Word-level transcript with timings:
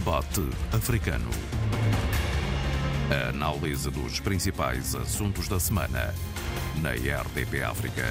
Debate 0.00 0.40
Africano. 0.72 1.28
A 3.10 3.28
análise 3.28 3.90
dos 3.90 4.18
principais 4.18 4.94
assuntos 4.94 5.46
da 5.46 5.60
semana 5.60 6.14
na 6.80 6.92
RDP 6.92 7.62
África. 7.62 8.04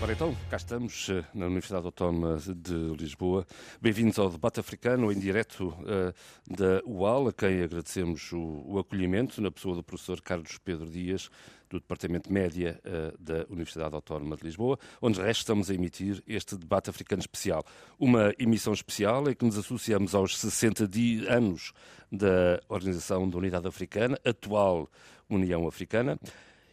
Ora 0.00 0.12
então, 0.12 0.36
cá 0.48 0.56
estamos 0.56 1.08
eh, 1.08 1.24
na 1.34 1.46
Universidade 1.46 1.86
Autónoma 1.86 2.36
de 2.36 2.74
Lisboa. 2.96 3.44
Bem-vindos 3.80 4.16
ao 4.16 4.30
debate 4.30 4.60
africano 4.60 5.10
em 5.10 5.18
direto 5.18 5.68
uh, 5.68 6.14
da 6.48 6.80
UAL, 6.86 7.28
a 7.28 7.32
quem 7.32 7.62
agradecemos 7.62 8.30
o, 8.32 8.62
o, 8.64 8.78
acolhimento, 8.78 9.42
na 9.42 9.50
pessoa 9.50 9.74
do 9.74 9.82
professor 9.82 10.20
Carlos 10.20 10.56
Pedro 10.58 10.88
Dias, 10.88 11.30
do 11.74 11.80
Departamento 11.80 12.32
Média 12.32 12.80
uh, 12.84 13.22
da 13.22 13.44
Universidade 13.48 13.94
Autónoma 13.94 14.36
de 14.36 14.44
Lisboa, 14.44 14.78
onde 15.02 15.20
resta 15.20 15.42
estamos 15.42 15.70
a 15.70 15.74
emitir 15.74 16.22
este 16.26 16.56
debate 16.56 16.88
africano 16.88 17.20
especial. 17.20 17.64
Uma 17.98 18.32
emissão 18.38 18.72
especial 18.72 19.28
em 19.28 19.34
que 19.34 19.44
nos 19.44 19.58
associamos 19.58 20.14
aos 20.14 20.38
60 20.38 20.88
anos 21.28 21.72
da 22.10 22.60
Organização 22.68 23.28
da 23.28 23.38
Unidade 23.38 23.66
Africana, 23.66 24.18
atual 24.24 24.88
União 25.28 25.66
Africana. 25.66 26.18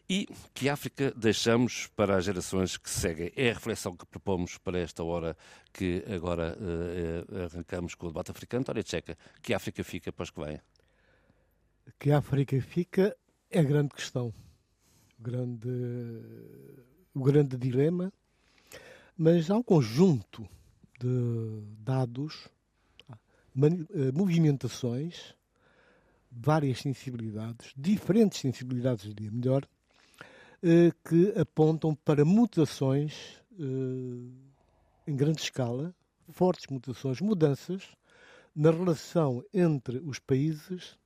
E 0.07 0.27
que 0.53 0.67
África 0.67 1.13
deixamos 1.15 1.87
para 1.95 2.17
as 2.17 2.25
gerações 2.25 2.75
que 2.75 2.89
seguem? 2.89 3.31
É 3.35 3.51
a 3.51 3.53
reflexão 3.53 3.95
que 3.95 4.05
propomos 4.05 4.57
para 4.57 4.77
esta 4.77 5.03
hora 5.03 5.37
que 5.73 6.03
agora 6.13 6.57
uh, 6.59 7.45
arrancamos 7.45 7.95
com 7.95 8.07
o 8.07 8.09
debate 8.09 8.29
africano. 8.29 8.61
António 8.61 8.83
Tcheca, 8.83 9.17
que 9.41 9.53
África 9.53 9.83
fica 9.83 10.11
para 10.11 10.23
os 10.23 10.29
que 10.29 10.43
vêm? 10.43 10.59
Que 11.97 12.11
África 12.11 12.61
fica 12.61 13.15
é 13.49 13.59
a 13.59 13.63
grande 13.63 13.89
questão, 13.95 14.33
grande, 15.21 15.69
o 17.13 17.21
grande 17.21 17.57
dilema, 17.57 18.11
mas 19.17 19.49
há 19.49 19.55
um 19.55 19.63
conjunto 19.63 20.47
de 20.99 21.63
dados, 21.79 22.47
eh, 23.55 24.11
movimentações, 24.13 25.35
várias 26.31 26.79
sensibilidades, 26.79 27.73
diferentes 27.75 28.39
sensibilidades, 28.39 29.13
diria 29.13 29.31
melhor, 29.31 29.67
eh, 30.63 30.91
que 31.07 31.33
apontam 31.39 31.93
para 31.93 32.23
mutações 32.23 33.39
eh, 33.59 35.07
em 35.07 35.15
grande 35.15 35.41
escala, 35.41 35.93
fortes 36.29 36.67
mutações, 36.67 37.19
mudanças 37.19 37.89
na 38.55 38.71
relação 38.71 39.43
entre 39.53 39.97
os 39.97 40.19
países, 40.19 40.97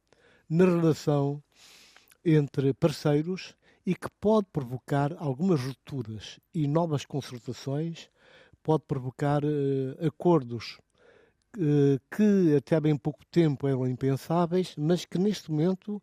na 0.50 0.66
relação 0.66 1.42
entre 2.24 2.74
parceiros 2.74 3.56
e 3.86 3.94
que 3.94 4.10
pode 4.20 4.48
provocar 4.52 5.16
algumas 5.18 5.62
rupturas 5.62 6.40
e 6.54 6.68
novas 6.68 7.06
concertações, 7.06 8.10
pode 8.64 8.84
provocar 8.88 9.44
uh, 9.46 10.08
acordos 10.08 10.80
uh, 11.58 12.00
que 12.16 12.56
até 12.56 12.80
bem 12.80 12.98
pouco 12.98 13.24
tempo 13.28 13.68
eram 13.68 13.88
impensáveis, 13.88 14.74
mas 14.76 15.06
que 15.06 15.20
neste 15.20 15.52
momento 15.52 16.02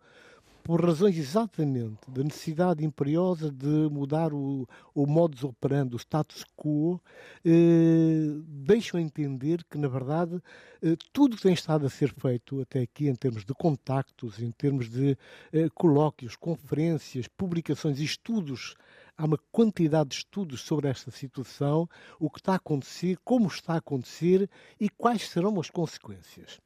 por 0.63 0.85
razões 0.85 1.17
exatamente 1.19 1.99
da 2.09 2.23
necessidade 2.23 2.85
imperiosa 2.85 3.51
de 3.51 3.89
mudar 3.91 4.33
o, 4.33 4.69
o 4.95 5.07
modus 5.07 5.45
operandi, 5.45 5.95
o 5.95 5.99
status 5.99 6.45
quo, 6.57 7.01
eh, 7.45 8.31
deixam 8.47 9.01
entender 9.01 9.65
que, 9.65 9.77
na 9.77 9.89
verdade, 9.89 10.41
eh, 10.83 10.97
tudo 11.13 11.37
que 11.37 11.43
tem 11.43 11.53
estado 11.53 11.87
a 11.87 11.91
ser 11.91 12.13
feito 12.15 12.61
até 12.61 12.81
aqui, 12.81 13.09
em 13.09 13.15
termos 13.15 13.45
de 13.45 13.53
contactos, 13.55 14.39
em 14.39 14.51
termos 14.53 14.89
de 14.89 15.17
eh, 15.53 15.69
colóquios, 15.75 16.37
conferências, 16.37 17.27
publicações 17.27 17.99
e 17.99 18.05
estudos, 18.05 18.75
há 19.23 19.25
uma 19.25 19.39
quantidade 19.53 20.11
de 20.11 20.17
estudos 20.17 20.63
sobre 20.63 20.89
esta 20.89 21.13
situação, 21.13 21.89
o 22.19 22.29
que 22.29 22.41
está 22.41 22.55
a 22.55 22.57
acontecer, 22.57 23.17
como 23.23 23.47
está 23.47 23.75
a 23.75 23.77
acontecer 23.77 24.51
e 24.81 24.89
quais 24.89 25.29
serão 25.29 25.61
as 25.61 25.71
consequências. 25.71 26.59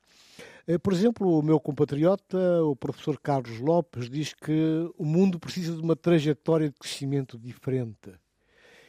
Eh, 0.66 0.78
por 0.78 0.94
exemplo, 0.94 1.38
o 1.38 1.42
meu 1.42 1.60
compatriota, 1.60 2.38
o 2.64 2.74
professor 2.74 3.20
Carlos 3.20 3.60
Lopes, 3.60 4.08
diz 4.08 4.32
que 4.32 4.90
o 4.96 5.04
mundo 5.04 5.38
precisa 5.38 5.74
de 5.74 5.82
uma 5.82 5.94
trajetória 5.94 6.70
de 6.70 6.76
crescimento 6.76 7.38
diferente. 7.38 8.10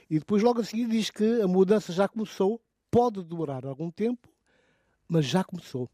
E 0.10 0.18
depois, 0.18 0.42
logo 0.42 0.62
a 0.62 0.64
seguir, 0.64 0.88
diz 0.88 1.10
que 1.10 1.42
a 1.42 1.48
mudança 1.48 1.92
já 1.92 2.08
começou, 2.08 2.62
pode 2.90 3.22
durar 3.22 3.66
algum 3.66 3.92
tempo, 3.92 4.30
mas 5.10 5.26
já 5.26 5.44
começou. 5.44 5.90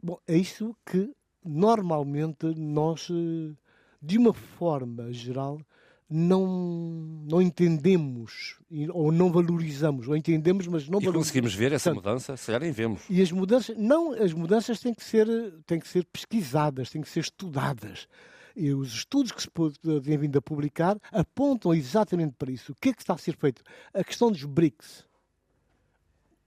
Bom, 0.00 0.20
é 0.24 0.36
isso 0.36 0.76
que 0.86 1.12
normalmente 1.44 2.46
nós, 2.54 3.08
eh, 3.10 3.56
de 4.00 4.18
uma 4.18 4.32
forma 4.32 5.12
geral, 5.12 5.58
não, 6.16 6.46
não 7.26 7.42
entendemos 7.42 8.56
ou 8.92 9.10
não 9.10 9.32
valorizamos, 9.32 10.06
ou 10.06 10.16
entendemos, 10.16 10.68
mas 10.68 10.88
não 10.88 11.00
e 11.00 11.04
valorizamos. 11.06 11.26
conseguimos 11.26 11.54
ver 11.54 11.72
essa 11.72 11.90
Portanto, 11.92 12.12
mudança? 12.12 12.36
Se 12.36 12.46
calhar 12.46 12.60
nem 12.60 12.70
vemos. 12.70 13.02
E 13.10 13.20
as 13.20 13.32
mudanças, 13.32 13.76
não, 13.76 14.12
as 14.12 14.32
mudanças 14.32 14.78
têm 14.78 14.94
que 14.94 15.02
ser, 15.02 15.26
têm 15.66 15.80
que 15.80 15.88
ser 15.88 16.04
pesquisadas, 16.04 16.88
têm 16.88 17.02
que 17.02 17.08
ser 17.08 17.18
estudadas. 17.18 18.06
E 18.54 18.72
os 18.72 18.94
estudos 18.94 19.32
que 19.32 19.42
se 19.42 19.50
têm 20.04 20.16
vindo 20.16 20.38
a 20.38 20.42
publicar 20.42 20.96
apontam 21.10 21.74
exatamente 21.74 22.36
para 22.38 22.52
isso. 22.52 22.70
O 22.70 22.76
que 22.76 22.90
é 22.90 22.92
que 22.92 23.02
está 23.02 23.14
a 23.14 23.18
ser 23.18 23.36
feito? 23.36 23.64
A 23.92 24.04
questão 24.04 24.30
dos 24.30 24.44
BRICS. 24.44 25.04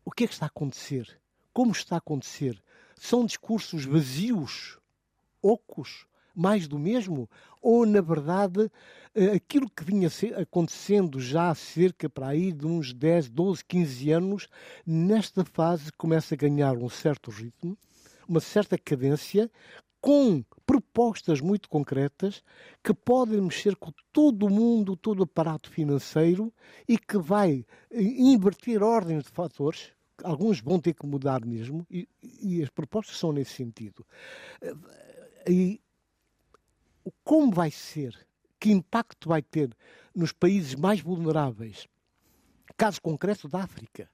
O 0.06 0.12
que 0.12 0.24
é 0.24 0.28
que 0.28 0.34
está 0.34 0.46
a 0.46 0.48
acontecer? 0.48 1.20
Como 1.52 1.74
está 1.74 1.96
a 1.96 1.98
acontecer? 1.98 2.64
São 2.96 3.26
discursos 3.26 3.84
vazios, 3.84 4.80
ocos, 5.42 6.08
mais 6.34 6.68
do 6.68 6.80
mesmo? 6.80 7.30
Ou, 7.70 7.86
na 7.86 8.00
verdade, 8.00 8.72
eh, 9.14 9.34
aquilo 9.34 9.70
que 9.70 9.84
vinha 9.84 10.08
acontecendo 10.40 11.20
já 11.20 11.50
há 11.50 11.56
cerca 11.56 12.10
para 12.10 12.28
aí 12.28 12.54
de 12.54 12.66
uns 12.66 12.94
10, 12.94 13.28
12, 13.28 13.66
15 13.66 14.10
anos, 14.10 14.48
nesta 14.86 15.44
fase 15.44 15.92
começa 15.92 16.34
a 16.34 16.38
ganhar 16.38 16.78
um 16.78 16.88
certo 16.88 17.30
ritmo, 17.30 17.78
uma 18.26 18.40
certa 18.40 18.78
cadência, 18.78 19.52
com 20.00 20.46
propostas 20.66 21.42
muito 21.42 21.68
concretas 21.68 22.42
que 22.82 22.94
podem 22.94 23.42
mexer 23.42 23.76
com 23.76 23.92
todo 24.14 24.46
o 24.46 24.50
mundo, 24.50 24.96
todo 24.96 25.20
o 25.20 25.24
aparato 25.24 25.70
financeiro 25.70 26.54
e 26.88 26.98
que 26.98 27.18
vai 27.18 27.66
eh, 27.92 28.02
inverter 28.02 28.82
ordens 28.82 29.26
de 29.26 29.30
fatores. 29.30 29.92
Alguns 30.24 30.62
vão 30.62 30.80
ter 30.80 30.94
que 30.94 31.06
mudar 31.06 31.44
mesmo 31.46 31.86
e, 31.92 32.08
e 32.24 32.64
as 32.64 32.70
propostas 32.70 33.18
são 33.18 33.34
nesse 33.34 33.52
sentido. 33.52 34.06
Eh, 34.62 34.74
e 35.50 35.82
como 37.24 37.52
vai 37.52 37.72
ser, 37.72 38.18
que 38.60 38.72
impacto 38.72 39.30
vai 39.30 39.42
ter 39.42 39.76
nos 40.16 40.32
países 40.32 40.76
mais 40.76 41.00
vulneráveis. 41.00 41.88
Caso 42.76 43.02
concreto 43.02 43.48
da 43.48 43.62
África. 43.62 44.10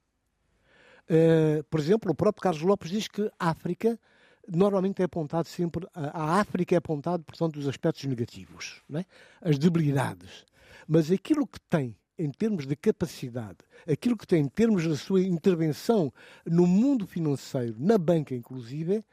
Uh, 1.03 1.63
por 1.65 1.79
exemplo, 1.79 2.11
o 2.11 2.15
próprio 2.15 2.41
Carlos 2.41 2.61
Lopes 2.61 2.89
diz 2.89 3.07
que 3.07 3.29
a 3.39 3.49
África 3.49 3.99
normalmente 4.47 5.01
é 5.01 5.05
apontado 5.05 5.47
sempre, 5.47 5.87
a 5.93 6.39
África 6.39 6.75
é 6.75 6.77
apontado, 6.77 7.23
portanto, 7.23 7.57
os 7.57 7.67
aspectos 7.67 8.03
negativos, 8.05 8.81
é? 8.93 9.05
as 9.41 9.57
debilidades. 9.57 10.45
Mas 10.87 11.11
aquilo 11.11 11.47
que 11.47 11.59
tem 11.61 11.95
em 12.17 12.29
termos 12.29 12.67
de 12.67 12.75
capacidade, 12.75 13.57
aquilo 13.89 14.17
que 14.17 14.27
tem 14.27 14.41
em 14.43 14.47
termos 14.47 14.87
da 14.87 14.95
sua 14.95 15.21
intervenção 15.21 16.13
no 16.45 16.67
mundo 16.67 17.07
financeiro, 17.07 17.75
na 17.79 17.97
banca 17.97 18.35
inclusive, 18.35 19.03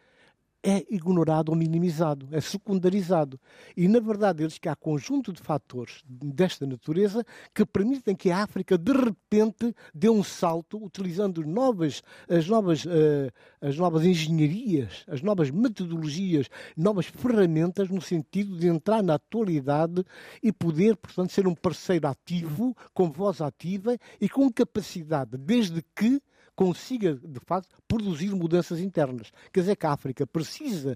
é 0.62 0.84
ignorado 0.90 1.50
ou 1.50 1.56
minimizado, 1.56 2.28
é 2.32 2.40
secundarizado. 2.40 3.40
E, 3.76 3.88
na 3.88 3.98
verdade, 3.98 4.42
eles 4.42 4.58
que 4.58 4.68
há 4.68 4.76
conjunto 4.76 5.32
de 5.32 5.40
fatores 5.40 6.02
desta 6.06 6.66
natureza 6.66 7.24
que 7.54 7.64
permitem 7.64 8.14
que 8.14 8.30
a 8.30 8.42
África, 8.42 8.76
de 8.76 8.92
repente, 8.92 9.74
dê 9.94 10.08
um 10.08 10.22
salto, 10.22 10.82
utilizando 10.82 11.44
novas, 11.46 12.02
as, 12.28 12.46
novas, 12.46 12.84
uh, 12.84 13.30
as 13.60 13.76
novas 13.76 14.04
engenharias, 14.04 15.04
as 15.08 15.22
novas 15.22 15.50
metodologias, 15.50 16.48
novas 16.76 17.06
ferramentas, 17.06 17.88
no 17.88 18.00
sentido 18.00 18.58
de 18.58 18.68
entrar 18.68 19.02
na 19.02 19.14
atualidade 19.14 20.04
e 20.42 20.52
poder, 20.52 20.96
portanto, 20.96 21.32
ser 21.32 21.46
um 21.46 21.54
parceiro 21.54 22.06
ativo, 22.06 22.76
com 22.92 23.10
voz 23.10 23.40
ativa 23.40 23.96
e 24.20 24.28
com 24.28 24.50
capacidade, 24.52 25.38
desde 25.38 25.82
que 25.94 26.20
consiga, 26.60 27.14
de 27.14 27.40
facto, 27.40 27.74
produzir 27.88 28.34
mudanças 28.34 28.80
internas. 28.80 29.32
Quer 29.50 29.60
dizer 29.60 29.76
que 29.76 29.86
a 29.86 29.92
África 29.92 30.26
precisa 30.26 30.94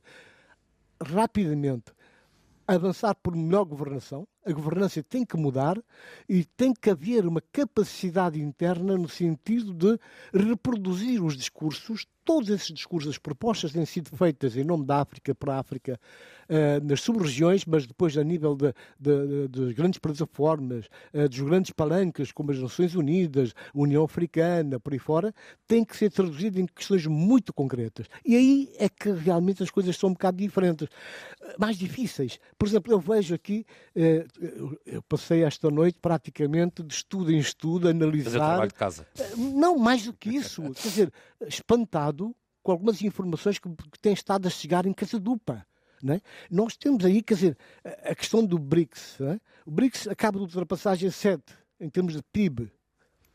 rapidamente 1.03 1.91
avançar 2.69 3.15
por 3.15 3.35
melhor 3.35 3.65
governação, 3.65 4.29
a 4.45 4.53
governança 4.53 5.03
tem 5.03 5.25
que 5.25 5.37
mudar 5.37 5.81
e 6.29 6.45
tem 6.45 6.73
que 6.73 6.91
haver 6.91 7.27
uma 7.27 7.41
capacidade 7.41 8.41
interna 8.41 8.97
no 8.97 9.09
sentido 9.09 9.73
de 9.73 9.99
reproduzir 10.33 11.23
os 11.23 11.37
discursos 11.37 12.07
todos 12.25 12.49
esses 12.49 12.73
discursos, 12.73 13.11
as 13.11 13.19
propostas 13.19 13.73
têm 13.73 13.85
sido 13.85 14.09
feitas 14.17 14.57
em 14.57 14.65
nome 14.65 14.85
da 14.85 15.01
África 15.01 15.35
para 15.35 15.55
a 15.55 15.59
África 15.59 16.01
uh, 16.49 16.85
nas 16.85 17.01
sub-regiões, 17.03 17.65
mas 17.67 17.87
depois 17.87 18.17
a 18.17 18.25
nível 18.25 18.57
de, 18.57 18.73
de, 18.99 19.49
de, 19.49 19.61
das 19.61 19.73
grandes 19.73 19.99
plataformas, 19.99 20.87
uh, 21.13 21.29
dos 21.29 21.41
grandes 21.41 21.71
palanques, 21.73 22.33
como 22.33 22.51
as 22.51 22.59
Nações 22.59 22.95
Unidas, 22.95 23.53
União 23.75 24.05
Africana, 24.05 24.81
por 24.81 24.93
aí 24.93 24.99
fora, 24.99 25.35
têm 25.69 25.85
que 25.85 25.97
ser 25.97 26.11
traduzidas 26.11 26.59
em 26.59 26.67
questões 26.67 27.07
muito 27.07 27.53
concretas. 27.53 28.07
E 28.25 28.35
aí 28.35 28.73
é 28.79 28.89
que 28.89 29.11
realmente 29.11 29.63
as 29.63 29.71
coisas 29.71 29.97
são 29.97 30.11
um 30.11 30.15
bocado 30.15 30.39
diferentes, 30.39 30.89
uh, 30.89 31.55
mais 31.59 31.77
difíceis. 31.77 32.39
Por 32.59 32.67
exemplo, 32.67 32.93
eu 32.93 32.99
vejo 32.99 33.35
aqui, 33.35 33.67
eu 34.85 35.03
passei 35.03 35.45
esta 35.45 35.71
noite 35.71 35.99
praticamente 36.01 36.83
de 36.83 36.95
estudo 36.95 37.33
em 37.33 37.39
estudo, 37.39 37.89
analisar. 37.89 38.25
Fazer 38.25 38.39
trabalho 38.39 38.69
de 38.69 38.75
casa. 38.75 39.07
não, 39.37 39.79
mais 39.79 40.05
do 40.05 40.13
que 40.13 40.31
isso. 40.31 40.63
Quer 40.75 40.89
dizer, 40.89 41.13
espantado 41.47 42.35
com 42.63 42.73
algumas 42.73 43.03
informações 43.03 43.59
que, 43.59 43.69
que 43.69 43.99
têm 44.01 44.13
estado 44.13 44.47
a 44.47 44.51
chegar 44.51 44.87
em 44.87 44.93
Casadupa. 44.93 45.65
É? 46.07 46.21
Nós 46.51 46.77
temos 46.77 47.03
aí, 47.05 47.23
quer 47.23 47.35
dizer, 47.35 47.59
a 47.83 48.15
questão 48.15 48.45
do 48.45 48.59
BRICS. 48.59 49.21
É? 49.23 49.41
O 49.65 49.71
BRICS 49.71 50.09
acaba 50.09 50.39
de 50.39 50.45
ultrapassar 50.45 50.97
G7 50.97 51.41
em 51.81 51.89
termos 51.89 52.15
de 52.15 52.23
PIB. 52.23 52.71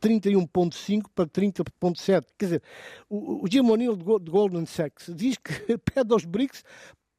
31,5 0.00 1.06
para 1.14 1.26
30,7. 1.26 2.26
Quer 2.38 2.44
dizer, 2.44 2.62
o, 3.08 3.44
o 3.44 3.48
Jim 3.50 3.68
O'Neill 3.68 3.96
de 3.96 4.30
Goldman 4.30 4.66
Sachs 4.66 5.10
diz 5.14 5.36
que 5.36 5.76
pede 5.78 6.12
aos 6.12 6.24
BRICS 6.24 6.64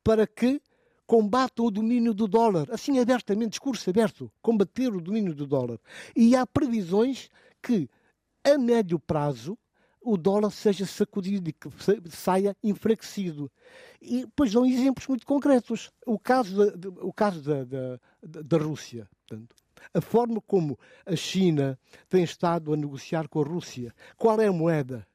para 0.03 0.25
que 0.25 0.61
combatam 1.11 1.65
o 1.65 1.71
domínio 1.71 2.13
do 2.13 2.25
dólar. 2.25 2.71
Assim, 2.71 2.97
abertamente, 2.97 3.49
discurso 3.49 3.89
aberto, 3.89 4.31
combater 4.41 4.95
o 4.95 5.01
domínio 5.01 5.35
do 5.35 5.45
dólar. 5.45 5.77
E 6.15 6.37
há 6.37 6.47
previsões 6.47 7.29
que, 7.61 7.89
a 8.41 8.57
médio 8.57 8.97
prazo, 8.97 9.57
o 9.99 10.15
dólar 10.15 10.51
seja 10.51 10.85
sacudido 10.85 11.49
e 11.49 11.51
que 11.51 11.67
saia 12.09 12.55
enfraquecido. 12.63 13.51
E 14.01 14.21
depois 14.21 14.53
dão 14.53 14.65
exemplos 14.65 15.05
muito 15.05 15.25
concretos. 15.25 15.91
O 16.05 16.17
caso 16.17 16.77
da, 16.77 16.89
o 17.05 17.11
caso 17.11 17.41
da, 17.41 17.65
da, 17.65 17.99
da 18.23 18.57
Rússia. 18.57 19.05
Portanto, 19.27 19.53
a 19.93 19.99
forma 19.99 20.39
como 20.39 20.79
a 21.05 21.17
China 21.17 21.77
tem 22.07 22.23
estado 22.23 22.71
a 22.71 22.77
negociar 22.77 23.27
com 23.27 23.41
a 23.41 23.45
Rússia. 23.45 23.93
Qual 24.15 24.39
é 24.39 24.47
a 24.47 24.53
moeda? 24.53 25.05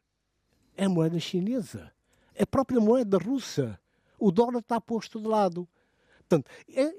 É 0.77 0.85
a 0.85 0.91
moeda 0.91 1.19
chinesa. 1.19 1.91
É 2.35 2.43
a 2.43 2.47
própria 2.47 2.81
moeda 2.81 3.17
russa. 3.17 3.81
O 4.19 4.31
dólar 4.31 4.59
está 4.59 4.79
posto 4.79 5.19
de 5.19 5.27
lado. 5.27 5.67
Portanto, 6.29 6.51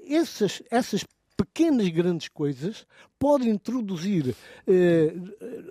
essas, 0.08 0.62
essas 0.72 1.04
pequenas 1.36 1.88
grandes 1.90 2.30
coisas 2.30 2.88
podem 3.20 3.50
introduzir 3.50 4.36
eh, 4.66 5.14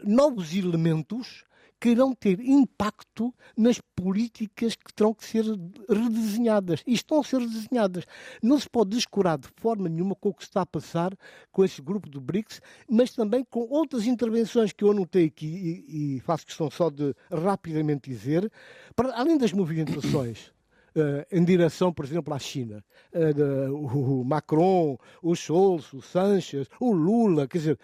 novos 0.04 0.54
elementos 0.54 1.44
que 1.80 1.90
irão 1.90 2.14
ter 2.14 2.40
impacto 2.40 3.34
nas 3.56 3.80
políticas 3.94 4.74
que 4.74 4.94
terão 4.94 5.12
que 5.12 5.24
ser 5.24 5.44
redesenhadas. 5.88 6.82
E 6.86 6.94
estão 6.94 7.20
a 7.20 7.24
ser 7.24 7.40
redesenhadas. 7.40 8.04
Não 8.42 8.58
se 8.58 8.68
pode 8.68 8.90
descurar 8.90 9.38
de 9.38 9.48
forma 9.56 9.88
nenhuma 9.88 10.14
com 10.14 10.30
o 10.30 10.34
que 10.34 10.42
está 10.42 10.62
a 10.62 10.66
passar 10.66 11.12
com 11.52 11.64
esse 11.64 11.82
grupo 11.82 12.08
do 12.08 12.20
BRICS, 12.20 12.60
mas 12.88 13.12
também 13.12 13.44
com 13.44 13.60
outras 13.68 14.06
intervenções 14.06 14.72
que 14.72 14.84
eu 14.84 14.90
anotei 14.90 15.26
aqui 15.26 15.84
e, 15.86 16.16
e 16.16 16.20
faço 16.20 16.46
questão 16.46 16.70
só 16.70 16.88
de 16.88 17.14
rapidamente 17.30 18.08
dizer, 18.08 18.50
para, 18.94 19.14
além 19.14 19.36
das 19.36 19.52
movimentações. 19.52 20.55
Uh, 20.96 21.26
em 21.30 21.44
direção, 21.44 21.92
por 21.92 22.06
exemplo, 22.06 22.32
à 22.32 22.38
China. 22.38 22.82
De, 23.12 23.42
o, 23.70 24.20
o 24.20 24.24
Macron, 24.24 24.96
o 25.22 25.34
Scholz, 25.34 25.92
o 25.92 26.00
Sanchez, 26.00 26.68
o 26.80 26.90
Lula, 26.90 27.46
quer 27.46 27.58
dizer, 27.58 27.78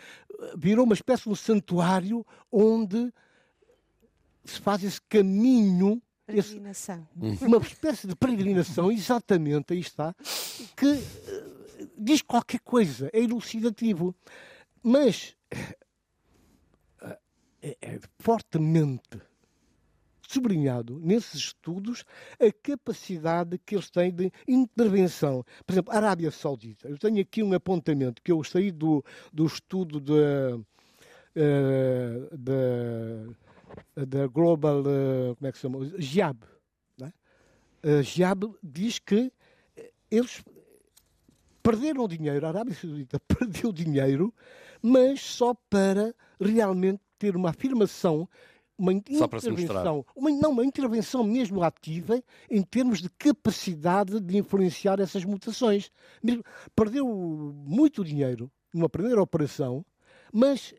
virou 0.56 0.84
uma 0.84 0.94
espécie 0.94 1.24
de 1.24 1.28
um 1.28 1.34
santuário 1.34 2.24
onde 2.50 3.12
se 4.44 4.60
faz 4.60 4.82
esse 4.82 5.00
caminho. 5.02 6.00
Esse, 6.26 6.58
uma 7.42 7.58
espécie 7.58 8.06
de 8.06 8.16
peregrinação, 8.16 8.90
exatamente, 8.90 9.74
aí 9.74 9.80
está, 9.80 10.14
que 10.74 10.86
uh, 10.86 11.90
diz 11.98 12.22
qualquer 12.22 12.60
coisa, 12.60 13.10
é 13.12 13.20
elucidativo. 13.20 14.14
Mas 14.82 15.36
uh, 17.02 17.16
é, 17.60 17.76
é 17.82 18.00
fortemente 18.18 19.20
sublinhado 20.32 20.98
nesses 21.00 21.34
estudos 21.34 22.04
a 22.40 22.52
capacidade 22.62 23.58
que 23.58 23.74
eles 23.74 23.90
têm 23.90 24.12
de 24.12 24.32
intervenção. 24.46 25.44
Por 25.66 25.72
exemplo, 25.72 25.92
a 25.92 25.96
Arábia 25.96 26.30
Saudita. 26.30 26.88
Eu 26.88 26.98
tenho 26.98 27.20
aqui 27.20 27.42
um 27.42 27.52
apontamento 27.52 28.22
que 28.22 28.32
eu 28.32 28.42
saí 28.42 28.70
do, 28.70 29.04
do 29.32 29.46
estudo 29.46 30.00
de 30.00 30.12
da 33.96 34.26
Global, 34.26 34.80
uh, 34.80 35.34
como 35.36 35.48
é 35.48 35.52
que 35.52 35.58
se 35.58 35.62
chama? 35.62 35.90
GIAB. 35.98 36.44
Né? 36.98 37.12
Uh, 37.82 38.02
GIAB 38.02 38.54
diz 38.62 38.98
que 38.98 39.32
eles 40.10 40.44
perderam 41.62 42.06
dinheiro, 42.06 42.44
a 42.44 42.50
Arábia 42.50 42.74
Saudita 42.74 43.18
perdeu 43.26 43.72
dinheiro, 43.72 44.34
mas 44.82 45.20
só 45.22 45.54
para 45.70 46.14
realmente 46.40 47.00
ter 47.18 47.36
uma 47.36 47.50
afirmação, 47.50 48.28
uma 48.78 48.92
intervenção, 48.92 50.04
uma, 50.16 50.30
não, 50.30 50.50
uma 50.50 50.64
intervenção 50.64 51.22
mesmo 51.24 51.62
ativa 51.62 52.22
em 52.50 52.62
termos 52.62 53.00
de 53.00 53.08
capacidade 53.10 54.18
de 54.20 54.38
influenciar 54.38 55.00
essas 55.00 55.24
mutações. 55.24 55.90
Perdeu 56.74 57.06
muito 57.06 58.04
dinheiro 58.04 58.50
numa 58.72 58.88
primeira 58.88 59.22
operação, 59.22 59.84
mas 60.32 60.74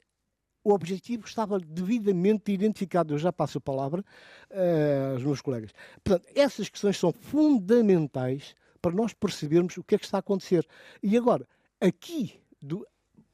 o 0.63 0.73
objetivo 0.73 1.25
estava 1.25 1.59
devidamente 1.59 2.51
identificado. 2.51 3.13
Eu 3.13 3.17
já 3.17 3.31
passo 3.31 3.57
a 3.57 3.61
palavra 3.61 4.01
uh, 4.49 5.13
aos 5.13 5.23
meus 5.23 5.41
colegas. 5.41 5.71
Portanto, 6.03 6.27
essas 6.33 6.69
questões 6.69 6.97
são 6.97 7.11
fundamentais 7.11 8.55
para 8.81 8.95
nós 8.95 9.13
percebermos 9.13 9.77
o 9.77 9.83
que 9.83 9.95
é 9.95 9.97
que 9.97 10.05
está 10.05 10.17
a 10.17 10.19
acontecer. 10.19 10.67
E 11.01 11.17
agora, 11.17 11.47
aqui, 11.79 12.39
do, 12.61 12.85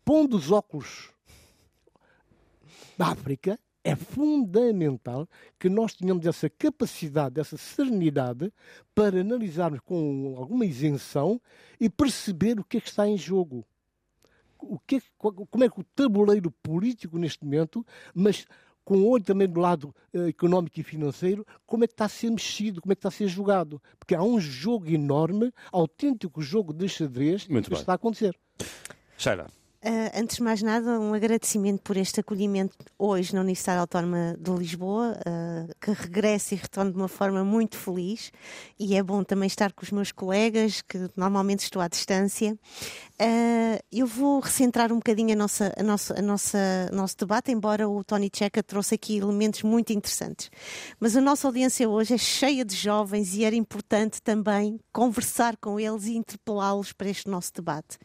pondo 0.04 0.38
os 0.38 0.52
óculos 0.52 1.12
da 2.98 3.08
África, 3.08 3.60
é 3.84 3.96
fundamental 3.96 5.28
que 5.58 5.70
nós 5.70 5.94
tenhamos 5.94 6.26
essa 6.26 6.50
capacidade, 6.50 7.40
essa 7.40 7.58
serenidade 7.58 8.52
para 8.94 9.22
analisarmos 9.22 9.80
com 9.82 10.36
alguma 10.38 10.66
isenção 10.66 11.42
e 11.80 11.90
perceber 11.90 12.60
o 12.60 12.64
que 12.64 12.78
é 12.78 12.82
que 12.82 12.90
está 12.90 13.08
em 13.08 13.18
jogo 13.18 13.66
o 14.62 14.78
que, 14.80 14.98
é 14.98 15.02
como 15.18 15.64
é 15.64 15.70
que 15.70 15.80
o 15.80 15.84
tabuleiro 15.96 16.52
político 16.52 17.18
neste 17.18 17.44
momento, 17.44 17.86
mas 18.14 18.46
com 18.84 18.98
o 18.98 19.08
olho 19.10 19.24
também 19.24 19.48
do 19.48 19.60
lado 19.60 19.96
uh, 20.14 20.28
económico 20.28 20.80
e 20.80 20.84
financeiro, 20.84 21.46
como 21.66 21.84
é 21.84 21.88
que 21.88 21.94
está 21.94 22.06
a 22.06 22.10
ser 22.10 22.30
mexido, 22.30 22.82
como 22.82 22.92
é 22.92 22.96
que 22.96 23.00
está 23.00 23.10
a 23.10 23.12
ser 23.12 23.28
jogado. 23.28 23.82
Porque 24.00 24.16
há 24.16 24.24
um 24.24 24.40
jogo 24.40 24.90
enorme, 24.90 25.54
autêntico 25.72 26.42
jogo 26.42 26.74
de 26.74 26.90
xadrez 26.90 27.48
Muito 27.48 27.66
que 27.66 27.72
bem. 27.72 27.80
está 27.80 27.94
a 27.94 27.96
acontecer. 27.96 28.38
Sheila. 29.18 29.48
Uh, 29.82 30.12
antes 30.14 30.36
de 30.36 30.44
mais 30.44 30.62
nada, 30.62 31.00
um 31.00 31.14
agradecimento 31.14 31.82
por 31.82 31.96
este 31.96 32.20
acolhimento 32.20 32.76
hoje 32.98 33.34
na 33.34 33.40
Universidade 33.40 33.80
Autónoma 33.80 34.36
de 34.38 34.52
Lisboa, 34.52 35.18
uh, 35.20 35.74
que 35.80 35.92
regressa 35.92 36.54
e 36.54 36.58
retorna 36.58 36.92
de 36.92 36.98
uma 36.98 37.08
forma 37.08 37.46
muito 37.46 37.78
feliz. 37.78 38.30
E 38.78 38.98
é 38.98 39.02
bom 39.02 39.24
também 39.24 39.48
estar 39.48 39.72
com 39.72 39.82
os 39.82 39.92
meus 39.92 40.12
colegas, 40.12 40.82
que 40.82 41.10
normalmente 41.16 41.62
estou 41.62 41.82
à 41.82 41.88
distância. 41.88 42.60
Uh, 43.22 43.78
eu 43.92 44.08
vou 44.08 44.40
recentrar 44.40 44.94
um 44.94 44.96
bocadinho 44.96 45.34
a 45.34 45.36
nossa, 45.36 45.74
a 45.78 45.84
nossa, 45.84 46.18
a 46.18 46.22
nossa, 46.22 46.90
nosso 46.94 47.18
debate, 47.18 47.52
embora 47.52 47.90
o 47.90 48.02
Tony 48.02 48.32
Checa 48.34 48.64
trouxe 48.64 48.96
aqui 48.96 49.18
elementos 49.18 49.62
muito 49.62 49.92
interessantes. 49.92 50.50
Mas 51.02 51.18
a 51.18 51.22
nossa 51.22 51.46
audiência 51.46 51.90
hoje 51.90 52.14
é 52.14 52.18
cheia 52.18 52.64
de 52.64 52.74
jovens 52.74 53.36
e 53.36 53.44
era 53.44 53.58
importante 53.58 54.22
também 54.22 54.80
conversar 54.94 55.58
com 55.58 55.78
eles 55.78 56.06
e 56.06 56.16
interpelá-los 56.16 56.94
para 56.94 57.10
este 57.10 57.28
nosso 57.28 57.54
debate. 57.54 57.98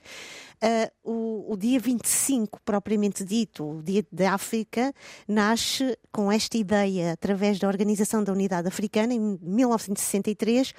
Uh, 0.65 0.91
o, 1.13 1.53
o, 1.53 1.57
dia 1.57 1.79
25, 1.79 2.59
propriamente 2.65 3.23
dito, 3.23 3.65
o 3.65 3.83
Dia 3.83 4.05
da 4.11 4.33
África, 4.33 4.93
nasce 5.29 5.97
com 6.11 6.33
esta 6.33 6.57
ideia, 6.57 7.13
através 7.13 7.59
da 7.59 7.69
Organização 7.69 8.25
da 8.25 8.33
Unidade 8.33 8.67
Africana, 8.67 9.13
em 9.13 9.39
1963, 9.43 10.73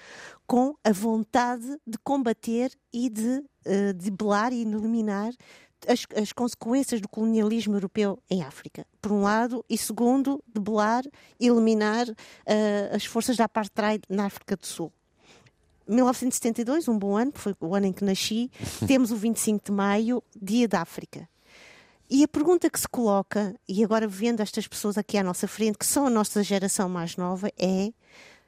com 0.47 0.75
a 0.83 0.91
vontade 0.91 1.65
de 1.85 1.97
combater 2.03 2.71
e 2.93 3.09
de 3.09 3.43
uh, 3.65 3.93
debelar 3.95 4.53
e 4.53 4.61
eliminar 4.61 5.33
as, 5.87 6.05
as, 6.15 6.33
consequências 6.33 7.01
do 7.01 7.07
colonialismo 7.07 7.75
europeu 7.75 8.19
em 8.29 8.41
África, 8.43 8.85
por 9.01 9.11
um 9.11 9.21
lado, 9.21 9.63
e 9.69 9.77
segundo, 9.77 10.43
debelar 10.47 11.03
e 11.39 11.47
eliminar 11.47 12.07
uh, 12.09 12.95
as 12.95 13.05
forças 13.05 13.37
da 13.37 13.45
apartheid 13.45 14.03
na 14.09 14.25
África 14.25 14.55
do 14.55 14.65
Sul. 14.65 14.91
1972, 15.87 16.87
um 16.87 16.97
bom 16.97 17.15
ano, 17.15 17.31
foi 17.35 17.55
o 17.59 17.75
ano 17.75 17.85
em 17.85 17.93
que 17.93 18.03
nasci, 18.03 18.49
temos 18.87 19.11
o 19.11 19.15
25 19.15 19.65
de 19.65 19.71
maio, 19.71 20.23
Dia 20.35 20.67
da 20.67 20.81
África. 20.81 21.27
E 22.09 22.23
a 22.23 22.27
pergunta 22.27 22.69
que 22.69 22.79
se 22.79 22.87
coloca, 22.87 23.55
e 23.67 23.83
agora 23.83 24.07
vendo 24.07 24.41
estas 24.41 24.67
pessoas 24.67 24.97
aqui 24.97 25.17
à 25.17 25.23
nossa 25.23 25.47
frente, 25.47 25.77
que 25.77 25.85
são 25.85 26.05
a 26.05 26.09
nossa 26.09 26.43
geração 26.43 26.87
mais 26.87 27.17
nova, 27.17 27.49
é 27.57 27.91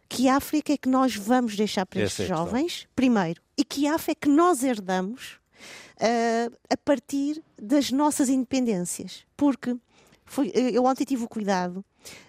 que 0.08 0.30
África 0.30 0.74
é 0.74 0.78
que 0.78 0.90
nós 0.90 1.16
vamos 1.16 1.56
deixar 1.56 1.86
para 1.86 2.02
Essa 2.02 2.24
estes 2.24 2.26
é 2.26 2.28
jovens, 2.28 2.88
primeiro, 2.96 3.42
e 3.58 3.64
que 3.64 3.88
África 3.88 4.12
é 4.12 4.16
que 4.16 4.30
nós 4.30 4.64
herdamos 4.64 5.40
uh, 6.02 6.56
a 6.70 6.78
partir 6.78 7.44
das 7.62 7.92
nossas 7.92 8.30
independências. 8.30 9.26
Porque 9.36 9.76
foi, 10.26 10.52
eu 10.54 10.84
ontem 10.84 11.06
tive 11.06 11.24
o 11.24 11.28
cuidado 11.28 11.84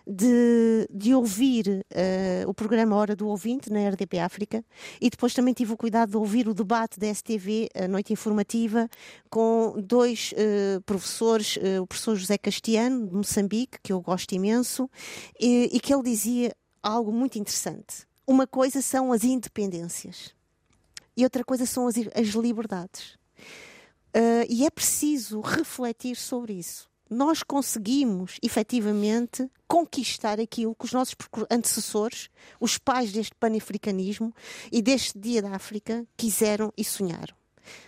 de, 0.06 0.88
de 0.90 1.14
ouvir 1.14 1.66
uh, 1.68 2.48
o 2.48 2.54
programa 2.54 2.96
Hora 2.96 3.14
do 3.14 3.28
Ouvinte 3.28 3.70
na 3.70 3.88
RDP 3.88 4.18
África 4.20 4.64
e 5.00 5.10
depois 5.10 5.34
também 5.34 5.52
tive 5.52 5.72
o 5.72 5.76
cuidado 5.76 6.10
de 6.10 6.16
ouvir 6.16 6.48
o 6.48 6.54
debate 6.54 6.98
da 6.98 7.12
STV, 7.12 7.68
a 7.74 7.88
noite 7.88 8.12
informativa, 8.12 8.88
com 9.28 9.74
dois 9.76 10.32
uh, 10.32 10.80
professores, 10.82 11.56
uh, 11.56 11.82
o 11.82 11.86
professor 11.86 12.16
José 12.16 12.38
Castiano, 12.38 13.06
de 13.06 13.14
Moçambique, 13.14 13.78
que 13.82 13.92
eu 13.92 14.00
gosto 14.00 14.32
imenso, 14.32 14.88
e, 15.38 15.68
e 15.72 15.80
que 15.80 15.92
ele 15.92 16.02
dizia 16.02 16.54
algo 16.88 17.12
muito 17.12 17.38
interessante. 17.38 18.06
Uma 18.26 18.46
coisa 18.46 18.82
são 18.82 19.12
as 19.12 19.24
independências 19.24 20.34
e 21.16 21.24
outra 21.24 21.44
coisa 21.44 21.66
são 21.66 21.86
as, 21.86 21.96
as 22.14 22.28
liberdades. 22.28 23.18
e 24.48 24.66
é 24.66 24.70
preciso 24.70 25.40
refletir 25.40 26.16
sobre 26.16 26.54
isso 26.54 26.88
nós 27.10 27.42
conseguimos 27.42 28.38
efetivamente 28.42 29.50
conquistar 29.66 30.38
aquilo 30.38 30.74
que 30.74 30.84
os 30.84 30.92
nossos 30.92 31.14
antecessores, 31.50 32.28
os 32.60 32.78
pais 32.78 33.12
deste 33.12 33.34
panafricanismo 33.34 34.34
e 34.70 34.82
deste 34.82 35.18
Dia 35.18 35.42
da 35.42 35.54
África, 35.54 36.06
quiseram 36.16 36.72
e 36.76 36.84
sonharam. 36.84 37.34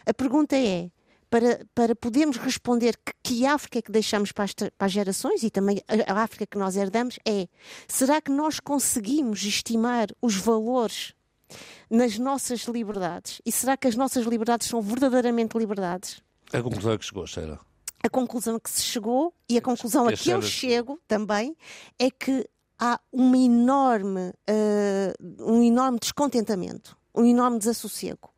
A 0.07 0.15
pergunta 0.15 0.57
é: 0.57 0.91
para, 1.31 1.65
para 1.75 1.95
podermos 1.95 2.37
responder 2.37 2.97
que, 2.97 3.13
que 3.23 3.47
África 3.47 3.79
é 3.79 3.83
que 3.83 3.93
deixamos 3.93 4.33
para 4.33 4.45
as, 4.45 4.53
para 4.53 4.71
as, 4.81 4.93
gerações 4.93 5.43
e 5.43 5.51
também 5.51 5.81
a, 5.87 6.13
a 6.13 6.23
África 6.23 6.45
que 6.45 6.59
nós 6.59 6.77
herdamos, 6.77 7.19
é: 7.25 7.49
será 7.87 8.21
que 8.21 8.31
nós 8.31 8.59
conseguimos 8.61 9.43
estimar 9.45 10.09
os 10.21 10.37
valores 10.37 11.15
nas 11.89 12.19
nossas 12.19 12.63
liberdades? 12.63 13.41
E 13.47 13.53
será 13.53 13.77
que 13.77 13.89
as 13.89 13.95
nossas 13.95 14.27
liberdades 14.27 14.69
são 14.69 14.83
verdadeiramente 14.83 15.57
liberdades? 15.57 16.21
A 16.53 16.61
conclusão 16.61 16.93
é 16.93 16.99
que 16.99 17.05
chegou, 17.05 17.27
Sheila 17.27 17.61
a 18.03 18.09
conclusão 18.09 18.59
que 18.59 18.71
se 18.71 18.83
chegou 18.83 19.35
e 19.49 19.59
a 19.59 19.63
conclusão 19.63 20.09
a 20.09 20.13
que 20.13 20.31
eu 20.31 20.41
chego 20.41 20.99
também 21.07 21.55
é 21.99 22.11
que 22.11 22.49
há 22.79 22.99
uma 23.13 23.37
enorme, 23.37 24.31
uh, 24.49 25.45
um 25.45 25.63
enorme 25.63 25.99
descontentamento, 26.01 26.97
um 27.15 27.27
enorme 27.27 27.59
desassossego. 27.59 28.31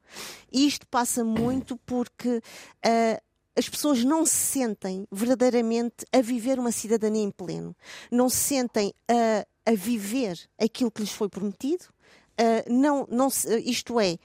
E 0.52 0.66
isto 0.66 0.86
passa 0.86 1.24
muito 1.24 1.76
porque 1.78 2.36
uh, 2.38 3.22
as 3.56 3.68
pessoas 3.68 4.04
não 4.04 4.24
se 4.24 4.36
sentem 4.36 5.06
verdadeiramente 5.10 6.06
a 6.12 6.20
viver 6.20 6.58
uma 6.58 6.72
cidadania 6.72 7.22
em 7.22 7.30
pleno, 7.30 7.76
não 8.10 8.28
se 8.28 8.36
sentem 8.36 8.94
a, 9.08 9.70
a 9.70 9.74
viver 9.74 10.38
aquilo 10.58 10.90
que 10.90 11.02
lhes 11.02 11.12
foi 11.12 11.28
prometido. 11.28 11.84
Uh, 12.32 12.72
não, 12.72 13.06
não, 13.10 13.28
isto 13.64 14.00
é, 14.00 14.16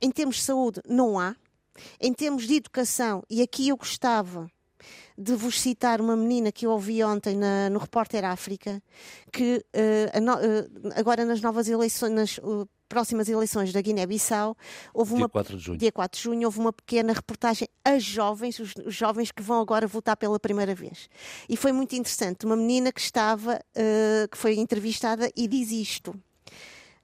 em 0.00 0.10
termos 0.10 0.36
de 0.36 0.42
saúde, 0.42 0.80
não 0.86 1.18
há. 1.18 1.36
Em 2.00 2.12
termos 2.12 2.46
de 2.46 2.56
educação, 2.56 3.22
e 3.30 3.40
aqui 3.40 3.68
eu 3.68 3.76
gostava 3.76 4.50
de 5.20 5.34
vos 5.34 5.60
citar 5.60 6.00
uma 6.00 6.16
menina 6.16 6.50
que 6.50 6.64
eu 6.64 6.70
ouvi 6.70 7.04
ontem 7.04 7.36
na, 7.36 7.68
no 7.68 7.78
Repórter 7.78 8.24
África, 8.24 8.82
que 9.30 9.62
uh, 9.74 10.20
no, 10.20 10.32
uh, 10.34 10.92
agora 10.96 11.26
nas 11.26 11.42
novas 11.42 11.68
eleições, 11.68 12.10
nas 12.10 12.38
uh, 12.38 12.66
próximas 12.88 13.28
eleições 13.28 13.70
da 13.70 13.82
Guiné-Bissau, 13.82 14.56
houve 14.94 15.10
dia 15.14 15.24
uma 15.24 15.28
4 15.28 15.56
de 15.58 15.62
junho. 15.62 15.78
dia 15.78 15.92
4 15.92 16.16
de 16.16 16.24
junho, 16.24 16.46
houve 16.46 16.58
uma 16.58 16.72
pequena 16.72 17.12
reportagem 17.12 17.68
a 17.84 17.98
jovens, 17.98 18.58
os, 18.58 18.74
os, 18.86 18.94
jovens 18.94 19.30
que 19.30 19.42
vão 19.42 19.60
agora 19.60 19.86
votar 19.86 20.16
pela 20.16 20.40
primeira 20.40 20.74
vez. 20.74 21.10
E 21.46 21.54
foi 21.54 21.70
muito 21.70 21.94
interessante, 21.94 22.46
uma 22.46 22.56
menina 22.56 22.90
que 22.90 23.00
estava, 23.00 23.60
que 24.30 24.38
foi 24.38 24.56
entrevistada 24.56 25.30
e 25.36 25.46
diz 25.46 25.70
isto: 25.70 26.14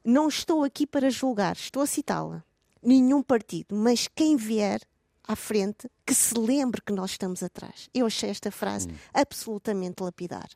Não 0.02 0.26
estou 0.26 0.64
aqui 0.64 0.86
para 0.86 1.10
julgar, 1.10 1.54
estou 1.54 1.82
a 1.82 1.86
citá-la. 1.86 2.42
Nenhum 2.82 3.22
partido, 3.22 3.76
mas 3.76 4.08
quem 4.08 4.36
vier 4.36 4.80
à 5.26 5.34
frente 5.34 5.90
que 6.04 6.14
se 6.14 6.38
lembre 6.38 6.80
que 6.80 6.92
nós 6.92 7.12
estamos 7.12 7.42
atrás. 7.42 7.88
Eu 7.92 8.06
achei 8.06 8.30
esta 8.30 8.50
frase 8.50 8.88
hum. 8.88 8.94
absolutamente 9.12 10.02
lapidar. 10.02 10.48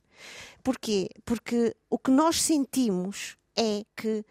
Porquê? 0.62 1.08
Porque 1.24 1.74
o 1.88 1.98
que 1.98 2.10
nós 2.10 2.40
sentimos 2.40 3.36
é 3.56 3.82
que 3.96 4.24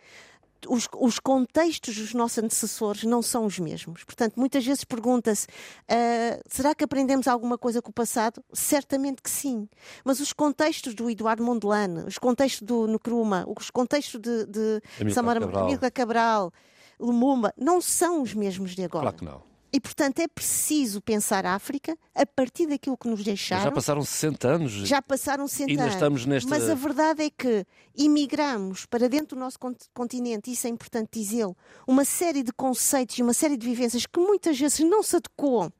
os, 0.67 0.87
os, 0.97 1.19
contextos 1.19 1.95
dos 1.95 2.13
nossos 2.13 2.37
antecessores 2.39 3.03
não 3.03 3.21
são 3.21 3.45
os 3.45 3.59
mesmos. 3.59 4.03
Portanto, 4.03 4.35
muitas 4.37 4.65
vezes 4.65 4.83
pergunta-se: 4.83 5.45
uh, 5.45 6.41
será 6.47 6.75
que 6.75 6.83
aprendemos 6.83 7.27
alguma 7.27 7.57
coisa 7.57 7.81
com 7.81 7.91
o 7.91 7.93
passado? 7.93 8.43
Certamente 8.51 9.21
que 9.21 9.29
sim. 9.29 9.69
Mas 10.03 10.19
os 10.19 10.33
contextos 10.33 10.93
do 10.93 11.09
Eduardo 11.09 11.43
Mondlane, 11.43 12.03
os 12.03 12.17
contextos 12.17 12.61
do 12.67 12.87
Nkrumah, 12.87 13.45
os 13.47 13.69
contextos 13.69 14.19
de, 14.19 14.45
de 14.45 15.13
Samara 15.13 15.39
Cabral, 15.39 15.91
Cabral 15.93 16.53
Lumumba, 16.99 17.53
não 17.57 17.79
são 17.79 18.21
os 18.21 18.33
mesmos 18.33 18.75
de 18.75 18.83
agora. 18.83 19.03
Claro 19.03 19.17
que 19.17 19.25
não. 19.25 19.48
E, 19.71 19.79
portanto, 19.79 20.19
é 20.19 20.27
preciso 20.27 20.99
pensar 20.99 21.45
a 21.45 21.53
África 21.53 21.95
a 22.15 22.25
partir 22.25 22.65
daquilo 22.65 22.97
que 22.97 23.07
nos 23.07 23.23
deixaram. 23.23 23.65
Mas 23.65 23.69
já 23.69 23.75
passaram 23.75 24.01
60 24.03 24.47
anos. 24.47 24.71
Já 24.71 25.01
passaram 25.01 25.47
60 25.47 25.69
ainda 25.71 25.83
anos. 25.83 25.93
Estamos 25.93 26.25
nesta... 26.25 26.49
Mas 26.49 26.69
a 26.69 26.73
verdade 26.73 27.23
é 27.23 27.29
que 27.29 27.65
imigramos 27.95 28.85
para 28.85 29.07
dentro 29.07 29.35
do 29.35 29.39
nosso 29.39 29.59
continente, 29.93 30.51
isso 30.51 30.65
é 30.65 30.69
importante 30.69 31.19
dizê-lo, 31.19 31.55
uma 31.85 32.03
série 32.03 32.41
de 32.41 32.51
conceitos 32.51 33.17
e 33.17 33.21
uma 33.21 33.33
série 33.33 33.57
de 33.57 33.67
vivências 33.67 34.05
que 34.05 34.19
muitas 34.19 34.59
vezes 34.59 34.79
não 34.79 35.03
se 35.03 35.15
adequam 35.17 35.71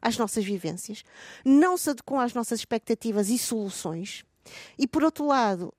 às 0.00 0.16
nossas 0.16 0.44
vivências, 0.44 1.02
não 1.44 1.76
se 1.76 1.90
adequam 1.90 2.20
às 2.20 2.34
nossas 2.34 2.60
expectativas 2.60 3.28
e 3.28 3.38
soluções. 3.38 4.24
E, 4.78 4.86
por 4.86 5.04
outro 5.04 5.26
lado, 5.26 5.72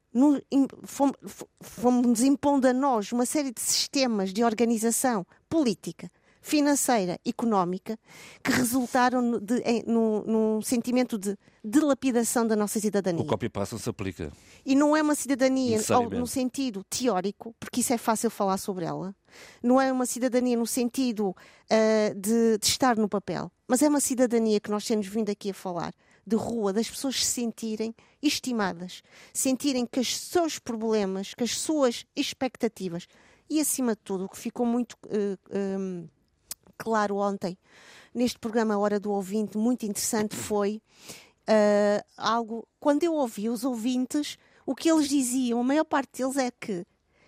fomos-nos 1.62 2.22
impondo 2.24 2.68
a 2.68 2.74
nós 2.74 3.12
uma 3.12 3.26
série 3.26 3.52
de 3.52 3.62
sistemas 3.62 4.32
de 4.32 4.44
organização 4.44 5.26
política, 5.50 6.10
financeira, 6.44 7.18
económica, 7.26 7.98
que 8.44 8.52
resultaram 8.52 9.40
de, 9.40 9.60
em, 9.62 9.84
num, 9.88 10.22
num 10.24 10.62
sentimento 10.62 11.18
de 11.18 11.36
dilapidação 11.64 12.46
da 12.46 12.56
nossa 12.56 12.80
cidadania. 12.80 13.22
O 13.22 13.26
copy-paste 13.26 13.80
se 13.80 13.90
aplica. 13.90 14.32
E 14.66 14.76
não 14.76 14.96
é 14.96 15.02
uma 15.02 15.16
cidadania 15.16 15.80
no 16.12 16.28
sentido 16.28 16.84
teórico, 16.84 17.56
porque 17.60 17.80
isso 17.80 17.94
é 17.94 17.98
fácil 17.98 18.30
falar 18.30 18.58
sobre 18.58 18.84
ela. 18.84 19.16
Não 19.64 19.82
é 19.82 19.92
uma 19.92 20.06
cidadania 20.06 20.58
no 20.58 20.68
sentido 20.68 21.30
uh, 21.30 22.16
de, 22.16 22.58
de 22.60 22.68
estar 22.68 22.98
no 22.98 23.08
papel, 23.08 23.50
mas 23.68 23.82
é 23.82 23.88
uma 23.88 24.02
cidadania 24.02 24.60
que 24.60 24.70
nós 24.70 24.86
temos 24.86 25.08
vindo 25.08 25.30
aqui 25.30 25.50
a 25.50 25.54
falar 25.54 25.94
de 26.28 26.36
rua, 26.36 26.72
das 26.72 26.90
pessoas 26.90 27.24
se 27.24 27.32
sentirem 27.32 27.96
estimadas, 28.22 29.02
sentirem 29.34 29.86
que 29.86 30.00
os 30.00 30.18
seus 30.18 30.60
problemas, 30.60 31.34
que 31.34 31.44
as 31.44 31.58
suas 31.58 32.06
expectativas 32.16 33.08
e, 33.50 33.60
acima 33.60 33.94
de 33.94 34.02
tudo, 34.04 34.26
o 34.26 34.30
que 34.30 34.38
ficou 34.38 34.66
muito 34.66 34.94
uh, 35.06 35.38
um, 35.80 36.08
claro 36.84 37.16
ontem 37.16 37.58
neste 38.14 38.38
programa 38.38 38.78
Hora 38.78 39.00
do 39.00 39.10
Ouvinte, 39.10 39.58
muito 39.58 39.86
interessante, 39.86 40.36
foi 40.36 40.82
uh, 41.48 42.06
algo. 42.18 42.68
Quando 42.78 43.04
eu 43.04 43.14
ouvi 43.14 43.48
os 43.50 43.64
ouvintes, 43.64 44.38
o 44.66 44.76
que 44.76 44.92
eles 44.92 45.08
diziam, 45.08 45.62
a 45.62 45.64
maior 45.64 45.86
parte 45.86 46.22
deles 46.22 46.36
é 46.36 46.52
que 46.52 46.86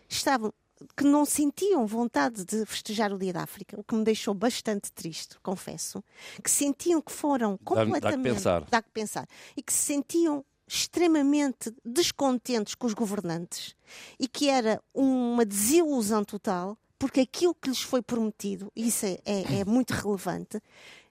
estavam 0.09 0.53
que 0.95 1.05
não 1.05 1.23
sentiam 1.23 1.87
vontade 1.87 2.43
de 2.43 2.65
festejar 2.65 3.13
o 3.13 3.17
Dia 3.17 3.31
da 3.31 3.43
África, 3.43 3.79
o 3.79 3.83
que 3.83 3.95
me 3.95 4.03
deixou 4.03 4.33
bastante 4.33 4.91
triste, 4.91 5.39
confesso, 5.41 6.03
que 6.43 6.51
sentiam 6.51 7.01
que 7.01 7.13
foram 7.13 7.57
completamente 7.63 8.01
dá, 8.01 8.09
dá 8.11 8.17
que 8.17 8.23
pensar. 8.23 8.65
Dá 8.69 8.81
que 8.81 8.89
pensar 8.89 9.27
e 9.55 9.63
que 9.63 9.71
se 9.71 9.79
sentiam 9.79 10.43
extremamente 10.67 11.73
descontentes 11.83 12.75
com 12.75 12.87
os 12.87 12.93
governantes 12.93 13.73
e 14.19 14.27
que 14.27 14.49
era 14.49 14.81
uma 14.93 15.45
desilusão 15.45 16.25
total 16.25 16.77
porque 16.97 17.21
aquilo 17.21 17.55
que 17.55 17.69
lhes 17.69 17.81
foi 17.81 18.01
prometido, 18.01 18.71
isso 18.75 19.05
é, 19.05 19.19
é, 19.25 19.59
é 19.59 19.65
muito 19.65 19.91
relevante, 19.91 20.61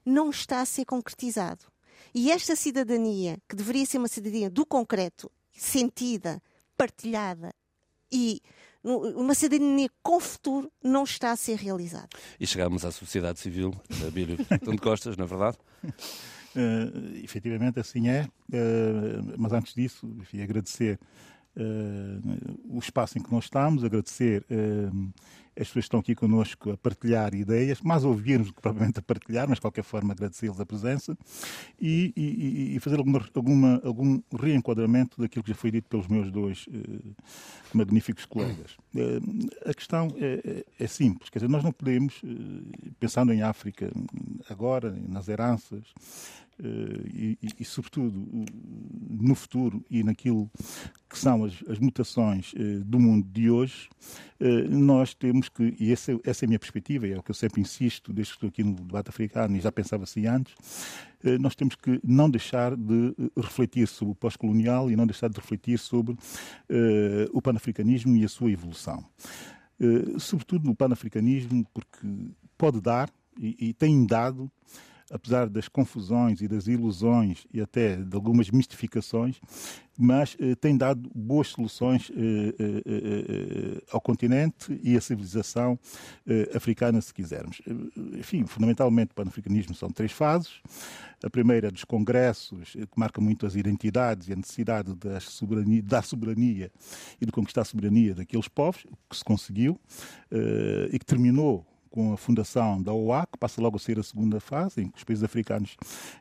não 0.05 0.31
está 0.31 0.61
a 0.61 0.67
ser 0.67 0.85
concretizado. 0.85 1.67
E 2.15 2.31
esta 2.31 2.55
cidadania, 2.55 3.39
que 3.49 3.57
deveria 3.57 3.85
ser 3.85 3.99
uma 3.99 4.09
cidadania 4.09 4.49
do 4.49 4.65
concreto, 4.65 5.31
sentida, 5.53 6.43
partilhada 6.77 7.53
e 8.11 8.41
uma 8.85 9.35
cidadania 9.35 9.89
com 10.03 10.21
futuro, 10.21 10.71
não 10.83 11.05
está 11.05 11.33
a 11.33 11.37
ser 11.37 11.57
realizada. 11.57 12.09
E 12.39 12.47
chegamos 12.47 12.85
à 12.85 12.93
sociedade 12.93 13.41
civil, 13.41 13.75
da 13.99 14.11
Bíblia 14.11 14.37
de 14.37 14.79
Costas, 14.79 15.17
na 15.17 15.25
é 15.25 15.27
verdade? 15.27 15.57
Uh, 15.85 17.17
efetivamente 17.25 17.81
assim 17.81 18.09
é, 18.09 18.25
uh, 18.25 19.35
mas 19.39 19.53
antes 19.53 19.75
disso, 19.75 20.07
enfim, 20.21 20.43
agradecer 20.43 21.01
o 22.69 22.79
espaço 22.79 23.19
em 23.19 23.23
que 23.23 23.31
nós 23.33 23.45
estamos, 23.45 23.85
agradecer 23.85 24.45
uh, 24.51 25.13
as 25.57 25.69
pessoas 25.69 25.73
que 25.73 25.79
estão 25.81 26.01
aqui 26.01 26.15
connosco 26.17 26.73
a 26.73 26.77
partilhar 26.77 27.33
ideias, 27.33 27.81
mais 27.81 28.05
ouvirmos 28.05 28.49
do 28.49 28.55
que 28.55 28.61
propriamente 28.61 28.99
a 28.99 29.03
partilhar, 29.03 29.49
mas 29.49 29.59
de 29.59 29.61
qualquer 29.61 29.85
forma 29.85 30.13
agradecer-lhes 30.13 30.59
a 30.59 30.67
presença 30.67 31.17
e, 31.81 32.13
e, 32.17 32.77
e 32.77 32.81
fazer 32.81 32.99
alguma, 32.99 33.25
alguma, 33.33 33.81
algum 33.85 34.21
reenquadramento 34.37 35.21
daquilo 35.21 35.45
que 35.45 35.51
já 35.51 35.55
foi 35.55 35.71
dito 35.71 35.89
pelos 35.89 36.09
meus 36.09 36.31
dois 36.33 36.67
uh, 36.67 37.15
magníficos 37.73 38.25
colegas. 38.25 38.77
A 39.65 39.75
questão 39.75 40.09
é, 40.17 40.65
é, 40.79 40.85
é, 40.85 40.87
simples, 40.89 41.31
quer 41.31 41.39
dizer, 41.39 41.49
nós 41.49 41.63
não 41.63 41.73
podemos, 41.73 42.21
pensando 42.99 43.33
em 43.33 43.43
África 43.43 43.91
agora, 44.49 44.91
nas 45.09 45.29
heranças, 45.29 45.85
e, 46.63 47.39
e, 47.43 47.49
e, 47.61 47.65
sobretudo, 47.65 48.27
no 49.11 49.35
futuro 49.35 49.85
e 49.91 50.03
naquilo 50.03 50.51
que 51.09 51.19
são 51.19 51.45
as, 51.45 51.55
as 51.69 51.79
mutações 51.79 52.53
uh, 52.53 52.85
do 52.85 52.99
mundo 52.99 53.27
de 53.29 53.51
hoje, 53.51 53.89
uh, 54.41 54.69
nós 54.69 55.15
temos 55.15 55.49
que, 55.49 55.75
e 55.79 55.93
essa, 55.93 56.13
essa 56.25 56.45
é 56.45 56.47
a 56.47 56.49
minha 56.49 56.59
perspectiva, 56.59 57.07
é 57.07 57.17
o 57.17 57.23
que 57.23 57.31
eu 57.31 57.35
sempre 57.35 57.61
insisto, 57.61 58.13
desde 58.13 58.33
que 58.33 58.37
estou 58.37 58.49
aqui 58.49 58.63
no 58.63 58.75
debate 58.75 59.09
africano 59.09 59.57
e 59.57 59.61
já 59.61 59.73
pensava 59.73 60.05
assim 60.05 60.27
antes, 60.27 60.55
nós 61.41 61.55
temos 61.55 61.75
que 61.75 61.99
não 62.05 62.29
deixar 62.29 62.77
de 62.77 63.15
refletir 63.35 63.89
sobre 63.89 64.13
o 64.13 64.15
pós-colonial 64.15 64.91
e 64.91 64.97
não 64.97 65.07
deixar 65.07 65.31
de 65.31 65.37
refletir 65.37 65.79
sobre 65.79 66.15
o 67.33 67.41
panafricanismo 67.41 68.15
e 68.15 68.27
a 68.27 68.29
sua 68.29 68.51
evolução. 68.51 69.03
sobretudo 70.19 70.67
no 70.67 70.75
panafricanismo, 70.75 71.67
porque 71.73 72.07
pode 72.59 72.79
dar 72.79 73.09
e, 73.39 73.69
e 73.69 73.73
tem 73.73 74.05
dado 74.05 74.51
apesar 75.11 75.49
das 75.49 75.69
confusões 75.69 76.41
e 76.41 76.49
das 76.49 76.67
ilusões 76.67 77.47
e 77.53 77.61
até 77.61 77.97
de 77.97 78.15
algumas 78.15 78.51
mistificações, 78.51 79.41
mas 79.97 80.37
eh, 80.41 80.55
tem 80.55 80.77
dado 80.77 81.11
boas 81.15 81.49
soluções 81.49 82.11
eh, 82.11 82.55
eh, 82.59 82.83
eh, 82.85 82.85
eh 82.89 83.83
ao 83.91 84.01
continente 84.01 84.79
e 84.83 84.97
à 84.97 85.01
civilização 85.01 85.79
eh, 86.27 86.51
africana, 86.55 87.01
se 87.01 87.13
quisermos. 87.15 87.61
Enfim, 88.19 88.45
fundamentalmente 88.47 89.13
o 89.13 89.15
panafricanismo 89.15 89.75
são 89.75 89.91
três 89.91 90.11
fases. 90.11 90.61
A 91.23 91.31
primeira 91.31 91.71
dos 91.71 91.85
congressos, 91.85 92.73
que 92.73 92.99
marca 92.99 93.21
muito 93.21 93.47
as 93.47 93.55
identidades 93.55 94.29
e 94.29 94.33
a 94.33 94.37
necessidade 94.37 94.95
da 94.95 95.21
soberania, 95.21 95.83
da 95.83 96.03
soberania 96.03 96.71
e 97.21 97.25
de 97.25 97.33
conquistar 97.33 97.63
a 97.63 97.65
soberania 97.65 98.15
daqueles 98.15 98.49
povos, 98.49 98.85
que 99.09 99.17
se 99.17 99.25
conseguiu, 99.25 99.81
e 100.93 100.99
que 100.99 101.07
terminou 101.07 101.65
com 101.95 102.13
a 102.13 102.17
fundação 102.17 102.83
da 102.83 102.93
OA, 102.93 103.25
que 103.25 103.39
passa 103.39 103.63
logo 103.63 103.77
a 103.77 103.79
ser 103.79 104.01
a 104.01 104.03
segunda 104.03 104.41
fase, 104.41 104.83
em 104.83 104.89
que 104.89 104.99
os 104.99 105.05
países 105.05 105.23
africanos 105.23 105.77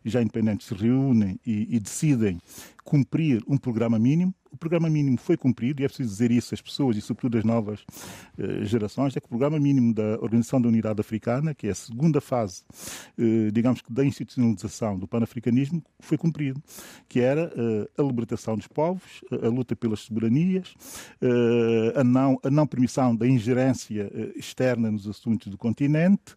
já 0.06 0.22
independentes 0.22 0.68
se 0.68 0.76
reúnem 0.76 1.40
e, 1.44 1.76
e 1.76 1.80
decidem 1.80 2.40
cumprir 2.84 3.44
um 3.48 3.58
programa 3.58 3.98
mínimo. 3.98 4.32
O 4.54 4.58
programa 4.58 4.88
mínimo 4.88 5.18
foi 5.18 5.36
cumprido, 5.36 5.82
e 5.82 5.86
é 5.86 5.88
preciso 5.88 6.10
dizer 6.10 6.30
isso 6.30 6.54
às 6.54 6.62
pessoas 6.62 6.96
e, 6.96 7.02
sobretudo, 7.02 7.40
às 7.40 7.44
novas 7.44 7.84
eh, 8.38 8.64
gerações, 8.64 9.18
é 9.18 9.20
que 9.20 9.26
o 9.26 9.30
programa 9.30 9.60
mínimo 9.60 9.92
da 9.96 10.20
Organização 10.22 10.62
da 10.62 10.68
Unidade 10.68 11.02
Africana, 11.02 11.56
que 11.56 11.68
é 11.68 11.72
a 11.72 11.76
segunda 11.76 12.22
fase, 12.22 12.62
eh, 13.18 13.50
digamos 13.52 13.82
que, 13.82 13.92
da 13.92 14.06
institucionalização 14.06 15.00
do 15.00 15.08
panafricanismo, 15.08 15.84
foi 16.00 16.20
cumprido, 16.20 16.62
que 17.10 17.20
era 17.20 17.52
eh, 17.58 17.90
a 17.98 18.04
libertação 18.04 18.56
dos 18.56 18.68
povos, 18.68 19.24
a, 19.32 19.48
a 19.48 19.50
luta 19.50 19.76
pelas 19.76 20.02
soberanias, 20.02 20.76
eh, 21.20 22.00
a, 22.00 22.04
não, 22.04 22.40
a 22.44 22.52
não 22.52 22.68
permissão 22.68 23.16
da 23.16 23.28
ingerência 23.28 24.12
eh, 24.14 24.34
externa 24.36 24.92
nos 24.92 25.08
assuntos 25.08 25.48
do 25.48 25.58
continente 25.58 26.36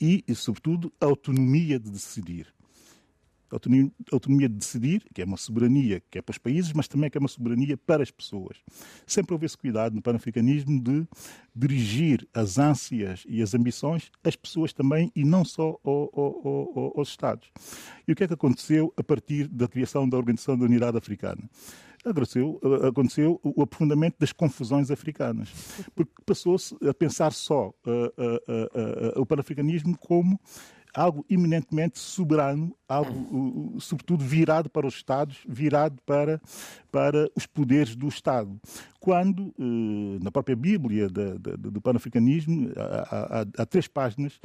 e, 0.00 0.24
e, 0.26 0.34
sobretudo, 0.34 0.90
a 0.98 1.04
autonomia 1.04 1.78
de 1.78 1.90
decidir 1.90 2.46
autonomia, 3.50 3.90
autonomia 4.12 4.48
de 4.48 4.54
decidir, 4.54 5.04
que 5.14 5.22
é 5.22 5.24
uma 5.24 5.36
soberania 5.36 6.02
que 6.10 6.18
é 6.18 6.22
para 6.22 6.32
os 6.32 6.38
países, 6.38 6.72
mas 6.72 6.88
também 6.88 7.10
que 7.10 7.18
é 7.18 7.20
uma 7.20 7.28
soberania 7.28 7.76
para 7.76 8.02
as 8.02 8.10
pessoas. 8.10 8.58
Sempre 9.06 9.32
houve 9.32 9.46
esse 9.46 9.56
cuidado 9.56 9.94
no 9.94 10.02
panafricanismo 10.02 10.80
de 10.82 11.06
dirigir 11.54 12.26
as 12.32 12.58
ânsias 12.58 13.24
e 13.28 13.42
as 13.42 13.54
ambições 13.54 14.10
às 14.22 14.36
pessoas 14.36 14.72
também 14.72 15.10
e 15.14 15.24
não 15.24 15.44
só 15.44 15.78
ao, 15.84 16.10
ao, 16.14 16.48
ao, 16.76 16.98
aos 16.98 17.08
Estados. 17.08 17.50
E 18.06 18.12
o 18.12 18.16
que 18.16 18.24
é 18.24 18.28
que 18.28 18.34
aconteceu 18.34 18.92
a 18.96 19.02
partir 19.02 19.48
da 19.48 19.68
criação 19.68 20.08
da 20.08 20.16
Organização 20.16 20.56
da 20.56 20.64
Unidade 20.64 20.96
Africana? 20.96 21.42
Aconteceu, 22.02 22.58
aconteceu 22.88 23.38
o 23.42 23.60
aprofundamento 23.60 24.16
das 24.18 24.32
confusões 24.32 24.90
africanas, 24.90 25.50
porque 25.94 26.10
passou-se 26.24 26.74
a 26.88 26.94
pensar 26.94 27.30
só 27.30 27.68
uh, 27.68 27.90
uh, 27.90 29.18
uh, 29.18 29.20
o 29.20 29.26
panafricanismo 29.26 29.98
como 29.98 30.40
algo 30.94 31.24
eminentemente 31.28 31.98
soberano, 31.98 32.74
algo, 32.88 33.80
sobretudo, 33.80 34.24
virado 34.24 34.68
para 34.68 34.86
os 34.86 34.94
Estados, 34.94 35.38
virado 35.48 36.00
para, 36.04 36.40
para 36.90 37.30
os 37.36 37.46
poderes 37.46 37.94
do 37.94 38.08
Estado. 38.08 38.60
Quando, 38.98 39.54
eh, 39.58 40.18
na 40.22 40.30
própria 40.30 40.56
Bíblia 40.56 41.08
do 41.08 41.80
panafricanismo, 41.80 42.70
há, 42.76 43.40
há, 43.40 43.62
há 43.62 43.66
três 43.66 43.86
páginas 43.86 44.40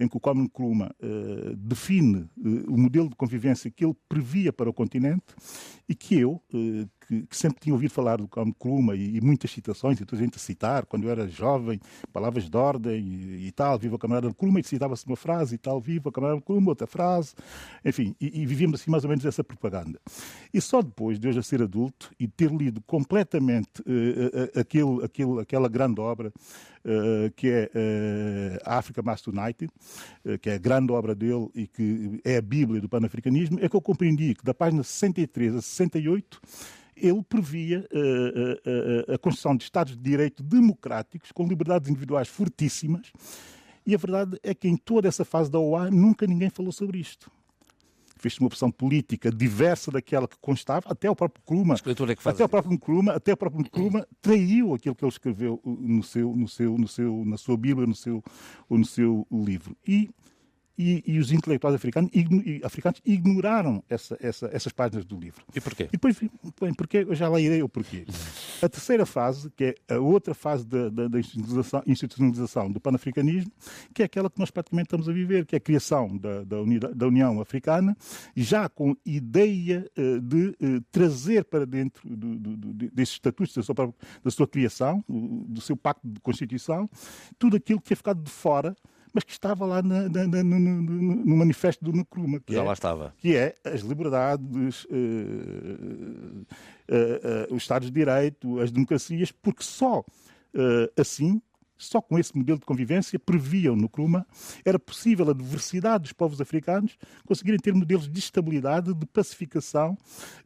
em 0.00 0.08
que 0.08 0.16
o 0.16 0.20
Kwame 0.20 0.42
Nkrumah 0.42 0.90
uh, 1.00 1.56
define 1.56 2.28
uh, 2.36 2.74
o 2.74 2.78
modelo 2.78 3.08
de 3.08 3.14
convivência 3.14 3.70
que 3.70 3.84
ele 3.84 3.94
previa 4.08 4.52
para 4.52 4.68
o 4.68 4.72
continente 4.72 5.22
e 5.88 5.94
que 5.94 6.18
eu, 6.18 6.42
uh, 6.52 6.88
que, 7.12 7.26
que, 7.26 7.36
sempre 7.36 7.60
tinha 7.60 7.74
ouvido 7.74 7.90
falar 7.90 8.16
do 8.16 8.26
Kwame 8.26 8.50
Nkrumah 8.50 8.96
e, 8.96 9.16
e, 9.16 9.20
muitas 9.20 9.50
citações, 9.50 10.00
e 10.00 10.06
toda 10.06 10.20
a 10.20 10.24
gente 10.24 10.36
a 10.36 10.38
citar, 10.38 10.86
quando 10.86 11.04
eu 11.04 11.10
era 11.10 11.28
jovem, 11.28 11.78
palavras 12.12 12.48
de 12.48 12.56
ordem 12.56 13.00
e, 13.00 13.48
e 13.48 13.52
tal, 13.52 13.78
viva 13.78 13.96
a 13.96 13.98
camarada 13.98 14.28
Nkrumah, 14.28 14.60
e 14.60 14.64
citava-se 14.64 15.06
uma 15.06 15.16
frase 15.16 15.56
e 15.56 15.58
tal, 15.58 15.78
viva 15.80 16.08
a 16.08 16.12
camarada 16.12 16.38
Nkrumah, 16.38 16.70
outra 16.70 16.86
frase, 16.86 17.34
enfim, 17.84 18.16
e, 18.18 18.40
e, 18.42 18.46
vivíamos 18.46 18.80
assim 18.80 18.90
mais 18.90 19.04
ou 19.04 19.10
menos 19.10 19.24
essa 19.26 19.44
propaganda. 19.44 20.00
E 20.54 20.60
só 20.60 20.80
depois 20.80 21.18
de 21.18 21.28
eu 21.28 21.32
já 21.32 21.42
ser 21.42 21.62
adulto 21.62 22.10
e 22.18 22.26
ter 22.26 22.50
lido 22.50 22.80
completamente 22.82 23.82
aquele, 24.54 25.04
aquele, 25.04 25.40
aquela 25.40 25.68
grande 25.68 26.00
obra 26.00 26.32
uh, 26.84 27.30
que 27.32 27.48
é 27.48 27.70
uh, 27.74 28.60
Africa 28.64 29.02
Must 29.02 29.28
United, 29.30 29.70
uh, 30.24 30.38
que 30.38 30.50
é 30.50 30.54
a 30.54 30.58
grande 30.58 30.92
obra 30.92 31.14
dele 31.14 31.48
e 31.54 31.66
que 31.66 32.20
é 32.24 32.36
a 32.36 32.42
Bíblia 32.42 32.80
do 32.80 32.88
panafricanismo, 32.88 33.58
é 33.60 33.68
que 33.68 33.76
eu 33.76 33.80
compreendi 33.80 34.34
que 34.34 34.44
da 34.44 34.54
página 34.54 34.82
63 34.82 35.56
a 35.56 35.62
68 35.62 36.40
ele 37.02 37.22
previa 37.22 37.86
a 39.12 39.18
construção 39.18 39.56
de 39.56 39.64
Estados 39.64 39.96
de 39.96 40.02
Direito 40.02 40.42
democráticos, 40.42 41.32
com 41.32 41.46
liberdades 41.46 41.90
individuais 41.90 42.28
fortíssimas, 42.28 43.12
e 43.84 43.94
a 43.94 43.98
verdade 43.98 44.38
é 44.42 44.54
que 44.54 44.68
em 44.68 44.76
toda 44.76 45.08
essa 45.08 45.24
fase 45.24 45.50
da 45.50 45.58
OA 45.58 45.90
nunca 45.90 46.26
ninguém 46.26 46.48
falou 46.48 46.70
sobre 46.70 46.98
isto 46.98 47.30
fez 48.22 48.38
uma 48.38 48.46
opção 48.46 48.70
política 48.70 49.32
diversa 49.32 49.90
daquela 49.90 50.28
que 50.28 50.36
constava, 50.40 50.86
até 50.88 51.10
o 51.10 51.16
próprio 51.16 51.42
Nkrumah, 51.42 51.74
é 51.74 52.30
até 52.30 52.44
o 52.44 52.48
próprio 52.48 52.72
Nkrumah, 52.74 53.12
até 53.14 53.32
o 53.32 53.36
próprio 53.36 53.62
Nkrumah 53.62 54.06
traiu 54.20 54.74
aquilo 54.74 54.94
que 54.94 55.04
ele 55.04 55.10
escreveu 55.10 55.60
no 55.64 56.04
seu, 56.04 56.34
no 56.36 56.48
seu, 56.48 56.78
no 56.78 56.86
seu, 56.86 57.24
na 57.24 57.36
sua 57.36 57.56
Bíblia, 57.56 57.84
no 57.84 57.96
seu, 57.96 58.22
no 58.70 58.84
seu 58.84 59.26
livro. 59.32 59.76
E 59.86 60.08
e, 60.76 61.02
e, 61.06 61.18
os 61.18 61.30
intelectuais 61.30 61.74
africanos, 61.74 62.10
africanos 62.62 63.00
ignoraram 63.04 63.82
essa, 63.88 64.16
essa, 64.20 64.50
essas 64.52 64.72
páginas 64.72 65.04
do 65.04 65.18
livro. 65.18 65.44
E 65.54 65.60
porquê? 65.60 65.84
E 65.84 65.92
depois, 65.92 66.18
bem, 66.60 66.74
porque, 66.74 66.98
eu 66.98 67.14
já 67.14 67.28
lá 67.28 67.40
irei 67.40 67.62
o 67.62 67.68
porquê. 67.68 68.06
A 68.62 68.68
terceira 68.68 69.04
fase, 69.04 69.50
que 69.50 69.76
é 69.88 69.94
a 69.94 69.98
outra 69.98 70.34
fase 70.34 70.66
da, 70.66 70.88
da, 70.88 71.08
da 71.08 71.18
institucionalização, 71.18 71.82
institucionalização, 71.86 72.72
do 72.72 72.80
panafricanismo, 72.80 73.52
que 73.94 74.02
é 74.02 74.06
aquela 74.06 74.30
que 74.30 74.38
nós 74.38 74.50
praticamente 74.50 74.86
estamos 74.86 75.08
a 75.08 75.12
viver, 75.12 75.44
que 75.46 75.54
é 75.54 75.58
a 75.58 75.60
criação 75.60 76.16
da, 76.16 76.44
da, 76.44 76.60
unidade, 76.60 76.94
da 76.94 77.06
União 77.06 77.40
Africana, 77.40 77.96
já 78.34 78.68
com 78.68 78.96
ideia 79.04 79.90
uh, 79.96 80.20
de 80.20 80.48
uh, 80.48 80.80
trazer 80.90 81.44
para 81.44 81.66
dentro 81.66 82.08
do, 82.08 82.38
do, 82.38 82.56
do, 82.56 82.72
desses 82.90 83.14
estatutos, 83.14 83.54
da 83.54 83.62
sua, 83.62 83.74
da 84.24 84.30
sua 84.30 84.48
criação, 84.48 85.04
do 85.08 85.60
seu 85.60 85.76
pacto 85.76 86.06
de 86.08 86.20
Constituição, 86.20 86.88
tudo 87.38 87.56
aquilo 87.56 87.80
que 87.80 87.92
é 87.92 87.96
ficado 87.96 88.22
de 88.22 88.30
fora 88.30 88.76
mas 89.12 89.24
que 89.24 89.32
estava 89.32 89.66
lá 89.66 89.82
na, 89.82 90.08
na, 90.08 90.26
na, 90.26 90.42
no, 90.42 90.58
no, 90.58 91.36
manifesto 91.36 91.84
do 91.84 91.92
Nkrumah. 91.92 92.40
Que 92.40 92.54
Já 92.54 92.60
é, 92.60 92.64
lá 92.64 92.72
estava. 92.72 93.14
Que 93.18 93.36
é 93.36 93.54
as 93.64 93.82
liberdades, 93.82 94.84
uh, 94.84 94.88
uh, 96.88 97.50
uh, 97.50 97.54
os 97.54 97.62
Estados 97.62 97.88
de 97.90 97.94
Direito, 97.94 98.58
as 98.60 98.70
democracias, 98.70 99.30
porque 99.30 99.62
só 99.62 100.04
assim 100.98 101.40
só 101.84 102.00
com 102.00 102.18
esse 102.18 102.36
modelo 102.36 102.58
de 102.58 102.66
convivência, 102.66 103.18
previam 103.18 103.76
no 103.76 103.88
Kruma, 103.88 104.26
era 104.64 104.78
possível 104.78 105.30
a 105.30 105.34
diversidade 105.34 106.04
dos 106.04 106.12
povos 106.12 106.40
africanos 106.40 106.96
conseguirem 107.26 107.58
ter 107.58 107.74
modelos 107.74 108.08
de 108.08 108.18
estabilidade, 108.18 108.94
de 108.94 109.06
pacificação 109.06 109.96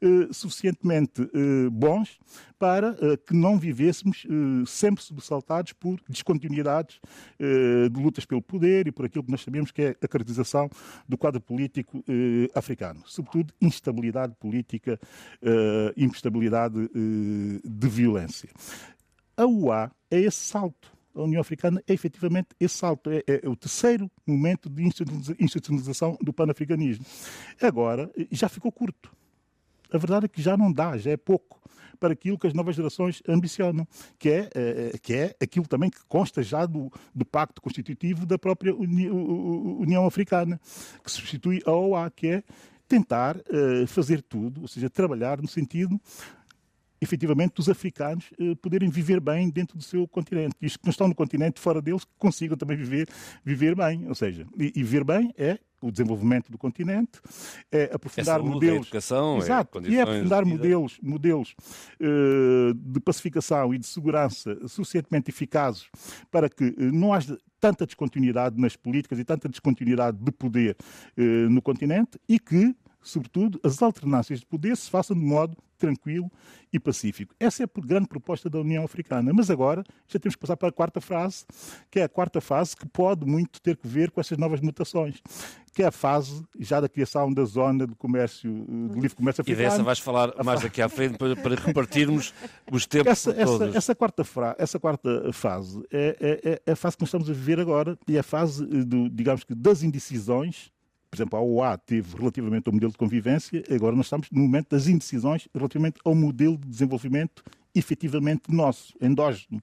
eh, 0.00 0.28
suficientemente 0.32 1.22
eh, 1.22 1.68
bons 1.70 2.18
para 2.58 2.96
eh, 3.00 3.16
que 3.16 3.34
não 3.34 3.58
vivêssemos 3.58 4.26
eh, 4.26 4.64
sempre 4.66 5.02
sobressaltados 5.02 5.72
por 5.72 6.00
descontinuidades 6.08 7.00
eh, 7.38 7.88
de 7.88 8.00
lutas 8.00 8.24
pelo 8.24 8.40
poder 8.40 8.86
e 8.86 8.92
por 8.92 9.04
aquilo 9.04 9.24
que 9.24 9.30
nós 9.30 9.42
sabemos 9.42 9.70
que 9.70 9.82
é 9.82 9.96
a 10.02 10.08
caracterização 10.08 10.70
do 11.08 11.18
quadro 11.18 11.40
político 11.40 12.02
eh, 12.08 12.50
africano. 12.54 13.02
Sobretudo, 13.06 13.52
instabilidade 13.60 14.34
política, 14.36 14.98
instabilidade 15.96 16.88
de 17.64 17.88
violência. 17.88 18.48
A 19.36 19.44
UA 19.46 19.90
é 20.10 20.20
esse 20.20 20.38
salto 20.38 20.95
a 21.16 21.22
União 21.22 21.40
Africana 21.40 21.82
é 21.86 21.92
efetivamente 21.92 22.48
esse 22.60 22.76
salto. 22.76 23.10
É, 23.10 23.22
é, 23.26 23.48
o 23.48 23.56
terceiro 23.56 24.10
momento 24.26 24.68
de 24.68 24.82
institucionalização 25.40 26.16
do 26.20 26.32
panafricanismo. 26.32 27.04
Agora, 27.60 28.10
já 28.30 28.48
ficou 28.48 28.70
curto. 28.70 29.10
A 29.90 29.98
verdade 29.98 30.26
é 30.26 30.28
que 30.28 30.42
já 30.42 30.56
não 30.56 30.72
dá, 30.72 30.96
já 30.96 31.12
é 31.12 31.16
pouco 31.16 31.60
para 31.98 32.12
aquilo 32.12 32.38
que 32.38 32.46
as 32.46 32.52
novas 32.52 32.76
gerações 32.76 33.22
ambicionam, 33.26 33.86
que 34.18 34.28
é, 34.28 34.50
é, 34.54 34.90
é 34.94 34.98
que 34.98 35.14
é 35.14 35.36
aquilo 35.40 35.66
também 35.66 35.88
que 35.88 36.04
consta 36.06 36.42
já 36.42 36.66
do, 36.66 36.92
do 37.14 37.24
pacto 37.24 37.62
constitutivo 37.62 38.26
da 38.26 38.38
própria 38.38 38.74
Uni, 38.74 39.08
União 39.08 40.06
Africana, 40.06 40.60
que 41.02 41.10
substitui 41.10 41.62
a 41.64 41.72
OA, 41.72 42.10
que 42.10 42.28
é 42.28 42.42
tentar 42.86 43.36
uh, 43.36 43.86
fazer 43.86 44.22
tudo, 44.22 44.62
ou 44.62 44.68
seja, 44.68 44.88
trabalhar 44.88 45.40
no 45.40 45.48
sentido 45.48 46.00
efetivamente, 47.06 47.54
dos 47.54 47.68
africanos 47.68 48.26
eh, 48.38 48.54
poderem 48.60 48.90
viver 48.90 49.20
bem 49.20 49.48
dentro 49.48 49.78
do 49.78 49.84
seu 49.84 50.06
continente. 50.08 50.56
E 50.60 50.66
os 50.66 50.76
que 50.76 50.84
não 50.84 50.90
estão 50.90 51.08
no 51.08 51.14
continente, 51.14 51.60
fora 51.60 51.80
deles, 51.80 52.04
que 52.04 52.10
consigam 52.18 52.56
também 52.56 52.76
viver, 52.76 53.08
viver 53.44 53.74
bem. 53.74 54.06
Ou 54.08 54.14
seja, 54.14 54.46
e, 54.58 54.72
e 54.74 54.82
viver 54.82 55.04
bem 55.04 55.32
é 55.38 55.58
o 55.80 55.90
desenvolvimento 55.90 56.50
do 56.50 56.58
continente, 56.58 57.20
é 57.70 57.90
aprofundar 57.92 58.36
é 58.36 58.38
saúde, 58.38 58.54
modelos. 58.54 58.76
É 58.76 58.80
educação, 58.80 59.38
Exato, 59.38 59.78
é 59.78 59.88
e 59.88 59.96
é 59.96 60.02
aprofundar 60.02 60.44
de 60.44 60.50
modelos, 60.50 60.98
modelos 61.02 61.54
uh, 62.00 62.74
de 62.74 63.00
pacificação 63.00 63.74
e 63.74 63.78
de 63.78 63.86
segurança 63.86 64.56
suficientemente 64.66 65.30
eficazes 65.30 65.88
para 66.30 66.48
que 66.48 66.64
uh, 66.64 66.74
não 66.78 67.12
haja 67.12 67.38
tanta 67.60 67.86
descontinuidade 67.86 68.60
nas 68.60 68.74
políticas 68.74 69.18
e 69.18 69.24
tanta 69.24 69.48
descontinuidade 69.48 70.16
de 70.18 70.32
poder 70.32 70.76
uh, 71.16 71.22
no 71.50 71.60
continente 71.60 72.18
e 72.28 72.38
que 72.38 72.74
sobretudo, 73.08 73.60
as 73.62 73.80
alternâncias 73.82 74.40
de 74.40 74.46
poder 74.46 74.76
se 74.76 74.90
façam 74.90 75.16
de 75.16 75.22
modo 75.22 75.56
tranquilo 75.76 76.30
e 76.72 76.80
pacífico. 76.80 77.34
Essa 77.38 77.62
é 77.62 77.66
a 77.66 77.80
grande 77.80 78.08
proposta 78.08 78.50
da 78.50 78.58
União 78.58 78.84
Africana. 78.84 79.32
Mas 79.32 79.50
agora 79.50 79.84
já 80.08 80.18
temos 80.18 80.34
que 80.34 80.40
passar 80.40 80.56
para 80.56 80.68
a 80.68 80.72
quarta 80.72 81.00
fase, 81.00 81.44
que 81.90 82.00
é 82.00 82.04
a 82.04 82.08
quarta 82.08 82.40
fase 82.40 82.76
que 82.76 82.86
pode 82.86 83.24
muito 83.24 83.60
ter 83.60 83.76
que 83.76 83.86
ver 83.86 84.10
com 84.10 84.20
essas 84.20 84.38
novas 84.38 84.60
mutações, 84.60 85.22
que 85.72 85.82
é 85.82 85.86
a 85.86 85.92
fase 85.92 86.44
já 86.58 86.80
da 86.80 86.88
criação 86.88 87.32
da 87.32 87.44
zona 87.44 87.86
de 87.86 87.94
comércio, 87.94 88.50
do 88.50 88.98
livre 88.98 89.14
comércio 89.14 89.42
africano. 89.42 89.66
E 89.66 89.70
dessa 89.70 89.82
vais 89.82 89.98
falar 89.98 90.32
mais 90.42 90.60
daqui 90.62 90.82
à 90.82 90.88
frente 90.88 91.18
para, 91.18 91.36
para 91.36 91.54
repartirmos 91.54 92.32
os 92.70 92.86
tempos 92.86 93.12
essa, 93.12 93.32
todos. 93.32 93.68
Essa, 93.68 93.78
essa, 93.78 93.94
quarta 93.94 94.24
fra, 94.24 94.56
essa 94.58 94.78
quarta 94.80 95.32
fase 95.32 95.82
é, 95.92 96.16
é, 96.20 96.60
é, 96.66 96.72
a 96.72 96.76
fase 96.76 96.96
que 96.96 97.02
nós 97.02 97.08
estamos 97.08 97.30
a 97.30 97.32
viver 97.32 97.60
agora 97.60 97.98
e 98.08 98.16
é 98.16 98.20
a 98.20 98.22
fase, 98.22 98.64
do, 98.64 99.08
digamos 99.10 99.44
que, 99.44 99.54
das 99.54 99.82
indecisões 99.82 100.72
por 101.16 101.22
exemplo, 101.22 101.38
a 101.38 101.42
OA 101.42 101.78
teve 101.78 102.16
relativamente 102.16 102.66
ao 102.66 102.72
modelo 102.72 102.92
de 102.92 102.98
convivência, 102.98 103.64
agora 103.70 103.96
nós 103.96 104.06
estamos 104.06 104.30
no 104.30 104.42
momento 104.42 104.68
das 104.70 104.86
indecisões 104.86 105.48
relativamente 105.54 105.98
ao 106.04 106.14
modelo 106.14 106.58
de 106.58 106.68
desenvolvimento 106.68 107.42
efetivamente 107.74 108.52
nosso, 108.52 108.94
endógeno. 109.00 109.62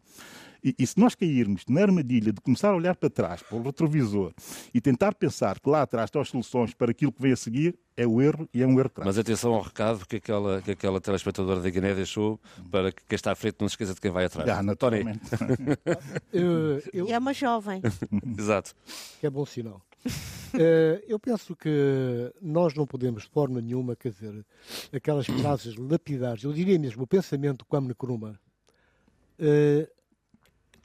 E, 0.64 0.74
e, 0.80 0.88
se 0.88 0.98
nós 0.98 1.14
cairmos 1.14 1.66
na 1.68 1.82
armadilha 1.82 2.32
de 2.32 2.40
começar 2.40 2.70
a 2.70 2.76
olhar 2.76 2.96
para 2.96 3.10
trás, 3.10 3.44
para 3.44 3.58
o 3.58 3.62
retrovisor, 3.62 4.32
e 4.74 4.80
tentar 4.80 5.14
pensar 5.14 5.60
que 5.60 5.70
lá 5.70 5.82
atrás 5.82 6.08
estão 6.08 6.22
as 6.22 6.30
soluções 6.30 6.74
para 6.74 6.92
aquilo 6.92 7.12
que 7.12 7.22
vem 7.22 7.34
a 7.34 7.36
seguir, 7.36 7.78
é 7.98 8.08
o 8.08 8.22
erro 8.22 8.48
e 8.54 8.64
é 8.64 8.66
um 8.66 8.80
erro 8.80 8.90
crasso. 8.90 9.06
Mas 9.06 9.18
atenção 9.18 9.54
ao 9.54 9.62
recado 9.62 10.06
que 10.08 10.16
aquela, 10.16 10.62
que 10.62 10.72
aquela 10.72 11.02
telespectadora 11.02 11.60
da 11.60 11.70
Guiné 11.70 11.94
deixou 11.94 12.40
para 12.72 12.94
que 12.94 13.04
quem 13.06 13.16
está 13.16 13.34
à 13.34 13.36
frente 13.36 13.58
não 13.60 13.68
se 13.68 13.74
esqueça 13.74 13.94
de 13.94 14.00
quem 14.00 14.10
vai 14.10 14.26
atrás. 14.26 14.48
Ah, 14.48 14.64
naturalmente. 14.64 15.20
eu, 16.32 16.82
eu... 16.94 17.08
E 17.10 17.12
é 17.12 17.20
uma 17.20 17.34
jovem. 17.34 17.82
Exato. 18.40 18.74
Que 19.20 19.28
é 19.28 19.30
bom 19.30 19.46
sinal. 19.46 19.82
Uh, 20.06 21.02
eu 21.08 21.18
penso 21.20 21.56
que 21.56 22.32
nós 22.42 22.76
não 22.76 22.86
podemos, 22.86 23.24
de 23.24 23.30
forma 23.30 23.60
nenhuma, 23.60 23.96
quer 23.96 24.12
dizer, 24.12 24.46
aquelas 24.94 25.26
frases 25.26 25.76
lapidares, 25.76 26.44
eu 26.44 26.54
diria 26.54 26.78
mesmo 26.78 27.04
o 27.04 27.08
pensamento 27.08 27.66
como 27.66 27.90
Nkrumah, 27.90 28.38
uh, 29.40 29.94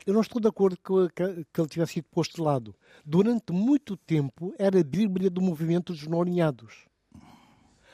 eu 0.07 0.15
não 0.15 0.23
estou 0.23 0.41
de 0.41 0.49
acordo 0.49 0.77
que, 0.77 1.15
que, 1.15 1.45
que, 1.53 1.61
ele 1.61 1.69
tivesse 1.69 1.95
sido 1.95 2.07
posto 2.11 2.37
de 2.37 2.41
lado. 2.41 2.75
Durante 3.05 3.53
muito 3.53 3.95
tempo 3.95 4.55
era 4.59 4.81
a 4.81 4.85
Bíblia 4.85 5.29
do 5.29 5.43
movimento 5.43 5.93
dos 5.93 6.07
não 6.07 6.23
alinhados. 6.23 6.87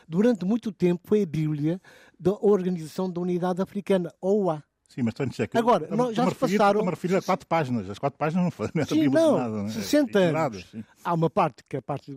Durante 0.07 0.45
muito 0.45 0.71
tempo 0.71 1.03
foi 1.09 1.23
a 1.23 1.27
Bíblia 1.27 1.81
da 2.21 2.33
Organização 2.41 3.11
da 3.11 3.21
Unidade 3.21 3.61
Africana, 3.61 4.15
OUA. 4.21 4.63
Sim, 4.95 5.03
mas 5.03 5.15
antes 5.19 5.41
é 5.41 5.47
que. 5.49 5.59
Agora, 5.59 5.89
eu, 5.91 6.15
já 6.15 6.29
se 6.29 6.35
passaram. 6.37 6.67
Estou-me 6.67 6.89
a 6.89 6.91
referir 6.91 7.17
a 7.17 7.23
quatro 7.23 7.47
páginas. 7.49 7.91
As 7.91 7.99
quatro 7.99 8.17
páginas 8.17 8.45
não 8.45 8.51
foram. 8.53 8.71
Não 8.75 8.85
sim, 8.85 9.09
não, 9.09 9.37
nada, 9.37 9.57
não 9.57 9.67
é? 9.67 9.71
60 9.71 10.19
anos. 10.21 10.67
Sim. 10.71 10.85
Há 11.03 11.15
uma 11.15 11.29
parte 11.29 11.65
que 11.69 11.75
é 11.75 11.81
a 11.81 11.83
parte 11.83 12.17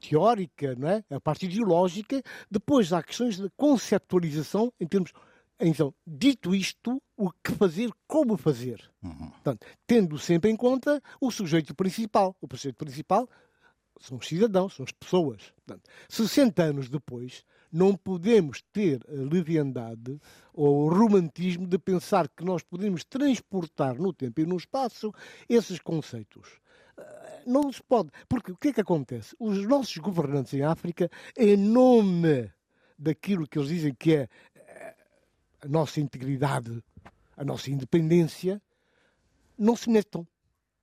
teórica, 0.00 0.74
não 0.74 0.88
é? 0.88 1.04
A 1.10 1.20
parte 1.20 1.44
ideológica. 1.44 2.22
Depois 2.50 2.94
há 2.94 3.02
questões 3.02 3.36
de 3.36 3.50
conceptualização 3.58 4.72
em 4.80 4.86
termos. 4.86 5.12
Então, 5.60 5.92
dito 6.06 6.54
isto, 6.54 7.02
o 7.14 7.30
que 7.44 7.52
fazer, 7.52 7.90
como 8.06 8.38
fazer. 8.38 8.90
Uhum. 9.02 9.28
Portanto, 9.28 9.66
tendo 9.86 10.16
sempre 10.16 10.50
em 10.50 10.56
conta 10.56 11.02
o 11.20 11.30
sujeito 11.30 11.74
principal. 11.74 12.34
O 12.40 12.46
sujeito 12.56 12.76
principal 12.76 13.28
são 14.00 14.16
os 14.16 14.26
cidadãos, 14.26 14.74
são 14.74 14.84
as 14.84 14.92
pessoas. 14.92 15.52
Portanto, 15.66 15.90
60 16.08 16.62
anos 16.62 16.88
depois, 16.88 17.44
não 17.72 17.96
podemos 17.96 18.62
ter 18.72 19.00
a 19.08 19.32
leviandade 19.32 20.20
ou 20.52 20.86
o 20.86 20.88
romantismo 20.88 21.66
de 21.66 21.78
pensar 21.78 22.28
que 22.28 22.44
nós 22.44 22.62
podemos 22.62 23.04
transportar 23.04 23.96
no 23.96 24.12
tempo 24.12 24.40
e 24.40 24.46
no 24.46 24.56
espaço 24.56 25.12
esses 25.48 25.78
conceitos. 25.78 26.60
Ah, 26.96 27.40
não 27.46 27.72
se 27.72 27.82
pode. 27.82 28.10
Porque 28.28 28.52
o 28.52 28.56
que 28.56 28.68
é 28.68 28.72
que 28.72 28.80
acontece? 28.80 29.34
Os 29.38 29.66
nossos 29.66 29.96
governantes 29.98 30.54
em 30.54 30.62
África, 30.62 31.10
em 31.36 31.56
nome 31.56 32.50
daquilo 32.98 33.46
que 33.46 33.58
eles 33.58 33.68
dizem 33.68 33.94
que 33.94 34.14
é 34.14 34.28
eh, 34.54 34.94
a 35.62 35.68
nossa 35.68 36.00
integridade, 36.00 36.82
a 37.36 37.44
nossa 37.44 37.70
independência, 37.70 38.60
não 39.56 39.76
se 39.76 39.88
metam. 39.88 40.26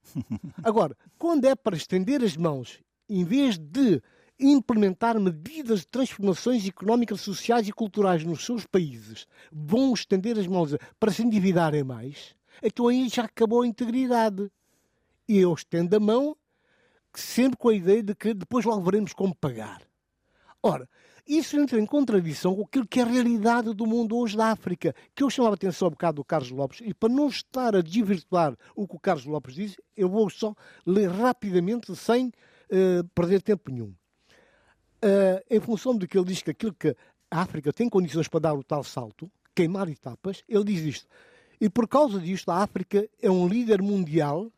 Agora, 0.63 0.95
quando 1.17 1.45
é 1.45 1.55
para 1.55 1.75
estender 1.75 2.23
as 2.23 2.37
mãos, 2.37 2.79
em 3.09 3.23
vez 3.23 3.57
de 3.57 4.01
implementar 4.39 5.19
medidas 5.19 5.81
de 5.81 5.87
transformações 5.87 6.67
económicas, 6.67 7.21
sociais 7.21 7.67
e 7.67 7.71
culturais 7.71 8.23
nos 8.23 8.45
seus 8.45 8.65
países, 8.65 9.27
vão 9.51 9.93
estender 9.93 10.37
as 10.37 10.47
mãos 10.47 10.75
para 10.99 11.11
se 11.11 11.23
endividarem 11.23 11.83
mais, 11.83 12.35
então 12.61 12.87
aí 12.87 13.07
já 13.09 13.23
acabou 13.23 13.61
a 13.61 13.67
integridade. 13.67 14.51
E 15.27 15.37
eu 15.37 15.53
estendo 15.53 15.95
a 15.95 15.99
mão 15.99 16.37
sempre 17.13 17.57
com 17.57 17.69
a 17.69 17.73
ideia 17.73 18.03
de 18.03 18.13
que 18.13 18.33
depois 18.33 18.65
logo 18.65 18.83
veremos 18.83 19.13
como 19.13 19.33
pagar. 19.33 19.81
Ora, 20.61 20.87
isso 21.25 21.57
entra 21.57 21.79
em 21.79 21.85
contradição 21.85 22.55
com 22.55 22.63
aquilo 22.63 22.87
que 22.87 22.99
é 22.99 23.03
a 23.03 23.07
realidade 23.07 23.73
do 23.73 23.87
mundo 23.87 24.17
hoje 24.17 24.37
da 24.37 24.51
África, 24.51 24.93
que 25.15 25.23
eu 25.23 25.29
chamava 25.29 25.53
a 25.53 25.55
atenção 25.55 25.87
um 25.87 25.91
bocado 25.91 26.17
do 26.17 26.25
Carlos 26.25 26.51
Lopes, 26.51 26.81
e 26.83 26.93
para 26.93 27.09
não 27.11 27.27
estar 27.27 27.75
a 27.75 27.81
desvirtuar 27.81 28.55
o 28.75 28.87
que 28.87 28.95
o 28.95 28.99
Carlos 28.99 29.25
Lopes 29.25 29.55
diz, 29.55 29.77
eu 29.95 30.09
vou 30.09 30.29
só 30.29 30.53
ler 30.85 31.09
rapidamente, 31.09 31.95
sem 31.95 32.27
uh, 32.27 33.03
perder 33.15 33.41
tempo 33.41 33.71
nenhum 33.71 33.93
uh, 35.05 35.43
em 35.49 35.59
função 35.59 35.95
de 35.95 36.07
que 36.07 36.17
ele 36.17 36.25
diz 36.25 36.41
que 36.41 36.51
aquilo 36.51 36.73
que 36.73 36.95
a 37.29 37.41
África 37.41 37.71
tem 37.71 37.87
condições 37.87 38.27
para 38.27 38.39
dar 38.39 38.53
o 38.53 38.63
tal 38.63 38.83
salto, 38.83 39.31
queimar 39.53 39.87
etapas, 39.89 40.43
ele 40.49 40.63
diz 40.63 40.81
isto. 40.81 41.07
E 41.61 41.69
por 41.69 41.87
causa 41.87 42.19
disto, 42.19 42.49
a 42.49 42.61
África 42.61 43.07
é 43.21 43.29
um 43.29 43.47
líder 43.47 43.81
mundial, 43.81 44.51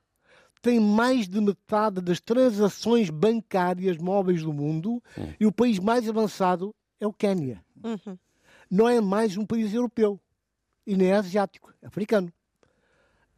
tem 0.62 0.80
mais 0.80 1.28
de 1.28 1.40
metade 1.40 2.02
das 2.02 2.20
transações 2.20 3.10
bancárias 3.10 3.98
móveis 3.98 4.42
do 4.42 4.52
mundo 4.52 5.02
uhum. 5.16 5.34
e 5.40 5.46
o 5.46 5.52
país 5.52 5.78
mais 5.78 6.10
avançado 6.10 6.74
é 7.00 7.06
o 7.06 7.14
Quênia. 7.14 7.64
Uhum. 7.84 8.18
Não 8.70 8.90
é 8.90 9.00
mais 9.00 9.38
um 9.38 9.46
país 9.46 9.74
europeu 9.74 10.20
e 10.86 10.96
nem 10.96 11.10
é 11.10 11.16
asiático, 11.16 11.74
é 11.82 11.88
africano. 11.88 12.34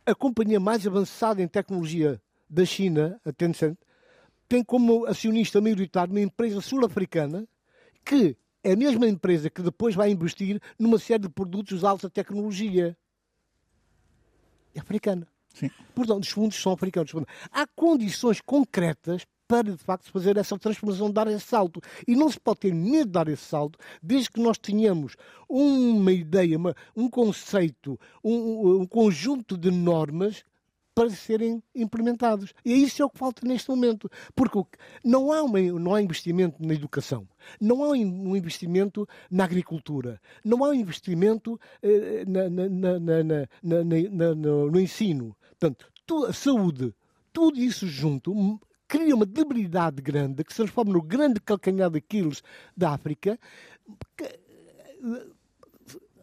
A 0.06 0.16
companhia 0.16 0.60
mais 0.60 0.88
avançada 0.88 1.42
em 1.42 1.48
tecnologia 1.48 2.22
da 2.50 2.66
China, 2.66 3.20
a 3.26 3.32
Tencent, 3.32 3.78
tem 4.50 4.64
como 4.64 5.06
acionista 5.06 5.62
maioritário 5.62 6.12
uma 6.12 6.20
empresa 6.20 6.60
sul-africana 6.60 7.48
que 8.04 8.36
é 8.64 8.74
a 8.74 8.76
mesma 8.76 9.08
empresa 9.08 9.50
que 9.50 9.62
depois 9.62 9.96
vai 9.96 10.10
investir 10.10 10.60
numa 10.78 10.98
série 10.98 11.24
de 11.24 11.30
produtos 11.30 11.80
de 11.80 11.86
alta 11.86 12.10
tecnologia. 12.10 12.98
É 14.74 14.80
africana. 14.80 15.28
Sim. 15.54 15.70
Portanto, 15.94 16.24
os 16.24 16.30
fundos 16.30 16.62
são 16.62 16.74
africanos. 16.74 17.12
Há 17.52 17.68
condições 17.68 18.42
concretas 18.42 19.26
para, 19.48 19.72
de 19.72 19.78
facto, 19.78 20.12
fazer 20.12 20.38
essa 20.38 20.58
transformação, 20.60 21.10
dar 21.12 21.28
esse 21.28 21.46
salto. 21.46 21.82
E 22.08 22.16
não 22.16 22.30
se 22.32 22.40
pode 22.40 22.60
ter 22.60 22.74
medo 22.74 23.06
de 23.06 23.12
dar 23.12 23.28
esse 23.28 23.44
salto, 23.44 23.80
desde 24.02 24.30
que 24.30 24.40
nós 24.40 24.58
tenhamos 24.58 25.16
uma 25.48 26.12
ideia, 26.12 26.58
uma, 26.58 26.76
um 26.96 27.10
conceito, 27.10 28.00
um, 28.24 28.82
um 28.82 28.86
conjunto 28.86 29.58
de 29.58 29.72
normas 29.72 30.44
para 31.00 31.10
serem 31.12 31.64
implementados. 31.74 32.54
E 32.66 32.74
isso 32.74 33.02
é 33.02 33.06
o 33.06 33.10
que 33.10 33.18
falta 33.18 33.48
neste 33.48 33.70
momento. 33.70 34.12
Porque 34.36 34.62
não 35.02 35.32
há, 35.32 35.42
uma, 35.42 35.62
não 35.62 35.96
há 35.96 36.02
investimento 36.02 36.58
na 36.60 36.74
educação, 36.74 37.26
não 37.62 37.86
há 37.86 37.92
um 37.92 38.36
investimento 38.36 39.08
na 39.32 39.46
agricultura, 39.46 40.20
não 40.44 40.66
há 40.66 40.72
um 40.72 40.74
investimento 40.74 41.58
eh, 41.82 42.26
na, 42.28 42.50
na, 42.50 43.00
na, 43.64 44.36
no 44.36 44.78
ensino. 44.78 45.38
Portanto, 45.58 45.90
a 46.28 46.34
saúde, 46.34 46.94
tudo 47.32 47.58
isso 47.58 47.88
junto 47.88 48.60
cria 48.86 49.16
uma 49.16 49.26
debilidade 49.26 50.02
grande 50.02 50.44
que 50.44 50.52
se 50.52 50.58
transforma 50.58 50.92
no 50.92 51.02
grande 51.02 51.40
calcanhar 51.40 51.90
daqueles 51.90 52.44
da 52.76 52.92
África, 52.92 53.40
que, 54.18 54.26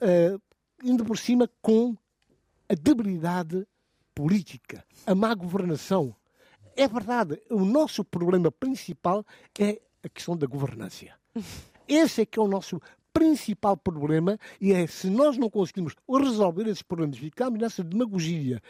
uh, 0.02 0.42
indo 0.84 1.02
por 1.02 1.16
cima 1.16 1.48
com 1.62 1.96
a 2.68 2.74
debilidade 2.74 3.66
política, 4.16 4.82
a 5.06 5.14
má 5.14 5.34
governação. 5.34 6.16
É 6.74 6.88
verdade, 6.88 7.38
o 7.50 7.64
nosso 7.64 8.02
problema 8.02 8.50
principal 8.50 9.24
é 9.58 9.78
a 10.02 10.08
questão 10.08 10.34
da 10.36 10.46
governância. 10.46 11.14
Esse 11.86 12.22
é 12.22 12.26
que 12.26 12.38
é 12.38 12.42
o 12.42 12.48
nosso 12.48 12.80
principal 13.12 13.76
problema 13.76 14.38
e 14.60 14.72
é 14.72 14.86
se 14.86 15.08
nós 15.08 15.36
não 15.36 15.48
conseguimos 15.50 15.94
resolver 16.08 16.66
esses 16.66 16.82
problemas, 16.82 17.18
ficamos 17.18 17.60
nessa 17.60 17.84
demagogia 17.84 18.60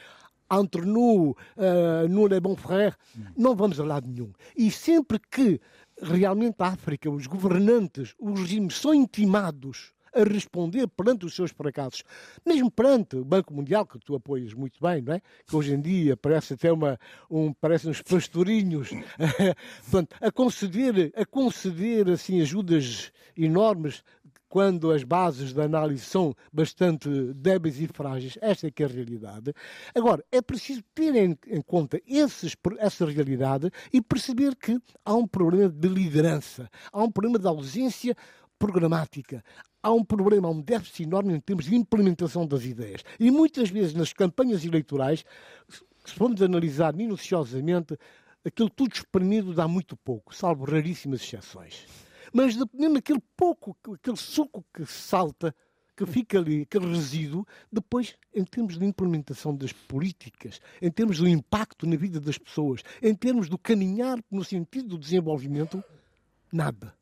entre 0.51 0.83
nous, 0.83 1.35
uh, 1.57 2.09
nous 2.09 2.29
les 2.29 2.41
bons 2.41 2.57
frères, 2.57 2.97
não 3.37 3.57
vamos 3.57 3.81
a 3.81 3.85
lado 3.85 4.09
nenhum. 4.09 4.33
E 4.57 4.71
sempre 4.71 5.19
que 5.19 5.61
realmente 6.01 6.57
a 6.61 6.69
África, 6.69 7.11
os 7.11 7.27
governantes, 7.27 8.15
os 8.19 8.41
regimes 8.41 8.77
são 8.77 8.95
intimados 8.95 9.93
a 10.17 10.25
responder 10.25 10.87
perante 10.89 11.27
os 11.27 11.35
seus 11.35 11.51
fracassos, 11.51 12.03
mesmo 12.45 12.71
perante 12.71 13.17
o 13.17 13.25
Banco 13.25 13.53
Mundial, 13.53 13.87
que 13.87 13.99
tu 13.99 14.15
apoias 14.15 14.55
muito 14.55 14.81
bem, 14.81 15.03
não 15.03 15.15
é? 15.15 15.21
Que 15.47 15.57
hoje 15.57 15.75
em 15.75 15.81
dia 15.81 16.17
parece 16.17 16.55
até 16.55 16.73
uma, 16.73 16.99
um, 17.31 17.53
parece 17.53 17.89
uns 17.89 18.03
pastorinhos, 18.03 18.91
Portanto, 19.83 20.17
a 20.21 20.31
conceder, 20.31 21.13
a 21.17 21.25
conceder 21.25 22.09
assim, 22.09 22.41
ajudas 22.41 23.13
enormes 23.37 24.03
quando 24.49 24.91
as 24.91 25.03
bases 25.03 25.53
da 25.53 25.65
análise 25.65 26.05
são 26.05 26.35
bastante 26.53 27.09
débeis 27.35 27.81
e 27.81 27.87
frágeis. 27.89 28.39
Esta 28.41 28.69
é 28.69 28.71
que 28.71 28.83
é 28.83 28.87
a 28.87 28.89
realidade. 28.89 29.53
Agora, 29.95 30.25
é 30.31 30.41
preciso 30.41 30.83
ter 30.95 31.15
em, 31.15 31.37
em 31.49 31.61
conta 31.61 32.01
esses, 32.07 32.57
essa 32.79 33.05
realidade 33.05 33.71
e 33.93 34.01
perceber 34.01 34.55
que 34.57 34.79
há 35.05 35.15
um 35.15 35.27
problema 35.27 35.69
de 35.69 35.89
liderança, 35.89 36.71
há 36.93 37.03
um 37.03 37.11
problema 37.11 37.39
de 37.39 37.47
ausência 37.47 38.17
programática. 38.59 39.45
Há 39.87 39.93
um 39.93 40.03
problema, 40.03 40.49
há 40.49 40.51
um 40.51 40.61
déficit 40.61 41.05
enorme 41.05 41.33
em 41.33 41.39
termos 41.39 41.67
de 41.67 41.77
implementação 41.77 42.45
das 42.45 42.65
ideias. 42.65 43.05
E 43.21 43.31
muitas 43.31 43.71
vezes 43.71 43.95
nas 43.95 44.13
campanhas 44.13 44.65
eleitorais, 44.65 45.25
se 46.05 46.13
formos 46.13 46.43
analisar 46.43 46.93
minuciosamente, 46.93 47.97
aquilo 48.45 48.69
tudo 48.69 48.93
espremido 48.93 49.55
dá 49.55 49.69
muito 49.69 49.97
pouco, 49.97 50.35
salvo 50.35 50.65
raríssimas 50.65 51.23
exceções. 51.23 51.87
Mas 52.33 52.57
mesmo 52.75 52.95
daquele 52.95 53.23
pouco, 53.37 53.77
aquele 53.95 54.17
suco 54.17 54.65
que 54.75 54.85
salta, 54.85 55.55
que 55.97 56.05
fica 56.05 56.41
ali, 56.41 56.63
aquele 56.63 56.87
resíduo, 56.87 57.47
depois, 57.71 58.17
em 58.35 58.43
termos 58.43 58.77
de 58.77 58.85
implementação 58.85 59.55
das 59.55 59.73
políticas, 59.73 60.61
em 60.83 60.91
termos 60.91 61.19
do 61.19 61.29
impacto 61.29 61.87
na 61.87 61.95
vida 61.95 62.19
das 62.19 62.37
pessoas, 62.37 62.83
em 63.01 63.15
termos 63.15 63.49
do 63.49 63.57
caminhar 63.57 64.19
no 64.29 64.43
sentido 64.43 64.89
do 64.89 64.99
desenvolvimento, 64.99 65.81
nada. 66.53 66.93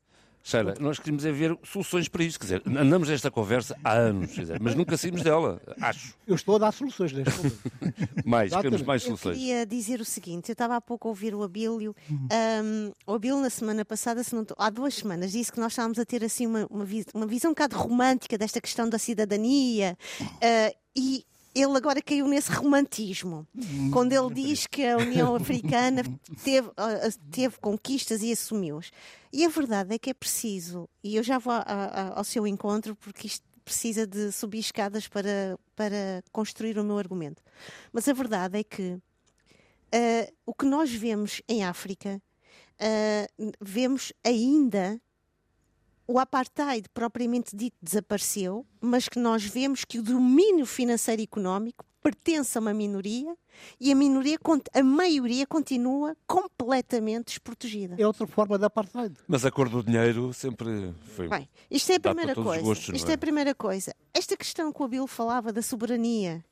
Sheila, 0.47 0.75
nós 0.79 0.99
queríamos 0.99 1.25
é 1.25 1.31
ver 1.31 1.57
soluções 1.63 2.07
para 2.07 2.23
isto. 2.23 2.39
Quer 2.39 2.59
dizer, 2.59 2.79
andamos 2.79 3.09
nesta 3.09 3.31
conversa 3.31 3.75
há 3.83 3.93
anos, 3.93 4.31
dizer, 4.31 4.59
mas 4.61 4.75
nunca 4.75 4.95
saímos 4.95 5.23
dela, 5.23 5.59
acho. 5.81 6.13
Eu 6.27 6.35
estou 6.35 6.57
a 6.57 6.59
dar 6.59 6.71
soluções 6.71 7.11
neste 7.13 7.35
momento. 7.35 7.59
mais, 8.23 8.55
queremos 8.55 8.83
mais 8.83 9.01
soluções. 9.01 9.37
Eu 9.37 9.39
queria 9.39 9.65
dizer 9.65 9.99
o 9.99 10.05
seguinte: 10.05 10.49
eu 10.49 10.53
estava 10.53 10.75
há 10.75 10.81
pouco 10.81 11.07
a 11.07 11.09
ouvir 11.09 11.33
o 11.33 11.41
Abílio. 11.41 11.95
Um, 12.11 12.91
o 13.07 13.15
Abílio, 13.15 13.41
na 13.41 13.49
semana 13.49 13.83
passada, 13.83 14.23
se 14.23 14.35
não, 14.35 14.45
há 14.59 14.69
duas 14.69 14.93
semanas, 14.93 15.31
disse 15.31 15.51
que 15.51 15.59
nós 15.59 15.71
estávamos 15.71 15.97
a 15.97 16.05
ter 16.05 16.23
assim 16.23 16.45
uma, 16.45 16.67
uma, 16.69 16.85
uma 17.15 17.25
visão 17.25 17.49
um 17.49 17.53
bocado 17.55 17.75
romântica 17.75 18.37
desta 18.37 18.61
questão 18.61 18.87
da 18.87 18.99
cidadania. 18.99 19.97
Uh, 20.21 20.75
e 20.95 21.25
ele 21.55 21.77
agora 21.77 22.01
caiu 22.01 22.27
nesse 22.27 22.51
romantismo, 22.51 23.47
quando 23.93 24.11
ele 24.11 24.33
diz 24.33 24.67
que 24.67 24.85
a 24.85 24.97
União 24.97 25.33
Africana 25.35 26.03
teve, 26.43 26.69
teve 27.31 27.57
conquistas 27.59 28.21
e 28.21 28.33
assumiu-as. 28.33 28.91
E 29.31 29.45
a 29.45 29.49
verdade 29.49 29.95
é 29.95 29.97
que 29.97 30.09
é 30.09 30.13
preciso, 30.13 30.89
e 31.01 31.15
eu 31.15 31.23
já 31.23 31.39
vou 31.39 31.53
a, 31.53 31.61
a, 31.61 32.17
ao 32.17 32.23
seu 32.25 32.45
encontro, 32.45 32.93
porque 32.97 33.27
isto 33.27 33.45
precisa 33.63 34.05
de 34.05 34.31
subir 34.31 34.59
escadas 34.59 35.07
para, 35.07 35.57
para 35.75 36.21
construir 36.31 36.77
o 36.77 36.83
meu 36.83 36.99
argumento. 36.99 37.41
Mas 37.91 38.07
a 38.07 38.13
verdade 38.13 38.59
é 38.59 38.63
que 38.63 38.91
uh, 39.95 40.33
o 40.45 40.53
que 40.53 40.65
nós 40.65 40.91
vemos 40.91 41.41
em 41.47 41.63
África, 41.63 42.21
uh, 42.79 43.51
vemos 43.59 44.13
ainda 44.23 45.01
o 46.07 46.19
apartheid 46.19 46.87
propriamente 46.93 47.55
dito 47.55 47.75
desapareceu, 47.81 48.65
mas 48.79 49.09
que 49.09 49.19
nós 49.19 49.43
vemos 49.43 49.83
que 49.83 49.99
o 49.99 50.03
domínio 50.03 50.65
financeiro 50.65 51.21
e 51.21 51.25
económico 51.25 51.85
pertence 52.05 52.55
a 52.55 52.61
uma 52.61 52.73
minoria 52.73 53.35
e 53.79 53.91
a 53.91 53.95
minoria, 53.95 54.37
a 54.73 54.83
maioria 54.83 55.47
continua 55.47 56.15
completamente 56.27 57.27
desprotegida. 57.29 57.95
É 57.97 58.05
outra 58.05 58.27
forma 58.27 58.59
de 58.59 58.65
apartheid. 58.65 59.15
Mas 59.27 59.43
a 59.43 59.49
cor 59.49 59.67
do 59.67 59.81
dinheiro 59.81 60.31
sempre 60.31 60.93
foi. 61.15 61.27
Bem, 61.27 61.49
isto 61.71 61.91
é 61.91 61.95
a 61.95 61.99
primeira 61.99 62.35
coisa. 62.35 62.61
Gostos, 62.61 62.95
isto 62.95 63.09
é? 63.09 63.11
é? 63.11 63.15
a 63.15 63.17
primeira 63.17 63.55
coisa. 63.55 63.95
Esta 64.13 64.37
questão 64.37 64.71
que 64.71 64.81
o 64.81 64.85
Abel 64.85 65.07
falava 65.07 65.51
da 65.51 65.63
soberania. 65.63 66.45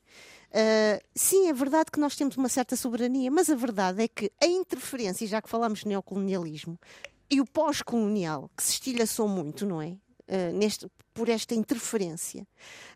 Uh, 0.50 1.02
sim, 1.14 1.48
é 1.48 1.52
verdade 1.52 1.90
que 1.92 2.00
nós 2.00 2.16
temos 2.16 2.36
uma 2.36 2.48
certa 2.48 2.76
soberania, 2.76 3.30
mas 3.30 3.48
a 3.48 3.54
verdade 3.54 4.02
é 4.02 4.08
que 4.08 4.30
a 4.40 4.46
interferência, 4.46 5.26
já 5.26 5.40
que 5.42 5.48
falamos 5.48 5.80
de 5.80 5.88
neocolonialismo, 5.88 6.78
e 7.34 7.40
o 7.40 7.44
pós-colonial, 7.44 8.48
que 8.56 8.62
se 8.62 8.74
estilhaçou 8.74 9.26
muito, 9.26 9.66
não 9.66 9.82
é? 9.82 9.96
Uh, 10.26 10.52
neste, 10.54 10.86
por 11.12 11.28
esta 11.28 11.52
interferência, 11.52 12.46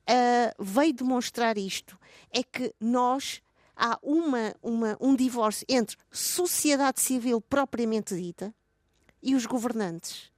uh, 0.09 0.65
veio 0.65 0.95
demonstrar 0.95 1.59
isto: 1.59 1.99
é 2.31 2.45
que 2.45 2.73
nós 2.81 3.43
há 3.77 3.99
uma, 4.01 4.55
uma, 4.63 4.97
um 5.01 5.17
divórcio 5.17 5.67
entre 5.69 5.97
sociedade 6.11 7.01
civil 7.01 7.41
propriamente 7.41 8.15
dita 8.15 8.55
e 9.21 9.35
os 9.35 9.45
governantes, 9.45 10.31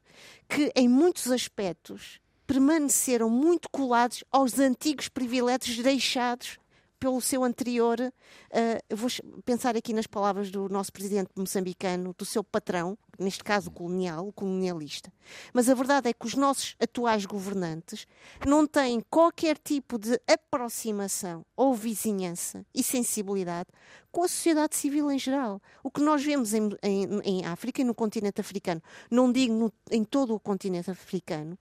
que 0.49 0.73
em 0.75 0.89
muitos 0.89 1.31
aspectos 1.31 2.21
permaneceram 2.47 3.29
muito 3.29 3.69
colados 3.71 4.25
aos 4.33 4.59
antigos 4.59 5.09
privilégios 5.09 5.77
deixados 5.79 6.59
pelo 7.01 7.21
seu 7.21 7.43
anterior, 7.43 7.99
uh, 7.99 8.97
vou 8.97 9.09
pensar 9.45 9.75
aqui 9.75 9.95
nas 9.95 10.07
palavras 10.07 10.51
do 10.51 10.69
nosso 10.69 10.93
presidente 10.93 11.31
moçambicano, 11.35 12.15
do 12.17 12.27
seu 12.27 12.45
patrão, 12.45 12.97
neste 13.19 13.43
caso 13.43 13.71
colonial, 13.71 14.31
colonialista. 14.33 15.11
Mas 15.53 15.69
a 15.69 15.75
verdade 15.75 16.11
é 16.11 16.13
que 16.13 16.27
os 16.27 16.35
nossos 16.35 16.77
atuais 16.79 17.25
governantes 17.25 18.07
não 18.47 18.67
têm 18.67 19.01
qualquer 19.11 19.57
tipo 19.59 19.99
de 19.99 20.21
aproximação 20.27 21.45
ou 21.57 21.75
vizinhança 21.75 22.65
e 22.75 22.83
sensibilidade 22.83 23.69
com 24.13 24.23
a 24.23 24.29
sociedade 24.29 24.77
civil 24.77 25.11
em 25.11 25.19
geral. 25.19 25.61
O 25.83 25.91
que 25.91 26.01
nós 26.01 26.23
vemos 26.23 26.53
em, 26.53 26.69
em, 26.83 27.21
em 27.25 27.45
África 27.47 27.81
e 27.81 27.85
no 27.85 27.95
continente 27.95 28.41
africano, 28.41 28.83
não 29.11 29.33
digo 29.33 29.55
no, 29.55 29.73
em 29.91 30.05
todo 30.05 30.35
o 30.35 30.41
continente 30.41 30.91
africano, 30.91 31.59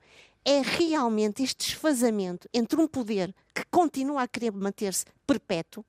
é 0.50 0.62
realmente 0.64 1.44
este 1.44 1.68
desfazamento 1.68 2.50
entre 2.52 2.82
um 2.82 2.88
poder 2.88 3.36
que 3.54 3.64
continua 3.70 4.24
a 4.24 4.28
querer 4.28 4.52
manter-se 4.52 5.06
perpétuo 5.28 5.86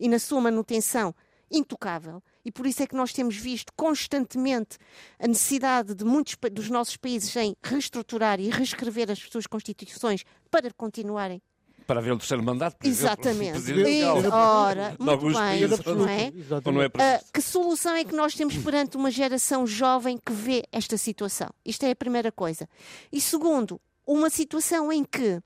e 0.00 0.08
na 0.08 0.18
sua 0.18 0.40
manutenção 0.40 1.14
intocável. 1.48 2.20
E 2.44 2.50
por 2.50 2.66
isso 2.66 2.82
é 2.82 2.88
que 2.88 2.96
nós 2.96 3.12
temos 3.12 3.36
visto 3.36 3.72
constantemente 3.76 4.78
a 5.16 5.28
necessidade 5.28 5.94
de 5.94 6.04
muitos 6.04 6.36
dos 6.50 6.68
nossos 6.68 6.96
países 6.96 7.36
em 7.36 7.54
reestruturar 7.62 8.40
e 8.40 8.50
reescrever 8.50 9.12
as 9.12 9.20
suas 9.20 9.46
constituições 9.46 10.24
para 10.50 10.72
continuarem 10.72 11.40
para 11.86 12.00
ver 12.00 12.12
o 12.12 12.18
terceiro 12.18 12.42
mandato, 12.42 12.76
por 12.76 12.86
Exatamente. 12.86 13.58
Exemplo, 13.58 14.32
Ora, 14.32 14.96
muito 14.98 15.20
bem, 15.20 15.68
não 15.94 16.08
é? 16.08 16.32
não 16.72 16.82
é 16.82 16.86
uh, 16.86 17.32
que 17.32 17.40
solução 17.40 17.94
é 17.94 18.04
que 18.04 18.14
nós 18.14 18.34
temos 18.34 18.56
perante 18.56 18.96
uma 18.96 19.10
geração 19.10 19.66
jovem 19.66 20.18
que 20.18 20.32
vê 20.32 20.64
esta 20.72 20.96
situação? 20.96 21.48
Isto 21.64 21.84
é 21.84 21.90
a 21.90 21.96
primeira 21.96 22.32
coisa. 22.32 22.68
E 23.12 23.20
segundo, 23.20 23.80
uma 24.06 24.30
situação 24.30 24.92
em 24.92 25.04
que 25.04 25.40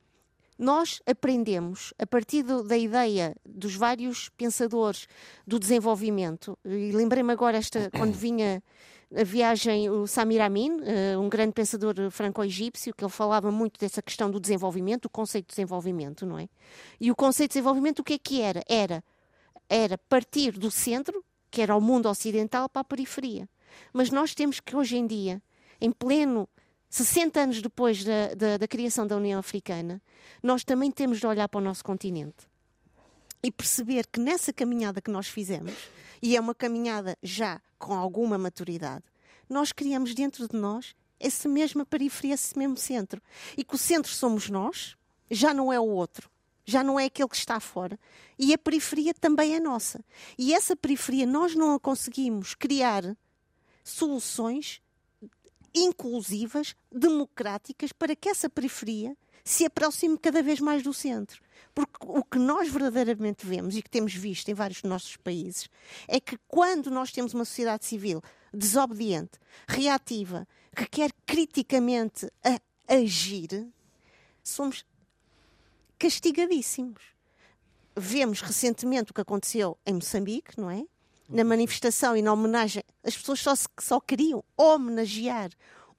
nós 0.59 1.01
aprendemos, 1.07 1.95
a 1.99 2.07
partir 2.07 2.43
do, 2.43 2.65
da 2.65 2.77
ideia 2.77 3.35
dos 3.47 3.77
vários 3.77 4.29
pensadores 4.31 5.07
do 5.47 5.59
desenvolvimento, 5.59 6.59
e 6.65 6.91
lembrei-me 6.91 7.33
agora 7.33 7.57
esta, 7.57 7.91
quando 7.91 8.15
vinha 8.19 8.63
a 9.15 9.25
viagem, 9.25 9.89
o 9.89 10.07
Samir 10.07 10.43
Amin, 10.43 10.81
eh, 10.85 11.17
um 11.17 11.29
grande 11.29 11.53
pensador 11.53 11.95
franco-egípcio, 12.11 12.95
que 12.95 13.03
ele 13.03 13.11
falava 13.11 13.51
muito 13.51 13.81
dessa 13.81 14.03
questão 14.03 14.31
do 14.31 14.39
desenvolvimento, 14.39 15.07
o 15.07 15.11
conceito 15.11 15.47
de 15.47 15.51
desenvolvimento, 15.51 16.27
não 16.27 16.39
é? 16.39 16.49
E 17.01 17.11
o 17.11 17.17
conceito 17.17 17.51
de 17.51 17.55
desenvolvimento, 17.55 18.01
o 18.01 18.05
que 18.05 18.15
é 18.15 18.19
que 18.19 18.43
era? 18.43 18.63
Era, 18.69 19.03
era 19.69 19.97
partir 19.97 20.53
do 20.53 20.71
centro, 20.71 21.25
que 21.51 21.63
era 21.63 21.75
o 21.75 21.81
mundo 21.81 22.09
ocidental, 22.09 22.69
para 22.69 22.83
a 22.83 22.85
periferia. 22.85 23.49
Mas 23.93 24.11
nós 24.11 24.35
temos 24.35 24.61
que, 24.61 24.77
hoje 24.77 24.97
em 24.99 25.07
dia, 25.07 25.43
em 25.81 25.91
pleno 25.91 26.49
60 26.91 27.41
anos 27.41 27.63
depois 27.63 28.05
da, 28.05 28.35
da, 28.35 28.57
da, 28.57 28.69
criação 28.69 29.07
da 29.07 29.17
União 29.17 29.39
Africana, 29.39 30.03
nós 30.43 30.65
também 30.65 30.91
temos 30.91 31.19
de 31.19 31.27
olhar 31.27 31.49
para 31.49 31.59
o 31.59 31.63
nosso 31.63 31.85
continente 31.85 32.47
e 33.43 33.51
perceber 33.51 34.07
que 34.07 34.19
nessa 34.19 34.53
caminhada 34.53 35.01
que 35.01 35.11
nós 35.11 35.29
fizemos, 35.29 35.73
e 36.23 36.37
é 36.37 36.41
uma 36.41 36.55
caminhada 36.55 37.17
já 37.23 37.61
com 37.79 37.95
alguma 37.95 38.37
maturidade, 38.37 39.05
nós 39.49 39.73
criamos 39.73 40.15
dentro 40.15 40.49
de 40.49 40.57
nós 40.57 40.95
essa 41.21 41.49
mesma 41.49 41.85
periferia, 41.85 42.35
esse 42.35 42.57
mesmo 42.57 42.77
centro. 42.77 43.21
E 43.57 43.65
que 43.65 43.75
o 43.75 43.79
centro 43.79 44.11
somos 44.11 44.49
nós, 44.49 44.97
já 45.31 45.53
não 45.53 45.73
é 45.73 45.81
o 45.81 45.87
outro, 45.87 46.31
já 46.65 46.85
não 46.85 46.99
é 46.99 47.07
aquele 47.07 47.29
que 47.29 47.37
está 47.37 47.59
fora. 47.59 47.99
E 48.39 48.53
a 48.53 48.59
periferia 48.59 49.15
também 49.15 49.57
é 49.57 49.61
nossa. 49.61 50.05
E 50.37 50.55
essa 50.55 50.77
periferia 50.77 51.27
nós 51.27 51.55
não 51.55 51.75
a 51.75 51.81
conseguimos 51.81 52.55
criar 52.55 53.17
soluções 53.83 54.81
inclusivas, 55.75 56.75
democráticas, 56.91 57.93
para 57.93 58.15
que 58.15 58.29
essa 58.29 58.49
periferia 58.49 59.17
se 59.49 59.65
aproxime 59.65 60.19
cada 60.19 60.43
vez 60.43 60.61
mais 60.61 60.83
do 60.83 60.93
centro. 60.93 61.41
Porque 61.75 61.97
o 62.03 62.23
que 62.23 62.39
nós 62.39 62.69
verdadeiramente 62.69 63.47
vemos 63.47 63.75
e 63.75 63.81
que 63.81 63.89
temos 63.89 64.13
visto 64.13 64.51
em 64.51 64.55
vários 64.55 64.83
dos 64.83 64.91
nossos 64.91 65.17
países 65.17 65.71
é 66.07 66.21
que 66.21 66.39
quando 66.47 66.91
nós 66.91 67.11
temos 67.13 67.33
uma 67.33 67.47
sociedade 67.47 67.87
civil 67.87 68.23
desobediente, 68.53 69.39
reativa, 69.67 70.47
que 70.77 70.85
quer 70.87 71.11
criticamente 71.25 72.31
agir, 72.87 73.67
somos 74.45 74.85
castigadíssimos. 75.99 77.03
Vemos 77.97 78.43
recentemente 78.43 79.13
o 79.13 79.15
que 79.15 79.23
aconteceu 79.23 79.79
em 79.87 79.95
Moçambique, 79.95 80.61
não 80.61 80.71
é? 80.71 80.85
Na 81.27 81.43
manifestação 81.43 82.15
e 82.15 82.21
na 82.21 82.35
homenagem, 82.35 82.83
as 83.03 83.17
pessoas 83.17 83.41
só, 83.41 83.55
só 83.81 83.99
queriam 83.99 84.45
homenagear 84.59 85.51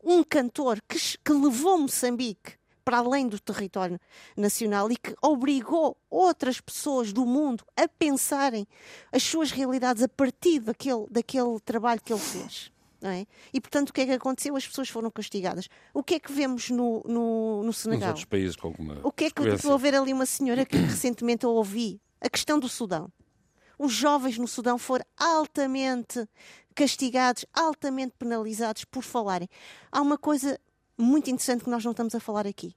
um 0.03 0.23
cantor 0.23 0.79
que, 0.87 0.99
que 1.17 1.33
levou 1.33 1.79
Moçambique 1.79 2.58
para 2.89 2.97
além 2.97 3.27
do 3.27 3.39
território 3.39 4.01
nacional 4.35 4.91
e 4.91 4.97
que 4.97 5.15
obrigou 5.21 5.95
outras 6.09 6.59
pessoas 6.59 7.13
do 7.13 7.23
mundo 7.23 7.63
a 7.77 7.87
pensarem 7.87 8.67
as 9.11 9.21
suas 9.21 9.51
realidades 9.51 10.01
a 10.01 10.09
partir 10.09 10.59
daquele, 10.59 11.05
daquele 11.07 11.59
trabalho 11.59 12.01
que 12.03 12.11
ele 12.11 12.19
fez. 12.19 12.71
Não 12.99 13.11
é? 13.11 13.27
E, 13.53 13.61
portanto, 13.61 13.91
o 13.91 13.93
que 13.93 14.01
é 14.01 14.05
que 14.07 14.11
aconteceu? 14.13 14.55
As 14.55 14.67
pessoas 14.67 14.89
foram 14.89 15.11
castigadas. 15.11 15.69
O 15.93 16.01
que 16.01 16.15
é 16.15 16.19
que 16.19 16.31
vemos 16.31 16.71
no, 16.71 17.03
no, 17.05 17.63
no 17.63 17.71
Senegal? 17.71 18.09
Nos 18.09 18.21
outros 18.21 18.25
países 18.25 18.55
com 18.55 18.69
alguma 18.69 18.99
O 19.03 19.11
que 19.11 19.25
é 19.25 19.29
que 19.29 19.39
eu 19.39 19.53
estou 19.53 19.75
a 19.75 19.77
ver 19.77 19.93
ali 19.93 20.11
uma 20.11 20.25
senhora 20.25 20.65
que 20.65 20.75
recentemente 20.75 21.45
eu 21.45 21.51
ouvi? 21.51 22.01
A 22.19 22.27
questão 22.27 22.57
do 22.57 22.67
Sudão. 22.67 23.07
Os 23.77 23.93
jovens 23.93 24.39
no 24.39 24.47
Sudão 24.47 24.79
foram 24.79 25.05
altamente 25.15 26.27
castigados, 26.73 27.45
altamente 27.53 28.15
penalizados 28.17 28.83
por 28.83 29.03
falarem. 29.03 29.47
Há 29.91 30.01
uma 30.01 30.17
coisa 30.17 30.59
muito 30.99 31.29
interessante 31.29 31.63
que 31.63 31.69
nós 31.69 31.83
não 31.85 31.91
estamos 31.91 32.13
a 32.13 32.19
falar 32.19 32.45
aqui. 32.45 32.75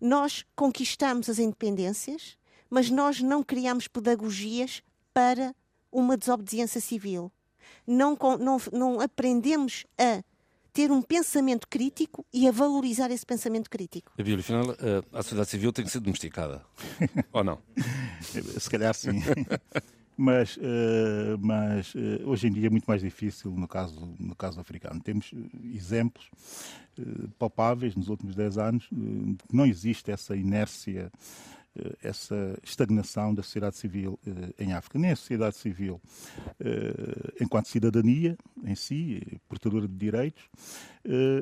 Nós 0.00 0.44
conquistamos 0.54 1.28
as 1.28 1.38
independências, 1.38 2.36
mas 2.70 2.90
nós 2.90 3.20
não 3.20 3.42
criamos 3.42 3.88
pedagogias 3.88 4.82
para 5.12 5.54
uma 5.90 6.16
desobediência 6.16 6.80
civil. 6.80 7.32
Não, 7.86 8.16
não, 8.38 8.60
não 8.72 9.00
aprendemos 9.00 9.84
a 9.98 10.22
ter 10.72 10.92
um 10.92 11.02
pensamento 11.02 11.66
crítico 11.66 12.24
e 12.32 12.46
a 12.46 12.52
valorizar 12.52 13.10
esse 13.10 13.26
pensamento 13.26 13.68
crítico. 13.68 14.12
A 14.14 14.22
Bíblia, 14.22 14.38
afinal, 14.38 14.76
a 15.12 15.22
sociedade 15.22 15.50
civil 15.50 15.72
tem 15.72 15.84
que 15.84 15.90
ser 15.90 16.00
domesticada. 16.00 16.64
Ou 17.32 17.42
não? 17.42 17.58
Se 18.60 18.70
calhar 18.70 18.94
sim. 18.94 19.10
mas, 20.18 20.56
uh, 20.56 21.38
mas 21.40 21.94
uh, 21.94 22.28
hoje 22.28 22.48
em 22.48 22.52
dia 22.52 22.66
é 22.66 22.70
muito 22.70 22.86
mais 22.86 23.00
difícil 23.00 23.52
no 23.52 23.68
caso, 23.68 24.12
no 24.18 24.34
caso 24.34 24.58
africano. 24.58 25.00
Temos 25.00 25.32
exemplos 25.72 26.28
uh, 26.98 27.28
palpáveis 27.38 27.94
nos 27.94 28.08
últimos 28.08 28.34
10 28.34 28.58
anos 28.58 28.88
de 28.90 29.44
que 29.48 29.54
não 29.54 29.64
existe 29.64 30.10
essa 30.10 30.34
inércia 30.34 31.12
eh, 31.12 31.57
essa 32.02 32.58
estagnação 32.62 33.34
da 33.34 33.42
sociedade 33.42 33.76
civil 33.76 34.18
eh, 34.26 34.64
em 34.64 34.72
África. 34.72 34.98
Nem 34.98 35.10
a 35.10 35.16
sociedade 35.16 35.56
civil, 35.56 36.00
eh, 36.60 37.34
enquanto 37.40 37.68
cidadania 37.68 38.36
em 38.64 38.74
si, 38.74 39.40
portadora 39.48 39.86
de 39.86 39.94
direitos, 39.94 40.48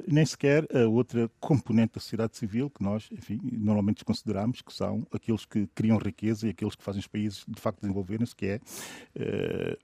nem 0.06 0.24
sequer 0.24 0.64
a 0.72 0.86
outra 0.86 1.28
componente 1.40 1.94
da 1.94 2.00
sociedade 2.00 2.36
civil 2.36 2.70
que 2.70 2.84
nós, 2.84 3.08
enfim, 3.10 3.40
normalmente 3.42 4.04
consideramos 4.04 4.60
que 4.60 4.72
são 4.72 5.04
aqueles 5.10 5.44
que 5.44 5.66
criam 5.74 5.98
riqueza 5.98 6.46
e 6.46 6.50
aqueles 6.50 6.76
que 6.76 6.84
fazem 6.84 7.00
os 7.00 7.08
países 7.08 7.44
de 7.48 7.60
facto 7.60 7.80
desenvolverem-se, 7.80 8.36
que 8.36 8.46
é 8.46 8.60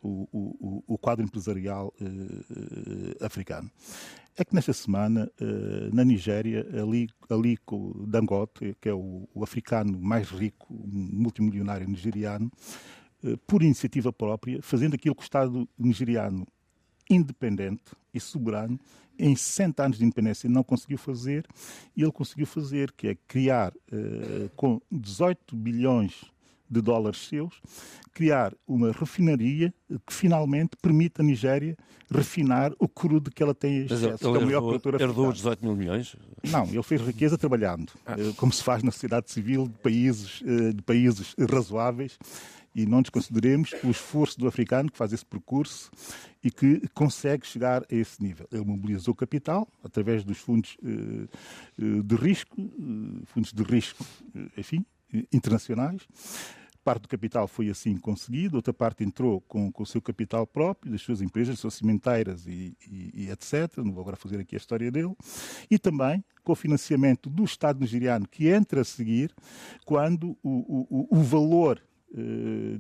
o, 0.01 0.29
o, 0.33 0.85
o, 0.87 0.99
quadro 0.99 1.25
empresarial 1.25 1.93
africano 3.21 3.69
é 4.37 4.45
que 4.45 4.55
nesta 4.55 4.73
semana, 4.73 5.31
eh, 5.41 5.91
na 5.93 6.05
Nigéria, 6.05 6.67
ali, 6.81 7.09
ali 7.29 7.59
Dangote, 8.07 8.75
que 8.81 8.89
é 8.89 8.95
o, 8.95 9.29
o 9.35 9.45
africano 9.45 9.99
mais 10.01 10.29
rico, 10.31 10.67
multimilionário 10.71 11.87
nigeriano, 11.87 12.51
eh, 13.25 13.37
por 13.47 13.63
iniciativa 13.63 14.13
própria, 14.13 14.63
fazendo 14.63 14.95
aquilo 14.95 15.15
que 15.15 15.23
o 15.23 15.25
Estado 15.25 15.69
nigeriano 15.79 16.47
independente 17.11 17.93
e 18.15 18.21
soberano, 18.21 18.81
em 19.19 19.37
60 19.37 19.85
anos 19.85 19.99
de 19.99 20.05
independência 20.05 20.49
não 20.49 20.65
conseguiu 20.65 20.97
fazer, 20.97 21.47
e 21.95 22.03
ele 22.03 22.13
conseguiu 22.13 22.47
fazer, 22.47 22.91
que 22.93 23.09
é 23.09 23.17
criar, 23.29 23.73
eh, 23.93 24.49
com 24.57 24.81
18 24.91 25.55
bilhões 25.55 26.33
de 26.73 26.81
dólares 26.81 27.29
seus, 27.29 27.61
criar 28.15 28.55
uma 28.67 28.93
refinaria 28.93 29.73
que 30.07 30.13
finalmente 30.13 30.71
permite 30.81 31.21
à 31.21 31.25
Nigéria 31.25 31.77
refinar 32.11 32.73
o 32.79 32.89
crudo 32.89 33.31
que 33.31 33.43
ela 33.43 33.55
tem 33.55 33.85
excesso. 33.85 34.31
Mas 34.31 34.43
ele, 34.43 34.53
é 34.53 34.57
herdou, 34.57 35.01
herdou 35.01 35.29
os 35.29 35.37
18 35.37 35.65
mil 35.65 35.77
milhões? 35.77 36.17
Não, 36.51 36.65
ele 36.67 36.83
fez 36.83 37.01
riqueza 37.01 37.39
trabalhando, 37.39 37.93
ah. 38.07 38.15
Eh, 38.19 38.33
como 38.37 38.53
se 38.53 38.63
faz 38.63 38.83
na 38.83 38.91
sociedade 38.91 39.31
civil 39.31 39.67
de 39.67 39.79
países, 39.79 40.43
eh, 40.47 40.73
de 40.73 40.83
países 40.83 41.35
razoáveis 41.51 42.19
e 42.75 42.87
não 42.87 43.03
desconsideremos 43.03 43.75
o 43.85 43.91
esforço 43.91 44.39
do 44.39 44.47
africano 44.47 44.91
que 44.91 44.97
faz 44.97 45.13
esse 45.13 45.25
percurso 45.25 45.91
e 46.43 46.51
que 46.51 46.83
consegue 46.95 47.47
chegar 47.47 47.83
a 47.83 47.95
esse 47.95 48.23
nível. 48.23 48.47
Ele 48.51 48.65
mobilizou 48.65 49.15
capital 49.15 49.69
através 49.85 50.25
dos 50.25 50.39
fundos 50.39 50.77
eh, 50.83 51.29
de 51.79 52.17
risco, 52.17 52.57
fundos 53.27 53.53
de 53.53 53.63
risco, 53.63 54.05
enfim, 54.57 54.85
internacionais, 55.33 56.03
Parte 56.85 57.03
do 57.03 57.09
capital 57.09 57.47
foi 57.47 57.69
assim 57.71 57.97
conseguido, 57.97 58.57
outra 58.57 58.73
parte 58.73 59.05
entrou 59.05 59.41
com, 59.43 59.71
com 59.71 59.83
o 59.83 59.87
seu 59.87 60.03
capital 60.03 60.47
próprio, 60.47 60.91
das 60.91 61.01
suas 61.01 61.21
empresas, 61.21 61.55
das 61.55 61.61
suas 61.61 61.75
cimenteiras 61.75 62.47
e, 62.47 62.77
e, 62.91 63.25
e, 63.27 63.31
etc. 63.31 63.79
Não 63.79 63.93
vou 63.93 64.03
agora 64.03 64.17
fazer 64.17 64.41
aqui 64.41 64.57
a 64.57 64.59
história 64.59 64.91
dele. 64.91 65.15
E 65.71 65.79
também 65.79 66.25
com 66.43 66.53
o 66.53 66.57
financiamento 66.57 67.31
do 67.31 67.45
Estado 67.45 67.79
nigeriano, 67.81 68.27
que 68.27 68.49
entra 68.49 68.81
a 68.81 68.85
seguir 68.85 69.33
quando 69.85 70.37
o, 70.43 71.07
o, 71.09 71.19
o 71.19 71.23
valor 71.23 71.81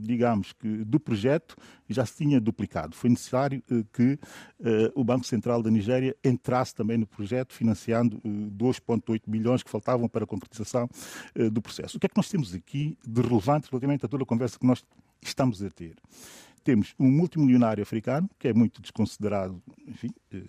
digamos 0.01 0.53
que 0.53 0.68
do 0.85 1.01
projeto 1.01 1.57
já 1.88 2.05
se 2.05 2.16
tinha 2.16 2.40
duplicado. 2.40 2.95
Foi 2.95 3.11
necessário 3.11 3.62
eh, 3.71 3.85
que 3.92 4.18
eh, 4.64 4.92
o 4.95 5.05
Banco 5.05 5.27
Central 5.27 5.62
da 5.62 5.71
Nigéria 5.71 6.16
entrasse 6.25 6.75
também 6.75 6.97
no 6.97 7.07
projeto, 7.07 7.53
financiando 7.53 8.21
2,8 8.21 9.23
bilhões 9.27 9.62
que 9.62 9.71
faltavam 9.71 10.09
para 10.09 10.25
a 10.25 10.27
concretização 10.27 10.88
do 11.53 11.61
processo. 11.61 11.97
O 11.97 12.01
que 12.01 12.07
é 12.07 12.09
que 12.09 12.16
nós 12.16 12.29
temos 12.29 12.55
aqui 12.55 12.97
de 13.07 13.21
relevante 13.21 13.68
relativamente 13.71 14.05
a 14.05 14.09
toda 14.09 14.23
a 14.23 14.27
conversa 14.27 14.59
que 14.59 14.66
nós 14.66 14.85
estamos 15.23 15.62
a 15.62 15.71
ter? 15.71 15.97
Temos 16.62 16.94
um 16.98 17.11
multimilionário 17.11 17.83
africano, 17.83 18.29
que 18.38 18.48
é 18.48 18.55
muito 18.55 18.81
desconsiderado, 18.81 19.62
enfim, 19.87 20.11
eh, 20.33 20.42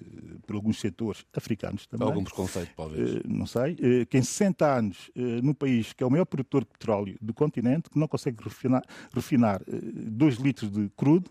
por 0.46 0.56
alguns 0.56 0.80
setores 0.80 1.26
africanos 1.34 1.86
também. 1.88 2.08
Algum 2.08 2.24
preconceito, 2.24 2.72
talvez. 2.76 3.16
Eh, 3.16 3.22
não 3.26 3.46
sei. 3.46 3.78
Eh, 3.80 4.06
que 4.06 4.18
em 4.18 4.22
60 4.22 4.66
anos, 4.66 5.12
no 5.44 5.54
país 5.54 5.94
que 5.94 6.04
é 6.04 6.08
o 6.08 6.12
maior 6.12 6.26
produtor 6.26 6.64
de 6.64 6.72
petróleo 6.72 7.18
do 7.22 7.34
continente, 7.34 7.90
que 7.90 8.00
não 8.00 8.08
consegue 8.08 8.44
refinar, 8.44 8.84
refinar 9.14 9.62
2 9.68 10.36
litros 10.36 10.72
de 10.72 10.90
crudo, 10.96 11.30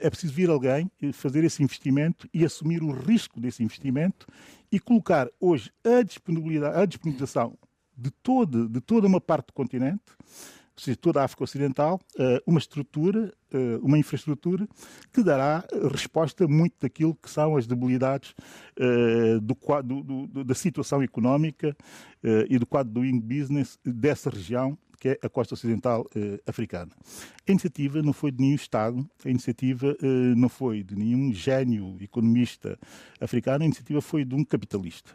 é 0.00 0.08
preciso 0.08 0.32
vir 0.32 0.50
alguém 0.50 0.90
fazer 1.12 1.44
esse 1.44 1.62
investimento 1.62 2.28
e 2.32 2.44
assumir 2.44 2.82
o 2.82 2.90
risco 2.90 3.40
desse 3.40 3.62
investimento 3.62 4.26
e 4.70 4.80
colocar 4.80 5.28
hoje 5.40 5.70
a 5.84 6.02
disponibilidade, 6.02 6.76
a 6.76 6.86
disponibilização 6.86 7.56
de 7.96 8.10
toda, 8.10 8.66
de 8.68 8.80
toda 8.80 9.06
uma 9.06 9.20
parte 9.20 9.48
do 9.48 9.52
continente 9.52 10.02
seja, 10.80 10.96
toda 10.96 11.20
a 11.20 11.24
África 11.24 11.44
Ocidental, 11.44 12.00
eh, 12.18 12.42
uma 12.46 12.58
estrutura, 12.58 13.32
eh, 13.52 13.78
uma 13.82 13.98
infraestrutura 13.98 14.66
que 15.12 15.22
dará 15.22 15.64
resposta 15.90 16.48
muito 16.48 16.74
daquilo 16.80 17.14
que 17.14 17.30
são 17.30 17.56
as 17.56 17.66
debilidades 17.66 18.34
eh, 18.76 19.38
do, 19.40 19.56
do, 19.82 20.26
do, 20.26 20.44
da 20.44 20.54
situação 20.54 21.02
económica 21.02 21.76
e 22.48 22.56
do 22.56 22.64
quadro 22.64 22.92
do 22.92 23.00
doing 23.00 23.18
business 23.18 23.78
dessa 23.84 24.30
região 24.30 24.78
que 25.00 25.08
é 25.08 25.18
a 25.20 25.28
costa 25.28 25.54
ocidental 25.54 26.08
africana. 26.46 26.92
A 27.48 27.50
iniciativa 27.50 28.00
não 28.00 28.12
foi 28.12 28.30
de 28.30 28.40
nenhum 28.40 28.54
Estado, 28.54 29.04
a 29.24 29.28
iniciativa 29.28 29.96
não 30.36 30.48
foi 30.48 30.84
de 30.84 30.94
nenhum 30.94 31.32
gênio 31.32 31.96
economista 32.00 32.78
africano, 33.20 33.64
a 33.64 33.66
iniciativa 33.66 34.00
foi 34.00 34.24
de 34.24 34.36
um 34.36 34.44
capitalista. 34.44 35.12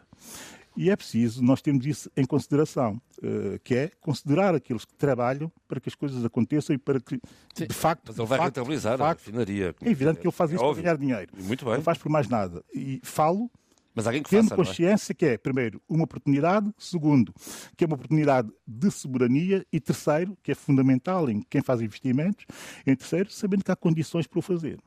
E 0.78 0.90
é 0.90 0.96
preciso 0.96 1.42
nós 1.42 1.60
termos 1.60 1.84
isso 1.84 2.08
em 2.16 2.24
consideração, 2.24 3.02
uh, 3.18 3.58
que 3.64 3.74
é 3.74 3.90
considerar 4.00 4.54
aqueles 4.54 4.84
que 4.84 4.94
trabalham 4.94 5.50
para 5.66 5.80
que 5.80 5.88
as 5.88 5.94
coisas 5.96 6.24
aconteçam 6.24 6.72
e 6.72 6.78
para 6.78 7.00
que, 7.00 7.20
Sim, 7.52 7.66
de 7.66 7.74
facto... 7.74 8.04
Mas 8.06 8.16
ele 8.16 8.28
vai 8.28 8.38
facto, 8.38 8.56
rentabilizar 8.56 8.96
facto, 8.96 9.18
a 9.18 9.24
refinaria. 9.24 9.74
É 9.82 9.90
evidente 9.90 10.20
que 10.20 10.26
ele 10.28 10.32
faz 10.32 10.52
isso 10.52 10.64
é 10.64 10.72
para 10.72 10.80
ganhar 10.80 10.96
dinheiro. 10.96 11.32
Muito 11.36 11.64
bem. 11.64 11.74
Não 11.74 11.82
faz 11.82 11.98
por 11.98 12.08
mais 12.08 12.28
nada. 12.28 12.64
E 12.72 13.00
falo 13.02 13.50
mas 13.92 14.06
alguém 14.06 14.22
que 14.22 14.30
tendo 14.30 14.50
faça, 14.50 14.54
é? 14.54 14.56
consciência 14.56 15.10
é? 15.10 15.14
que 15.14 15.26
é, 15.26 15.36
primeiro, 15.36 15.82
uma 15.88 16.04
oportunidade, 16.04 16.72
segundo, 16.78 17.34
que 17.76 17.82
é 17.82 17.86
uma 17.88 17.96
oportunidade 17.96 18.48
de 18.64 18.88
soberania 18.92 19.66
e 19.72 19.80
terceiro, 19.80 20.38
que 20.44 20.52
é 20.52 20.54
fundamental 20.54 21.28
em 21.28 21.42
quem 21.50 21.60
faz 21.60 21.80
investimentos, 21.80 22.46
em 22.86 22.94
terceiro, 22.94 23.32
sabendo 23.32 23.64
que 23.64 23.72
há 23.72 23.76
condições 23.76 24.28
para 24.28 24.38
o 24.38 24.42
fazer. 24.42 24.78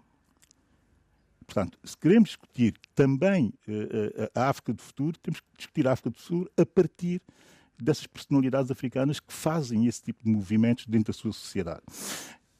Portanto, 1.52 1.78
se 1.84 1.98
queremos 1.98 2.30
discutir 2.30 2.74
também 2.96 3.54
uh, 3.68 4.32
a 4.34 4.48
África 4.48 4.72
do 4.72 4.82
futuro, 4.82 5.20
temos 5.20 5.42
que 5.42 5.48
discutir 5.58 5.86
a 5.86 5.92
África 5.92 6.10
do 6.10 6.18
Sul 6.18 6.50
a 6.56 6.66
partir 6.66 7.22
dessas 7.78 8.08
personalidades 8.08 8.72
africanas 8.72 9.20
que 9.20 9.34
fazem 9.34 9.86
esse 9.86 10.02
tipo 10.02 10.24
de 10.24 10.32
movimentos 10.32 10.86
dentro 10.86 11.12
da 11.12 11.20
sua 11.20 11.34
sociedade. 11.34 11.82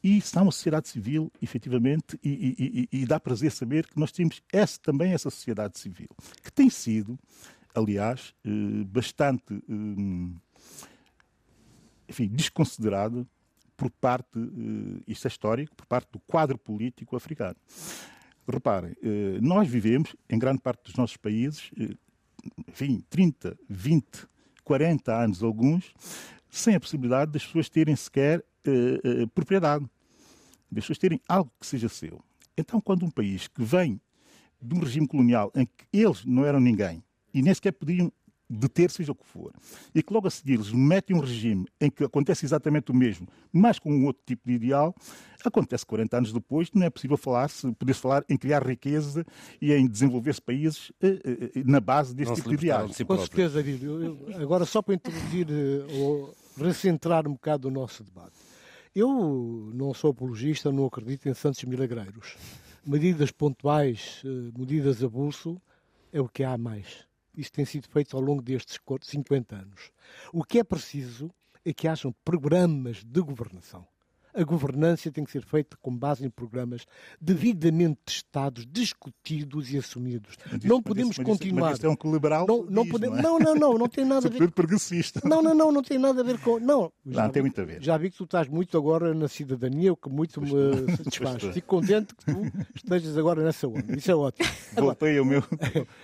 E 0.04 0.18
está 0.18 0.42
uma 0.42 0.52
sociedade 0.52 0.88
civil, 0.88 1.32
efetivamente, 1.40 2.20
e, 2.22 2.88
e, 2.92 3.00
e, 3.00 3.06
dá 3.06 3.18
prazer 3.18 3.50
saber 3.50 3.86
que 3.86 3.98
nós 3.98 4.12
temos 4.12 4.42
essa, 4.52 4.78
também 4.78 5.14
essa 5.14 5.30
sociedade 5.30 5.78
civil, 5.78 6.08
que 6.42 6.52
tem 6.52 6.68
sido, 6.68 7.18
aliás, 7.74 8.34
eh, 8.44 8.84
bastante, 8.84 9.54
eh, 9.54 10.38
enfim, 12.10 12.28
desconsiderada 12.28 13.26
por 13.74 13.90
parte, 13.90 14.38
isto 15.06 15.26
é 15.26 15.28
histórico, 15.28 15.74
por 15.76 15.86
parte 15.86 16.10
do 16.12 16.18
quadro 16.20 16.58
político 16.58 17.16
africano. 17.16 17.56
Reparem, 18.48 18.96
eh, 19.02 19.38
nós 19.40 19.68
vivemos, 19.68 20.16
em 20.28 20.38
grande 20.38 20.60
parte 20.60 20.84
dos 20.84 20.94
nossos 20.96 21.16
países, 21.16 21.70
eh, 21.78 21.94
enfim, 22.68 23.04
30, 23.08 23.56
20, 23.68 24.26
40 24.64 25.14
anos 25.14 25.42
alguns, 25.42 25.94
sem 26.50 26.74
a 26.74 26.80
possibilidade 26.80 27.32
das 27.32 27.46
pessoas 27.46 27.68
terem 27.68 27.94
sequer 27.94 28.44
eh, 28.64 29.26
propriedade, 29.34 29.84
das 30.70 30.84
pessoas 30.84 30.98
terem 30.98 31.20
algo 31.28 31.52
que 31.58 31.66
seja 31.66 31.88
seu. 31.88 32.20
Então, 32.56 32.80
quando 32.80 33.04
um 33.04 33.10
país 33.10 33.46
que 33.46 33.62
vem 33.62 34.00
de 34.60 34.74
um 34.74 34.80
regime 34.80 35.06
colonial 35.06 35.50
em 35.54 35.66
que 35.66 35.86
eles 35.92 36.24
não 36.24 36.44
eram 36.44 36.60
ninguém 36.60 37.02
e 37.32 37.42
nem 37.42 37.54
sequer 37.54 37.72
podiam 37.72 38.12
deter 38.56 38.90
seja 38.90 39.12
o 39.12 39.14
que 39.14 39.26
for, 39.26 39.52
e 39.94 40.02
que 40.02 40.12
logo 40.12 40.26
a 40.26 40.30
seguir 40.30 40.54
eles 40.54 40.70
metem 40.72 41.16
um 41.16 41.20
regime 41.20 41.66
em 41.80 41.90
que 41.90 42.04
acontece 42.04 42.44
exatamente 42.44 42.90
o 42.90 42.94
mesmo, 42.94 43.26
mas 43.52 43.78
com 43.78 43.92
um 43.92 44.04
outro 44.06 44.22
tipo 44.26 44.42
de 44.46 44.54
ideal, 44.54 44.94
acontece 45.44 45.84
40 45.86 46.16
anos 46.18 46.32
depois, 46.32 46.70
não 46.72 46.86
é 46.86 46.90
possível 46.90 47.16
falar, 47.16 47.48
se 47.48 47.70
poder 47.72 47.94
falar 47.94 48.24
em 48.28 48.36
criar 48.36 48.64
riqueza 48.66 49.24
e 49.60 49.72
em 49.72 49.86
desenvolver-se 49.86 50.40
países 50.40 50.92
eh, 51.00 51.20
eh, 51.24 51.50
eh, 51.56 51.62
na 51.64 51.80
base 51.80 52.14
deste 52.14 52.30
Não 52.30 52.36
tipo 52.36 52.50
de 52.50 52.56
de 52.88 52.94
si 52.94 53.04
Com 53.04 53.18
certeza. 53.18 53.60
Eu- 53.60 54.42
Agora, 54.42 54.64
só 54.64 54.82
para 54.82 54.94
introduzir 54.94 55.46
ou 56.00 56.34
recentrar 56.56 57.26
um 57.26 57.32
bocado 57.32 57.68
o 57.68 57.70
nosso 57.70 58.04
debate. 58.04 58.32
Eu 58.94 59.70
não 59.74 59.94
sou 59.94 60.10
apologista, 60.10 60.70
não 60.70 60.86
acredito 60.86 61.28
em 61.28 61.34
santos 61.34 61.62
milagreiros. 61.64 62.36
Medidas 62.84 63.30
pontuais, 63.30 64.22
medidas 64.56 65.02
a 65.02 65.08
bolso, 65.08 65.60
é 66.12 66.20
o 66.20 66.28
que 66.28 66.44
há 66.44 66.58
mais. 66.58 67.06
Isso 67.36 67.52
tem 67.52 67.64
sido 67.64 67.88
feito 67.88 68.16
ao 68.16 68.22
longo 68.22 68.42
destes 68.42 68.78
co- 68.78 68.98
50 69.02 69.56
anos. 69.56 69.90
O 70.32 70.44
que 70.44 70.58
é 70.58 70.64
preciso 70.64 71.30
é 71.64 71.72
que 71.72 71.88
hajam 71.88 72.12
programas 72.24 73.02
de 73.04 73.20
governação. 73.20 73.86
A 74.34 74.42
governança 74.44 75.10
tem 75.10 75.24
que 75.24 75.30
ser 75.30 75.44
feita 75.44 75.76
com 75.80 75.94
base 75.96 76.24
em 76.24 76.30
programas 76.30 76.86
devidamente 77.20 77.98
testados, 78.04 78.66
discutidos 78.70 79.72
e 79.72 79.78
assumidos. 79.78 80.36
Mas 80.50 80.64
não 80.64 80.82
podemos 80.82 81.18
mas 81.18 81.26
continuar. 81.26 81.60
Mas 81.70 81.72
isto 81.74 81.86
é 81.86 81.90
um 81.90 82.12
liberal 82.12 82.46
Não, 82.46 82.64
não, 82.64 82.82
diz, 82.82 82.92
podemos, 82.92 83.22
não, 83.22 83.36
é? 83.38 83.44
não, 83.44 83.54
não, 83.54 83.60
não, 83.72 83.78
não 83.78 83.88
tem 83.88 84.04
nada 84.04 84.28
a 84.28 84.30
ver. 84.30 84.50
Progressista. 84.52 85.20
Não, 85.24 85.42
não, 85.42 85.54
não, 85.54 85.70
não 85.72 85.82
tem 85.82 85.98
nada 85.98 86.20
a 86.20 86.24
ver 86.24 86.38
com. 86.40 86.58
Não, 86.58 86.92
Não, 87.04 87.28
tem 87.30 87.42
vi, 87.42 87.48
muito 87.48 87.60
a 87.60 87.64
ver. 87.64 87.82
já 87.82 87.96
vi 87.96 88.10
que 88.10 88.16
tu 88.16 88.24
estás 88.24 88.48
muito 88.48 88.76
agora 88.76 89.12
na 89.14 89.28
cidadania, 89.28 89.92
o 89.92 89.96
que 89.96 90.08
muito 90.08 90.40
me 90.40 90.50
satisfaz. 90.96 91.34
estou. 91.36 91.52
Fico 91.52 91.66
contente 91.68 92.14
que 92.14 92.24
tu 92.24 92.52
estejas 92.76 93.16
agora 93.18 93.42
nessa 93.44 93.68
onda. 93.68 93.96
Isso 93.96 94.10
é 94.10 94.14
ótimo. 94.14 94.48
Voltei 94.76 95.18
ao 95.18 95.24
meu, 95.24 95.42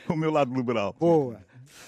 ao 0.09 0.17
meu 0.17 0.31
lado 0.31 0.55
liberal. 0.55 0.95
boa. 0.99 1.41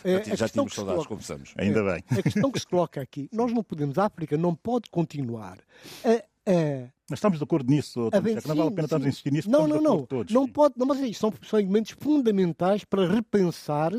É, 0.04 0.22
Já, 0.24 0.34
já 0.36 0.48
tínhamos 0.48 0.74
saudades, 0.74 1.06
conversamos. 1.06 1.52
Ainda 1.58 1.82
bem. 1.82 2.02
A 2.10 2.22
questão 2.22 2.50
que 2.50 2.60
se 2.60 2.66
coloca 2.66 3.00
aqui, 3.00 3.28
nós 3.32 3.52
não 3.52 3.62
podemos, 3.62 3.98
a 3.98 4.06
África 4.06 4.36
não 4.36 4.54
pode 4.54 4.88
continuar 4.90 5.58
a, 6.04 6.22
a 6.46 6.90
Mas 7.08 7.18
estamos 7.18 7.38
de 7.38 7.44
acordo 7.44 7.70
nisso, 7.70 8.06
a 8.06 8.10
Tom 8.10 8.28
Checa, 8.28 8.48
não 8.48 8.56
vale 8.56 8.68
a 8.68 8.72
pena 8.72 8.84
estarmos 8.86 9.06
a 9.06 9.08
insistir 9.08 9.32
nisso, 9.32 9.50
Não, 9.50 9.66
não, 9.66 9.80
não. 9.80 10.06
todos. 10.06 10.32
Não 10.32 10.48
pode, 10.48 10.74
não, 10.76 10.86
mas 10.86 11.00
é 11.00 11.06
isso, 11.06 11.20
são, 11.20 11.32
são 11.42 11.58
elementos 11.58 11.92
fundamentais 11.98 12.84
para 12.84 13.06
repensar 13.06 13.92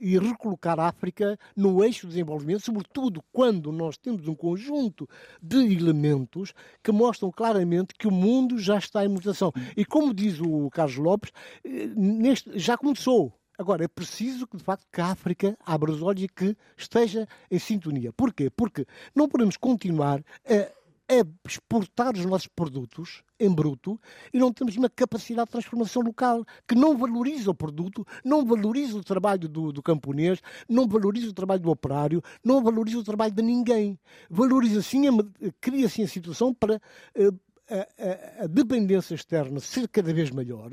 e 0.00 0.18
recolocar 0.18 0.78
a 0.80 0.88
África 0.88 1.38
no 1.56 1.82
eixo 1.84 2.06
do 2.06 2.10
desenvolvimento, 2.10 2.64
sobretudo 2.64 3.22
quando 3.32 3.70
nós 3.70 3.96
temos 3.96 4.26
um 4.28 4.34
conjunto 4.34 5.08
de 5.42 5.58
elementos 5.58 6.52
que 6.82 6.92
mostram 6.92 7.30
claramente 7.30 7.94
que 7.98 8.08
o 8.08 8.10
mundo 8.10 8.58
já 8.58 8.78
está 8.78 9.04
em 9.04 9.08
mutação. 9.08 9.52
E 9.76 9.84
como 9.84 10.12
diz 10.12 10.40
o 10.40 10.68
Carlos 10.70 10.96
Lopes, 10.96 11.32
eh, 11.64 11.86
neste, 11.96 12.58
já 12.58 12.76
começou. 12.76 13.32
Agora, 13.56 13.84
é 13.84 13.88
preciso 13.88 14.48
que, 14.48 14.56
de 14.56 14.64
facto, 14.64 14.84
que 14.92 15.00
a 15.00 15.06
África 15.12 15.56
abra 15.64 15.92
os 15.92 16.02
olhos 16.02 16.24
e 16.24 16.28
que 16.28 16.56
esteja 16.76 17.28
em 17.48 17.58
sintonia. 17.58 18.12
Porquê? 18.12 18.50
Porque 18.50 18.84
não 19.14 19.28
podemos 19.28 19.56
continuar 19.56 20.20
a 20.44 20.83
a 21.08 21.48
exportar 21.48 22.14
os 22.14 22.24
nossos 22.24 22.46
produtos 22.48 23.22
em 23.38 23.52
bruto 23.52 24.00
e 24.32 24.38
não 24.38 24.52
temos 24.52 24.76
uma 24.76 24.88
capacidade 24.88 25.46
de 25.48 25.52
transformação 25.52 26.02
local 26.02 26.44
que 26.66 26.74
não 26.74 26.96
valoriza 26.96 27.50
o 27.50 27.54
produto, 27.54 28.06
não 28.24 28.44
valoriza 28.44 28.96
o 28.96 29.04
trabalho 29.04 29.48
do, 29.48 29.70
do 29.72 29.82
camponês, 29.82 30.40
não 30.68 30.88
valoriza 30.88 31.28
o 31.28 31.32
trabalho 31.34 31.60
do 31.60 31.70
operário, 31.70 32.22
não 32.42 32.62
valoriza 32.62 32.98
o 32.98 33.04
trabalho 33.04 33.32
de 33.34 33.42
ninguém. 33.42 33.98
Valoriza 34.30 34.80
sim, 34.82 35.02
cria 35.60 35.88
sim 35.88 36.04
a 36.04 36.08
situação 36.08 36.54
para 36.54 36.80
eh, 37.14 37.28
a, 37.68 38.40
a- 38.40 38.44
a 38.44 38.46
dependência 38.46 39.14
externa 39.14 39.60
ser 39.60 39.88
cada 39.88 40.12
vez 40.12 40.30
maior, 40.30 40.70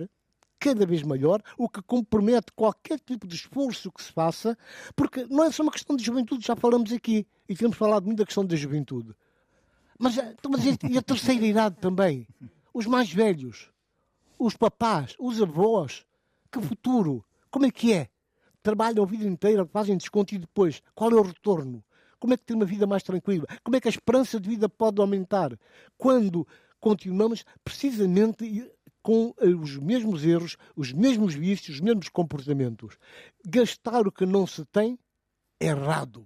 cada 0.60 0.86
vez 0.86 1.04
maior, 1.04 1.42
o 1.58 1.68
que 1.68 1.82
compromete 1.82 2.52
qualquer 2.56 3.00
tipo 3.00 3.28
de 3.28 3.36
esforço 3.36 3.92
que 3.92 4.02
se 4.04 4.12
faça, 4.12 4.58
porque 4.96 5.26
não 5.30 5.44
é 5.44 5.52
só 5.52 5.64
uma 5.64 5.72
questão 5.72 5.96
de 5.96 6.04
juventude, 6.06 6.46
já 6.46 6.56
falamos 6.56 6.92
aqui, 6.94 7.26
e 7.50 7.56
temos 7.56 7.76
falado 7.78 8.06
muito 8.06 8.20
da 8.20 8.26
questão 8.26 8.46
da 8.46 8.56
juventude. 8.56 9.14
Mas, 10.02 10.18
eh, 10.18 10.36
então, 10.38 10.50
mas 10.50 10.66
e 10.66 10.98
a 10.98 11.02
terceira 11.04 11.46
idade 11.46 11.76
também? 11.80 12.28
Os 12.74 12.88
mais 12.88 13.14
velhos, 13.14 13.70
os 14.40 14.58
papás, 14.58 15.16
os 15.20 15.40
avós, 15.40 16.04
que 16.52 16.60
futuro? 16.60 17.24
Como 17.52 17.68
é 17.68 17.72
que 17.72 17.94
é? 17.94 18.10
Trabalham 18.64 19.04
a 19.04 19.08
vida 19.08 19.26
inteira, 19.26 19.64
fazem 19.64 19.96
desconto 19.96 20.34
e 20.34 20.40
depois, 20.40 20.82
qual 20.96 21.12
é 21.12 21.16
o 21.16 21.22
retorno? 21.22 21.84
Como 22.20 22.34
é 22.34 22.38
que 22.38 22.44
tem 22.44 22.56
uma 22.56 22.66
vida 22.66 22.88
mais 22.88 23.04
tranquila? 23.04 23.46
Como 23.64 23.76
é 23.76 23.80
que 23.80 23.88
a 23.88 23.92
esperança 23.92 24.40
de 24.40 24.50
vida 24.50 24.68
pode 24.68 25.00
aumentar? 25.00 25.56
Quando 26.00 26.48
continuamos 26.80 27.46
precisamente 27.64 28.72
com 29.04 29.36
eh, 29.40 29.50
os 29.50 29.78
mesmos 29.78 30.26
erros, 30.26 30.58
os 30.76 30.92
mesmos 30.92 31.36
vícios, 31.36 31.76
os 31.76 31.82
mesmos 31.82 32.10
comportamentos. 32.10 32.98
Gastar 33.46 34.08
o 34.08 34.12
que 34.12 34.26
não 34.26 34.48
se 34.48 34.66
tem 34.66 34.98
é 35.60 35.68
errado. 35.68 36.26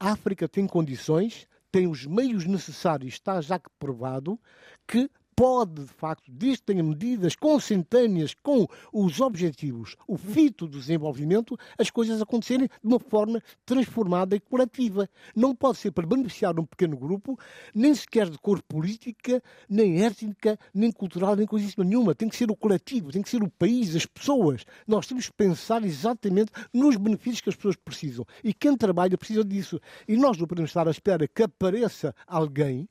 A 0.00 0.12
África 0.12 0.48
tem 0.48 0.66
condições, 0.66 1.46
tem 1.74 1.88
os 1.88 2.06
meios 2.06 2.46
necessários, 2.46 3.14
está 3.14 3.40
já 3.40 3.58
provado, 3.80 4.38
que 4.86 5.10
pode, 5.36 5.84
de 5.84 5.92
facto, 5.92 6.30
tenha 6.64 6.82
medidas 6.82 7.34
consentâneas 7.34 8.34
com 8.42 8.66
os 8.92 9.20
objetivos, 9.20 9.96
o 10.06 10.16
fito 10.16 10.66
do 10.66 10.78
desenvolvimento, 10.78 11.58
as 11.78 11.90
coisas 11.90 12.20
acontecerem 12.20 12.66
de 12.66 12.72
uma 12.86 12.98
forma 12.98 13.42
transformada 13.64 14.36
e 14.36 14.40
coletiva. 14.40 15.08
Não 15.34 15.54
pode 15.54 15.78
ser 15.78 15.90
para 15.90 16.06
beneficiar 16.06 16.58
um 16.58 16.64
pequeno 16.64 16.96
grupo, 16.96 17.38
nem 17.74 17.94
sequer 17.94 18.28
de 18.30 18.38
cor 18.38 18.62
política, 18.62 19.42
nem 19.68 20.04
étnica, 20.04 20.58
nem 20.72 20.92
cultural, 20.92 21.36
nem 21.36 21.46
coisa 21.46 21.68
nenhuma. 21.78 22.14
Tem 22.14 22.28
que 22.28 22.36
ser 22.36 22.50
o 22.50 22.56
coletivo, 22.56 23.10
tem 23.10 23.22
que 23.22 23.30
ser 23.30 23.42
o 23.42 23.50
país, 23.50 23.94
as 23.96 24.06
pessoas. 24.06 24.64
Nós 24.86 25.06
temos 25.06 25.26
que 25.26 25.34
pensar 25.34 25.84
exatamente 25.84 26.52
nos 26.72 26.96
benefícios 26.96 27.40
que 27.40 27.48
as 27.48 27.56
pessoas 27.56 27.76
precisam. 27.76 28.24
E 28.42 28.52
quem 28.52 28.76
trabalha 28.76 29.18
precisa 29.18 29.44
disso. 29.44 29.80
E 30.06 30.16
nós 30.16 30.38
não 30.38 30.46
podemos 30.46 30.70
estar 30.70 30.86
à 30.86 30.90
espera 30.90 31.26
que 31.26 31.42
apareça 31.42 32.14
alguém, 32.26 32.88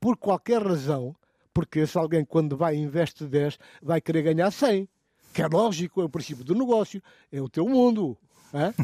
por 0.00 0.16
qualquer 0.16 0.62
razão, 0.62 1.14
porque 1.56 1.78
esse 1.80 1.96
alguém, 1.96 2.22
quando 2.22 2.54
vai 2.54 2.76
e 2.76 2.78
investe 2.80 3.24
10, 3.24 3.58
vai 3.82 3.98
querer 3.98 4.20
ganhar 4.22 4.50
100. 4.50 4.86
Que 5.32 5.40
é 5.40 5.46
lógico, 5.48 6.02
é 6.02 6.04
o 6.04 6.08
princípio 6.10 6.44
do 6.44 6.54
negócio, 6.54 7.02
é 7.32 7.40
o 7.40 7.48
teu 7.48 7.66
mundo. 7.66 8.14
hã? 8.52 8.74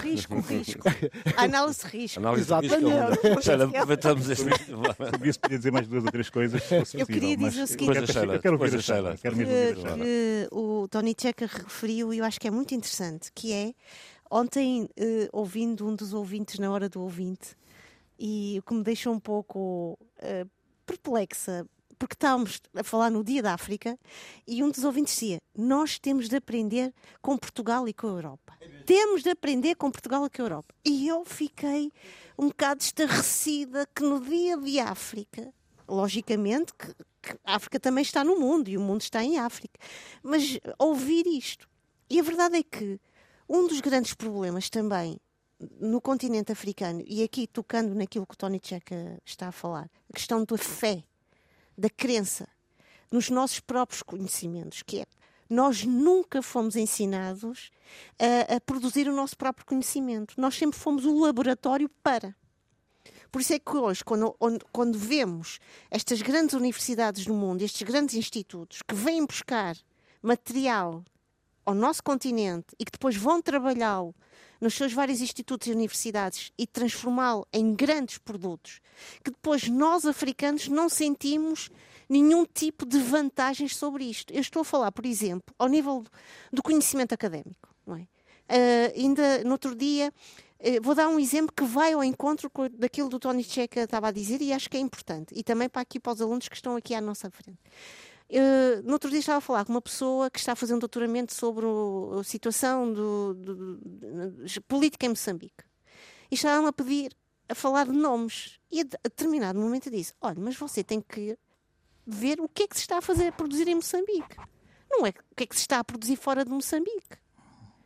Risco, 0.00 0.34
o 0.34 0.40
risco. 0.40 0.82
A 1.36 1.42
análise 1.44 1.80
de 1.80 1.86
risco. 1.98 2.18
Análise 2.20 2.46
de 2.46 2.54
risco. 2.60 2.76
Exatamente. 2.76 3.42
Sheila, 3.44 3.64
aproveitamos 3.64 4.28
este. 4.28 4.44
Sobre 5.10 5.28
isso 5.30 5.40
podia 5.40 5.58
dizer 5.58 5.70
mais 5.72 5.86
duas 5.86 6.04
ou 6.04 6.10
três 6.10 6.28
coisas. 6.30 6.62
se 6.64 6.74
Eu 6.74 6.80
possível, 6.80 7.06
queria 7.06 7.36
dizer 7.36 7.62
o 7.62 7.66
seguinte- 7.68 7.92
quero- 7.92 8.12
Sheila, 8.12 8.34
Eu 8.34 8.40
quero 8.40 8.54
ouvir 8.54 8.70
coisa, 8.70 8.76
a 8.78 8.80
Sheila. 8.82 9.16
Quero 9.16 9.36
mesmo 9.36 9.52
que, 9.52 9.58
ouvir 9.60 9.78
a 9.78 9.82
Sheila. 9.90 10.04
que 10.04 10.48
o 10.52 10.88
Tony 10.88 11.14
Checa 11.20 11.46
referiu 11.46 12.12
e 12.12 12.18
eu 12.18 12.24
acho 12.24 12.40
que 12.40 12.48
é 12.48 12.50
muito 12.50 12.74
interessante, 12.74 13.30
que 13.32 13.52
é 13.52 13.72
ontem 14.30 14.88
eh, 14.96 15.28
ouvindo 15.32 15.86
um 15.88 15.94
dos 15.94 16.12
ouvintes 16.12 16.58
na 16.58 16.70
hora 16.70 16.88
do 16.88 17.00
ouvinte 17.00 17.56
e 18.18 18.56
o 18.58 18.62
que 18.62 18.74
me 18.74 18.82
deixou 18.82 19.12
um 19.14 19.20
pouco 19.20 19.98
eh, 20.20 20.44
perplexa 20.88 21.66
porque 21.98 22.14
estávamos 22.14 22.62
a 22.74 22.84
falar 22.84 23.10
no 23.10 23.24
Dia 23.24 23.42
da 23.42 23.52
África 23.52 23.98
e 24.46 24.62
um 24.62 24.70
dos 24.70 24.84
ouvintes 24.84 25.14
dizia: 25.14 25.38
Nós 25.56 25.98
temos 25.98 26.28
de 26.28 26.36
aprender 26.36 26.94
com 27.20 27.36
Portugal 27.36 27.88
e 27.88 27.92
com 27.92 28.06
a 28.06 28.10
Europa. 28.10 28.56
Temos 28.86 29.22
de 29.22 29.30
aprender 29.30 29.74
com 29.74 29.90
Portugal 29.90 30.24
e 30.24 30.30
com 30.30 30.42
a 30.42 30.44
Europa. 30.44 30.74
E 30.84 31.08
eu 31.08 31.24
fiquei 31.24 31.92
um 32.38 32.48
bocado 32.48 32.82
estarrecida 32.82 33.86
que 33.94 34.02
no 34.02 34.20
Dia 34.20 34.56
de 34.56 34.78
África, 34.78 35.52
logicamente, 35.88 36.72
que, 36.72 36.94
que 37.20 37.36
a 37.44 37.56
África 37.56 37.80
também 37.80 38.02
está 38.02 38.22
no 38.22 38.38
mundo 38.38 38.68
e 38.68 38.78
o 38.78 38.80
mundo 38.80 39.00
está 39.00 39.22
em 39.22 39.38
África, 39.38 39.78
mas 40.22 40.58
ouvir 40.78 41.26
isto. 41.26 41.68
E 42.08 42.20
a 42.20 42.22
verdade 42.22 42.58
é 42.58 42.62
que 42.62 43.00
um 43.48 43.66
dos 43.66 43.80
grandes 43.80 44.14
problemas 44.14 44.70
também 44.70 45.18
no 45.80 46.00
continente 46.00 46.52
africano, 46.52 47.02
e 47.06 47.22
aqui 47.22 47.46
tocando 47.46 47.94
naquilo 47.94 48.26
que 48.26 48.34
o 48.34 48.36
Tony 48.36 48.60
Checa 48.62 49.20
está 49.24 49.48
a 49.48 49.52
falar, 49.52 49.90
a 50.08 50.12
questão 50.12 50.44
da 50.44 50.56
fé 50.56 51.02
da 51.76 51.90
crença 51.90 52.48
nos 53.10 53.30
nossos 53.30 53.60
próprios 53.60 54.02
conhecimentos, 54.02 54.82
que 54.82 55.00
é 55.00 55.06
nós 55.48 55.84
nunca 55.84 56.42
fomos 56.42 56.76
ensinados 56.76 57.70
a, 58.18 58.56
a, 58.56 58.60
produzir 58.60 59.08
o 59.08 59.14
nosso 59.14 59.36
próprio 59.36 59.64
conhecimento. 59.64 60.34
Nós 60.36 60.54
sempre 60.54 60.78
fomos 60.78 61.06
o 61.06 61.20
laboratório 61.20 61.88
para. 62.02 62.36
Por 63.32 63.40
isso 63.40 63.54
é 63.54 63.58
que 63.58 63.76
hoje, 63.76 64.04
quando, 64.04 64.36
quando 64.72 64.98
vemos 64.98 65.58
estas 65.90 66.20
grandes 66.20 66.54
universidades 66.54 67.26
no 67.26 67.34
mundo, 67.34 67.62
estes 67.62 67.82
grandes 67.82 68.14
institutos 68.14 68.82
que 68.82 68.94
vêm 68.94 69.24
buscar 69.24 69.76
material 70.22 71.02
ao 71.68 71.74
nosso 71.74 72.02
continente 72.02 72.68
e 72.78 72.84
que 72.84 72.92
depois 72.92 73.14
vão 73.14 73.42
trabalhá-lo 73.42 74.14
nos 74.58 74.72
seus 74.72 74.90
vários 74.94 75.20
institutos 75.20 75.68
e 75.68 75.72
universidades 75.72 76.50
e 76.56 76.66
transformá-lo 76.66 77.46
em 77.52 77.74
grandes 77.74 78.16
produtos, 78.16 78.80
que 79.22 79.30
depois 79.30 79.68
nós 79.68 80.06
africanos 80.06 80.66
não 80.66 80.88
sentimos 80.88 81.70
nenhum 82.08 82.46
tipo 82.46 82.86
de 82.86 82.98
vantagens 82.98 83.76
sobre 83.76 84.04
isto. 84.04 84.32
Eu 84.32 84.40
estou 84.40 84.62
a 84.62 84.64
falar, 84.64 84.90
por 84.92 85.04
exemplo, 85.04 85.54
ao 85.58 85.68
nível 85.68 86.02
do 86.50 86.62
conhecimento 86.62 87.12
académico. 87.12 87.68
É? 87.88 87.92
Uh, 87.92 88.92
ainda 88.96 89.44
no 89.44 89.52
outro 89.52 89.74
dia, 89.74 90.10
uh, 90.10 90.82
vou 90.82 90.94
dar 90.94 91.06
um 91.08 91.20
exemplo 91.20 91.52
que 91.54 91.64
vai 91.64 91.92
ao 91.92 92.02
encontro 92.02 92.50
daquilo 92.78 93.10
do 93.10 93.18
Tony 93.18 93.44
Checa 93.44 93.82
estava 93.82 94.08
a 94.08 94.10
dizer 94.10 94.40
e 94.40 94.54
acho 94.54 94.70
que 94.70 94.78
é 94.78 94.80
importante. 94.80 95.34
E 95.36 95.42
também 95.42 95.68
para 95.68 95.82
aqui 95.82 96.00
para 96.00 96.14
os 96.14 96.22
alunos 96.22 96.48
que 96.48 96.56
estão 96.56 96.76
aqui 96.76 96.94
à 96.94 97.00
nossa 97.00 97.30
frente. 97.30 97.58
Uh, 98.30 98.82
no 98.84 98.92
outro 98.92 99.08
dia 99.08 99.20
estava 99.20 99.38
a 99.38 99.40
falar 99.40 99.64
com 99.64 99.72
uma 99.72 99.80
pessoa 99.80 100.30
que 100.30 100.38
está 100.38 100.52
a 100.52 100.56
fazer 100.56 100.74
um 100.74 100.78
doutoramento 100.78 101.32
sobre 101.32 101.64
o, 101.64 102.18
a 102.20 102.24
situação 102.24 102.92
do, 102.92 103.34
do, 103.34 103.76
do, 103.78 104.62
política 104.68 105.06
em 105.06 105.10
Moçambique. 105.10 105.64
E 106.30 106.34
estava-me 106.34 106.68
a 106.68 106.72
pedir, 106.72 107.16
a 107.48 107.54
falar 107.54 107.86
de 107.86 107.92
nomes. 107.92 108.58
E 108.70 108.80
a, 108.80 108.82
a 108.82 109.08
determinado 109.08 109.58
momento 109.58 109.86
eu 109.86 109.92
disse: 109.92 110.12
Olha, 110.20 110.38
mas 110.38 110.56
você 110.56 110.84
tem 110.84 111.00
que 111.00 111.38
ver 112.06 112.40
o 112.40 112.48
que 112.48 112.64
é 112.64 112.68
que 112.68 112.76
se 112.76 112.82
está 112.82 112.98
a 112.98 113.02
fazer, 113.02 113.28
a 113.28 113.32
produzir 113.32 113.66
em 113.68 113.76
Moçambique. 113.76 114.36
Não 114.90 115.06
é 115.06 115.10
o 115.10 115.34
que 115.34 115.44
é 115.44 115.46
que 115.46 115.54
se 115.54 115.62
está 115.62 115.78
a 115.78 115.84
produzir 115.84 116.16
fora 116.16 116.44
de 116.44 116.50
Moçambique. 116.50 117.18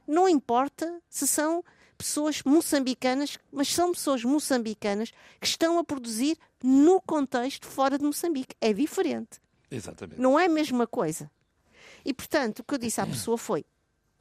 Não 0.06 0.28
importa 0.28 1.00
se 1.08 1.26
são 1.26 1.64
pessoas 1.96 2.42
moçambicanas, 2.42 3.38
mas 3.50 3.72
são 3.72 3.92
pessoas 3.92 4.24
moçambicanas 4.24 5.12
que 5.40 5.46
estão 5.46 5.78
a 5.78 5.84
produzir 5.84 6.36
no 6.62 7.00
contexto 7.00 7.66
fora 7.66 7.96
de 7.96 8.04
Moçambique. 8.04 8.56
É 8.60 8.72
diferente. 8.72 9.41
Exatamente. 9.74 10.20
Não 10.20 10.38
é 10.38 10.46
a 10.46 10.48
mesma 10.48 10.86
coisa. 10.86 11.30
E, 12.04 12.12
portanto, 12.12 12.60
o 12.60 12.64
que 12.64 12.74
eu 12.74 12.78
disse 12.78 13.00
à 13.00 13.06
pessoa 13.06 13.38
foi: 13.38 13.64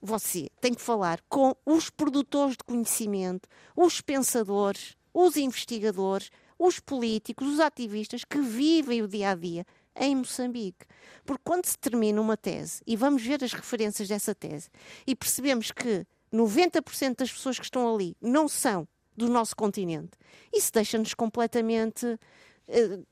você 0.02 0.50
tem 0.60 0.74
que 0.74 0.82
falar 0.82 1.22
com 1.30 1.56
os 1.66 1.90
produtores 1.90 2.58
de 2.58 2.64
conhecimento, 2.64 3.48
os 3.76 4.02
pensadores, 4.02 4.96
os 5.14 5.36
investigadores, 5.36 6.32
os 6.58 6.80
políticos, 6.80 7.48
os 7.48 7.60
ativistas 7.60 8.24
que 8.24 8.40
vivem 8.40 9.02
o 9.02 9.08
dia 9.08 9.32
a 9.32 9.36
dia 9.36 9.66
em 9.96 10.16
Moçambique. 10.16 10.86
Porque 11.26 11.42
quando 11.44 11.66
se 11.66 11.78
termina 11.78 12.22
uma 12.22 12.38
tese, 12.38 12.82
e 12.88 12.96
vamos 12.96 13.22
ver 13.24 13.44
as 13.44 13.54
referências 13.54 14.08
dessa 14.08 14.34
tese, 14.34 14.70
e 15.06 15.16
percebemos 15.16 15.72
que 15.72 16.06
90% 16.34 17.18
das 17.18 17.32
pessoas 17.32 17.60
que 17.60 17.66
estão 17.66 17.94
ali 17.94 18.16
não 18.22 18.48
são 18.48 18.88
do 19.16 19.28
nosso 19.28 19.56
continente, 19.56 20.12
isso 20.54 20.72
deixa-nos 20.72 21.14
completamente 21.14 22.06
uh, 22.06 23.06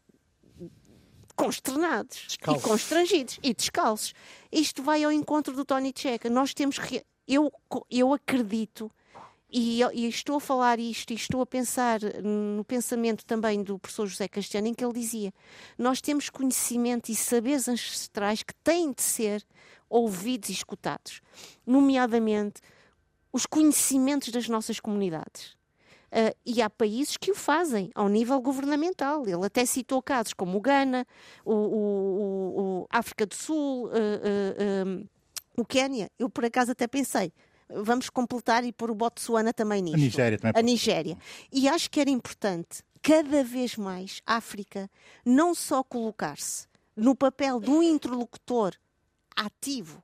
consternados 1.39 2.25
Descalços. 2.27 2.63
e 2.63 2.67
constrangidos 2.67 3.39
e 3.41 3.53
descalços. 3.53 4.13
Isto 4.51 4.83
vai 4.83 5.03
ao 5.03 5.11
encontro 5.11 5.55
do 5.55 5.63
Tony 5.63 5.93
Checa. 5.95 6.29
Nós 6.29 6.53
temos 6.53 6.77
que. 6.77 7.03
Eu, 7.25 7.51
eu 7.89 8.11
acredito 8.11 8.91
e, 9.51 9.81
e, 9.93 10.07
estou 10.07 10.37
a 10.37 10.39
falar 10.39 10.79
isto 10.79 11.11
e 11.11 11.15
estou 11.15 11.41
a 11.41 11.45
pensar 11.45 11.99
no 12.23 12.65
pensamento 12.65 13.23
também 13.23 13.63
do 13.63 13.77
professor 13.77 14.07
José 14.07 14.27
Castiano, 14.27 14.67
em 14.67 14.73
que 14.73 14.83
ele 14.83 14.93
dizia: 14.93 15.33
nós 15.77 16.01
temos 16.01 16.29
conhecimento 16.29 17.09
e 17.09 17.15
saberes 17.15 17.67
ancestrais 17.67 18.43
que 18.43 18.53
têm 18.63 18.91
de 18.91 19.03
ser 19.03 19.45
ouvidos 19.87 20.49
e 20.49 20.53
escutados, 20.53 21.21
nomeadamente 21.65 22.61
os 23.31 23.45
conhecimentos 23.45 24.29
das 24.29 24.49
nossas 24.49 24.79
comunidades. 24.79 25.58
Uh, 26.11 26.35
e 26.45 26.61
há 26.61 26.69
países 26.69 27.17
que 27.17 27.31
o 27.31 27.35
fazem 27.35 27.91
ao 27.93 28.09
nível 28.09 28.41
governamental. 28.41 29.27
Ele 29.27 29.45
até 29.45 29.65
citou 29.65 30.01
casos 30.01 30.33
como 30.33 30.57
o 30.57 30.61
Ghana, 30.61 31.05
o, 31.45 31.53
o, 31.53 32.81
o 32.81 32.87
África 32.89 33.25
do 33.25 33.35
Sul, 33.35 33.87
uh, 33.87 33.89
uh, 33.89 35.09
o 35.55 35.63
Quénia. 35.63 36.09
Eu, 36.17 36.29
por 36.29 36.45
acaso, 36.45 36.71
até 36.71 36.87
pensei, 36.87 37.31
vamos 37.69 38.09
completar 38.09 38.63
e 38.63 38.71
pôr 38.71 38.89
o 38.89 38.95
Botsuana 38.95 39.53
também 39.53 39.81
nisto. 39.81 39.95
A 39.95 39.99
Nigéria 39.99 40.37
também. 40.39 40.59
A 40.59 40.63
Nigéria. 40.63 41.17
E 41.51 41.69
acho 41.69 41.89
que 41.89 41.99
era 41.99 42.09
importante, 42.09 42.81
cada 43.01 43.43
vez 43.43 43.75
mais, 43.75 44.21
a 44.25 44.35
África 44.37 44.89
não 45.23 45.53
só 45.53 45.83
colocar-se 45.83 46.67
no 46.95 47.15
papel 47.15 47.59
de 47.59 47.69
um 47.69 47.83
interlocutor 47.83 48.73
ativo 49.35 50.03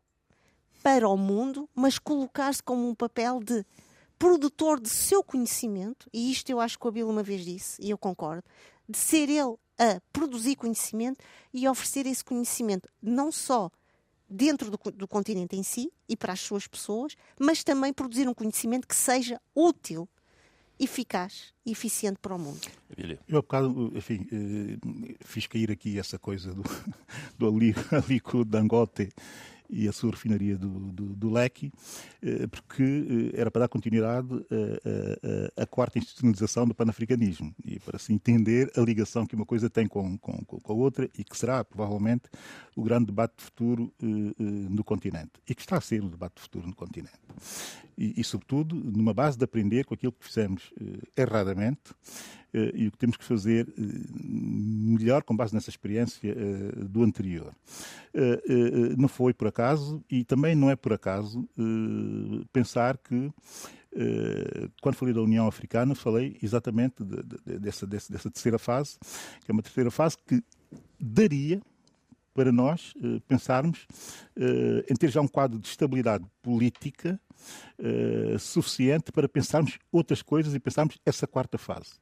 para 0.81 1.09
o 1.09 1.17
mundo, 1.17 1.67
mas 1.73 1.97
colocar-se 1.97 2.61
como 2.61 2.87
um 2.87 2.93
papel 2.93 3.39
de 3.43 3.65
produtor 4.17 4.79
de 4.79 4.89
seu 4.89 5.23
conhecimento, 5.23 6.09
e 6.13 6.31
isto 6.31 6.49
eu 6.49 6.59
acho 6.59 6.77
que 6.79 6.85
o 6.85 6.89
Abel 6.89 7.09
uma 7.09 7.23
vez 7.23 7.43
disse, 7.43 7.81
e 7.81 7.89
eu 7.89 7.97
concordo, 7.97 8.43
de 8.87 8.97
ser 8.97 9.29
ele 9.29 9.55
a 9.77 9.99
produzir 10.13 10.55
conhecimento 10.55 11.19
e 11.53 11.67
oferecer 11.67 12.05
esse 12.05 12.23
conhecimento 12.23 12.89
não 13.01 13.31
só 13.31 13.69
dentro 14.29 14.71
do, 14.71 14.79
do, 14.91 15.07
continente 15.07 15.55
em 15.55 15.63
si 15.63 15.91
e 16.07 16.15
para 16.15 16.33
as 16.33 16.39
suas 16.39 16.67
pessoas, 16.67 17.15
mas 17.39 17.63
também 17.63 17.93
produzir 17.93 18.27
um 18.27 18.33
conhecimento 18.33 18.87
que 18.87 18.95
seja 18.95 19.39
útil, 19.53 20.07
eficaz 20.79 21.53
e 21.65 21.71
eficiente 21.71 22.17
para 22.21 22.35
o 22.35 22.39
mundo. 22.39 22.67
Eu, 22.97 23.37
há 23.37 23.41
bocado, 23.41 23.91
enfim, 23.95 24.27
eh, 24.31 25.15
fiz 25.21 25.47
cair 25.47 25.71
aqui 25.71 25.99
essa 25.99 26.17
coisa 26.17 26.53
do, 26.53 26.63
do 27.37 27.47
Alico 27.47 28.43
Dangote 28.43 29.09
e 29.69 29.87
a 29.87 29.91
sua 29.91 30.11
refinaria 30.11 30.57
do, 30.57 30.69
do, 30.91 31.15
do 31.15 31.29
Leque, 31.29 31.71
eh, 32.21 32.47
porque 32.47 33.31
eh, 33.33 33.39
era 33.39 33.49
para 33.49 33.61
dar 33.61 33.67
continuidade 33.67 34.27
à 35.57 35.65
quarta 35.65 35.97
institucionalização 35.97 36.67
do 36.67 36.73
panafricanismo 36.73 37.53
e 37.63 37.79
para 37.79 37.97
se 37.97 38.13
entender 38.13 38.71
a 38.75 38.81
ligação 38.81 39.25
que 39.25 39.35
uma 39.35 39.45
coisa 39.45 39.69
tem 39.69 39.87
com, 39.87 40.17
com, 40.17 40.43
com 40.45 40.73
a 40.73 40.75
outra 40.75 41.09
e 41.17 41.23
que 41.23 41.37
será 41.37 41.63
provavelmente 41.63 42.23
o 42.75 42.83
grande 42.83 43.05
debate 43.07 43.33
de 43.37 43.43
futuro 43.43 43.93
eh, 44.01 44.05
no 44.39 44.83
continente 44.83 45.31
e 45.47 45.55
que 45.55 45.61
está 45.61 45.77
a 45.77 45.81
ser 45.81 46.03
o 46.03 46.09
debate 46.09 46.35
de 46.35 46.41
futuro 46.41 46.67
no 46.67 46.75
continente. 46.75 47.19
E, 47.97 48.19
e 48.19 48.23
sobretudo, 48.23 48.75
numa 48.75 49.13
base 49.13 49.37
de 49.37 49.43
aprender 49.45 49.85
com 49.85 49.93
aquilo 49.93 50.11
que 50.11 50.25
fizemos 50.25 50.73
erradamente 51.15 51.93
e 52.73 52.87
o 52.87 52.91
que 52.91 52.97
temos 52.97 53.17
que 53.17 53.23
fazer 53.23 53.67
eh, 53.67 53.81
melhor 54.17 55.23
com 55.23 55.35
base 55.35 55.53
nessa 55.53 55.69
experiência 55.69 56.29
eh, 56.31 56.85
do 56.85 57.03
anterior. 57.03 57.53
Não 58.97 59.09
foi 59.09 59.33
por 59.33 59.47
acaso 59.47 60.01
e 60.09 60.23
também 60.23 60.55
não 60.55 60.69
é 60.69 60.75
por 60.75 60.93
acaso 60.93 61.47
pensar 62.53 62.97
que 62.97 63.29
quando 64.81 64.95
falei 64.95 65.13
da 65.13 65.21
União 65.21 65.47
Africana, 65.47 65.93
falei 65.93 66.37
exatamente 66.41 67.03
de, 67.03 67.23
de, 67.23 67.59
dessa, 67.59 67.85
dessa, 67.85 68.13
dessa, 68.13 68.31
terceira 68.31 68.57
fase, 68.57 68.97
que 69.43 69.51
é 69.51 69.53
uma 69.53 69.61
terceira 69.61 69.91
fase 69.91 70.17
que 70.25 70.41
daria 70.97 71.61
para 72.33 72.53
nós 72.53 72.93
pensarmos 73.27 73.85
em 74.89 74.95
ter 74.95 75.09
já 75.09 75.19
um 75.19 75.27
quadro 75.27 75.59
de 75.59 75.67
estabilidade 75.67 76.25
política 76.41 77.19
uh, 77.79 78.39
suficiente 78.39 79.11
para 79.11 79.27
pensarmos 79.27 79.77
outras 79.91 80.21
coisas 80.21 80.53
e 80.53 80.59
pensarmos 80.59 80.97
essa 81.05 81.27
quarta 81.27 81.57
fase. 81.57 81.93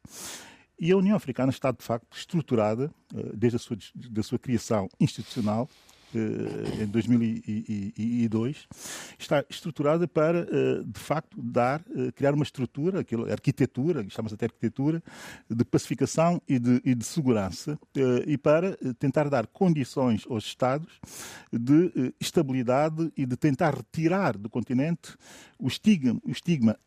E 0.80 0.92
a 0.92 0.98
União 0.98 1.16
Africana 1.16 1.52
está, 1.52 1.72
de 1.72 1.84
facto, 1.84 2.16
estruturada, 2.16 2.94
uh, 3.14 3.36
desde 3.36 3.58
a 3.58 3.60
sua, 3.60 3.78
da 3.96 4.24
sua 4.24 4.40
criação 4.40 4.90
institucional, 5.00 5.70
eh, 5.70 5.93
em 6.18 6.88
2002, 6.88 8.68
está 9.18 9.44
estruturada 9.50 10.08
para, 10.08 10.40
eh, 10.40 10.84
de 10.86 11.00
facto, 11.00 11.42
dar, 11.42 11.82
eh, 11.96 12.12
criar 12.12 12.34
uma 12.34 12.44
estrutura, 12.44 13.02
aquilo, 13.02 13.32
arquitetura, 13.32 14.06
chamamos 14.10 14.34
até 14.34 14.46
arquitetura, 14.46 15.04
de 15.50 15.66
pacificação 15.66 16.42
e 16.48 16.60
de, 16.60 16.82
e 16.84 16.96
de 16.96 17.06
segurança, 17.06 17.80
e 18.26 18.38
para 18.38 18.78
tentar 19.00 19.30
dar 19.30 19.48
condições 19.48 20.26
aos 20.30 20.46
Estados 20.46 21.00
de 21.52 22.14
estabilidade 22.20 23.12
e 23.16 23.26
de 23.26 23.36
tentar 23.36 23.76
retirar 23.76 24.38
do 24.38 24.50
continente 24.50 25.16
o 25.58 25.68
estigma, 25.68 26.20
o 26.24 26.32
estigma 26.32 26.78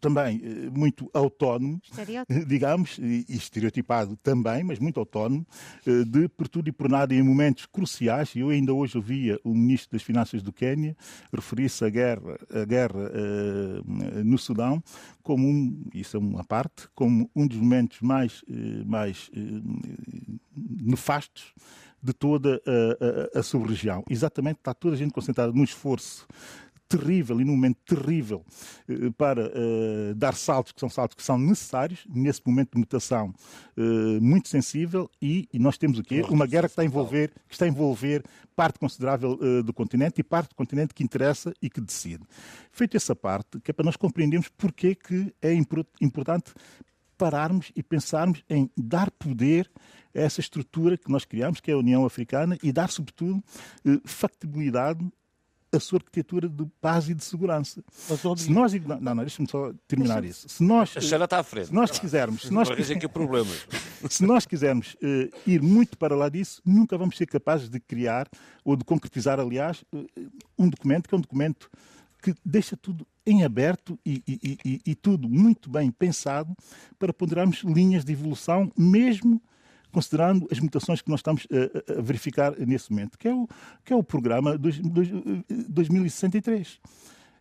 também 0.00 0.40
eh, 0.42 0.70
muito 0.70 1.10
autónomo, 1.12 1.80
digamos, 2.46 2.98
e 2.98 3.24
estereotipado 3.28 4.16
também, 4.16 4.62
mas 4.64 4.78
muito 4.78 5.00
autónomo, 5.00 5.46
eh, 5.86 6.04
de 6.04 6.28
por 6.28 6.48
tudo 6.48 6.68
e 6.68 6.72
por 6.72 6.88
nada 6.88 7.14
em 7.14 7.22
momentos 7.22 7.66
cruciais. 7.66 8.34
Eu 8.34 8.50
ainda 8.50 8.72
hoje 8.72 8.96
ouvia 8.96 9.38
o 9.44 9.54
Ministro 9.54 9.92
das 9.92 10.02
Finanças 10.02 10.42
do 10.42 10.52
Quênia 10.52 10.96
referir-se 11.32 11.84
à 11.84 11.88
guerra, 11.88 12.38
à 12.50 12.64
guerra 12.64 13.10
uh, 13.10 14.24
no 14.24 14.38
Sudão 14.38 14.82
como 15.22 15.46
um, 15.46 15.84
isso 15.94 16.16
é 16.16 16.20
uma 16.20 16.44
parte, 16.44 16.88
como 16.94 17.30
um 17.34 17.46
dos 17.46 17.58
momentos 17.58 18.00
mais, 18.00 18.42
uh, 18.42 18.84
mais 18.84 19.28
uh, 19.28 20.40
nefastos 20.56 21.54
de 22.02 22.12
toda 22.12 22.60
a, 22.66 23.36
a, 23.36 23.40
a 23.40 23.42
sub-região. 23.44 24.02
Exatamente, 24.10 24.58
está 24.58 24.74
toda 24.74 24.96
a 24.96 24.98
gente 24.98 25.12
concentrada 25.12 25.52
num 25.52 25.62
esforço 25.62 26.26
terrível 26.96 27.40
e 27.40 27.44
num 27.44 27.52
momento 27.52 27.78
terrível 27.86 28.44
eh, 28.88 29.10
para 29.16 29.46
uh, 29.46 30.14
dar 30.14 30.34
saltos 30.34 30.72
que 30.72 30.80
são 30.80 30.90
saltos 30.90 31.16
que 31.16 31.22
são 31.22 31.38
necessários 31.38 32.06
nesse 32.08 32.42
momento 32.44 32.72
de 32.72 32.78
mutação 32.78 33.32
uh, 33.76 34.20
muito 34.20 34.48
sensível 34.48 35.10
e, 35.20 35.48
e, 35.52 35.58
nós 35.58 35.78
temos 35.78 35.98
o 35.98 36.02
quê? 36.02 36.22
Uma 36.28 36.46
guerra 36.46 36.64
que 36.64 36.72
está 36.72 36.82
a 36.82 36.84
envolver, 36.84 37.32
que 37.48 37.54
está 37.54 37.64
a 37.64 37.68
envolver 37.68 38.22
parte 38.54 38.78
considerável 38.78 39.38
uh, 39.40 39.62
do 39.62 39.72
continente 39.72 40.20
e 40.20 40.24
parte 40.24 40.50
do 40.50 40.54
continente 40.54 40.92
que 40.92 41.02
interessa 41.02 41.54
e 41.62 41.70
que 41.70 41.80
decide. 41.80 42.24
Feito 42.70 42.96
essa 42.96 43.16
parte, 43.16 43.58
que 43.60 43.70
é 43.70 43.74
para 43.74 43.84
nós 43.84 43.96
compreendermos 43.96 44.48
porque 44.48 44.94
que 44.94 45.32
é 45.40 45.54
importante 45.54 46.52
pararmos 47.16 47.72
e 47.74 47.82
pensarmos 47.82 48.44
em 48.50 48.70
dar 48.76 49.10
poder 49.12 49.70
a 50.14 50.20
essa 50.20 50.40
estrutura 50.40 50.98
que 50.98 51.10
nós 51.10 51.24
criamos, 51.24 51.60
que 51.60 51.70
é 51.70 51.74
a 51.74 51.78
União 51.78 52.04
Africana, 52.04 52.58
e 52.62 52.72
dar, 52.72 52.90
sobretudo, 52.90 53.42
factibilidade 54.04 55.08
a 55.72 55.80
sua 55.80 55.98
arquitetura 55.98 56.48
de 56.48 56.66
paz 56.80 57.08
e 57.08 57.14
de 57.14 57.24
segurança. 57.24 57.82
Se 58.44 58.50
nós 58.50 58.74
não, 58.74 59.00
não, 59.00 59.16
deixa-me 59.16 59.48
só 59.48 59.72
terminar 59.88 60.22
isso. 60.22 60.48
Se 60.48 60.62
nós, 60.62 60.94
a 60.96 61.00
Xana 61.00 61.24
está 61.24 61.38
à 61.38 61.42
frente. 61.42 61.68
Se 61.68 61.74
nós 61.74 61.98
quisermos, 61.98 62.42
se 62.42 62.52
nós, 62.52 62.68
se 64.10 64.22
nós 64.24 64.44
quisermos 64.44 64.94
uh, 64.94 65.32
ir 65.46 65.62
muito 65.62 65.96
para 65.96 66.14
lá 66.14 66.28
disso, 66.28 66.60
nunca 66.64 66.98
vamos 66.98 67.16
ser 67.16 67.26
capazes 67.26 67.70
de 67.70 67.80
criar 67.80 68.28
ou 68.62 68.76
de 68.76 68.84
concretizar, 68.84 69.40
aliás, 69.40 69.82
uh, 69.94 70.06
um 70.58 70.68
documento 70.68 71.08
que 71.08 71.14
é 71.14 71.18
um 71.18 71.22
documento 71.22 71.70
que 72.22 72.34
deixa 72.44 72.76
tudo 72.76 73.06
em 73.26 73.42
aberto 73.42 73.98
e, 74.04 74.22
e, 74.28 74.58
e, 74.64 74.80
e 74.86 74.94
tudo 74.94 75.28
muito 75.28 75.70
bem 75.70 75.90
pensado 75.90 76.54
para 76.98 77.12
ponderarmos 77.12 77.62
linhas 77.64 78.04
de 78.04 78.12
evolução, 78.12 78.70
mesmo 78.76 79.42
considerando 79.92 80.48
as 80.50 80.58
mutações 80.58 81.02
que 81.02 81.10
nós 81.10 81.20
estamos 81.20 81.46
a, 81.50 81.98
a 81.98 82.02
verificar 82.02 82.58
nesse 82.58 82.90
momento, 82.90 83.18
que 83.18 83.28
é 83.28 83.34
o, 83.34 83.46
que 83.84 83.92
é 83.92 83.96
o 83.96 84.02
programa 84.02 84.56
dos, 84.56 84.78
dos, 84.78 85.08
2063. 85.68 86.80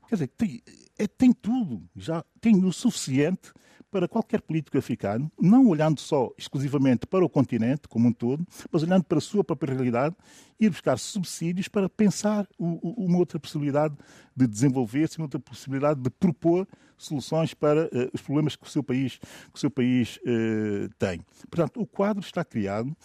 Quer 0.07 0.15
dizer, 0.15 0.27
tem, 0.27 0.61
é, 0.99 1.07
tem 1.07 1.31
tudo, 1.31 1.81
já 1.95 2.23
tem 2.39 2.63
o 2.63 2.71
suficiente 2.71 3.51
para 3.91 4.07
qualquer 4.07 4.41
político 4.41 4.77
africano, 4.77 5.29
não 5.39 5.67
olhando 5.67 5.99
só 5.99 6.31
exclusivamente 6.37 7.05
para 7.05 7.25
o 7.25 7.29
continente 7.29 7.87
como 7.89 8.07
um 8.07 8.13
todo, 8.13 8.47
mas 8.71 8.83
olhando 8.83 9.03
para 9.03 9.17
a 9.17 9.21
sua 9.21 9.43
própria 9.43 9.73
realidade, 9.73 10.15
ir 10.59 10.69
buscar 10.69 10.97
subsídios 10.97 11.67
para 11.67 11.89
pensar 11.89 12.47
uma 12.57 13.17
outra 13.17 13.39
possibilidade 13.39 13.95
de 14.35 14.47
desenvolver-se, 14.47 15.17
uma 15.17 15.25
outra 15.25 15.39
possibilidade 15.39 15.99
de 15.99 16.09
propor 16.09 16.67
soluções 16.97 17.53
para 17.53 17.85
uh, 17.85 18.09
os 18.13 18.21
problemas 18.21 18.55
que 18.55 18.65
o 18.65 18.69
seu 18.69 18.83
país, 18.83 19.17
que 19.17 19.55
o 19.55 19.59
seu 19.59 19.71
país 19.71 20.17
uh, 20.17 20.87
tem. 20.99 21.21
Portanto, 21.49 21.81
o 21.81 21.85
quadro 21.85 22.23
está 22.23 22.45
criado 22.45 22.95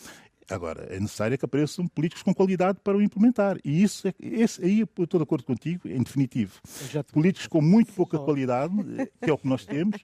Agora, 0.49 0.87
é 0.91 1.01
necessário 1.01 1.37
que 1.37 1.45
apareçam 1.45 1.89
políticos 1.89 2.23
com 2.23 2.33
qualidade 2.33 2.79
para 2.83 2.97
o 2.97 3.03
implementar. 3.03 3.59
E 3.65 3.83
isso 3.83 4.07
é, 4.07 4.15
esse, 4.21 4.65
aí 4.65 4.81
eu 4.81 5.05
estou 5.05 5.19
de 5.19 5.25
acordo 5.25 5.45
contigo, 5.45 5.89
em 5.89 6.03
definitivo. 6.03 6.61
Políticos 7.13 7.49
com 7.49 7.61
muito 7.61 7.93
pouca 7.93 8.19
qualidade, 8.19 8.75
que 9.21 9.31
é 9.31 9.33
o 9.33 9.39
que 9.39 9.49
nós 9.49 9.65
temos, 9.65 10.01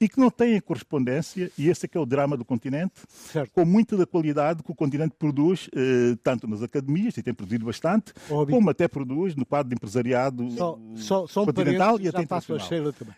e 0.00 0.08
que 0.08 0.18
não 0.18 0.30
têm 0.30 0.60
correspondência, 0.60 1.50
e 1.56 1.68
esse 1.68 1.86
é 1.86 1.88
que 1.88 1.96
é 1.96 2.00
o 2.00 2.04
drama 2.04 2.36
do 2.36 2.44
continente, 2.44 2.94
certo. 3.08 3.52
com 3.52 3.64
muita 3.64 3.96
da 3.96 4.06
qualidade 4.06 4.62
que 4.62 4.70
o 4.70 4.74
continente 4.74 5.14
produz, 5.18 5.70
eh, 5.74 6.16
tanto 6.22 6.46
nas 6.46 6.62
academias, 6.62 7.16
e 7.16 7.22
tem 7.22 7.32
produzido 7.32 7.64
bastante, 7.64 8.12
Óbvio. 8.28 8.56
como 8.56 8.68
até 8.68 8.88
produz 8.88 9.34
no 9.34 9.46
quadro 9.46 9.70
de 9.70 9.76
empresariado 9.76 10.50
só, 10.50 10.78
só, 10.96 11.26
só 11.26 11.42
um 11.42 11.46
continental 11.46 11.98
e 12.00 12.08
até 12.08 12.22
internacional. 12.22 12.88
A, 12.88 12.92
também. 12.92 13.14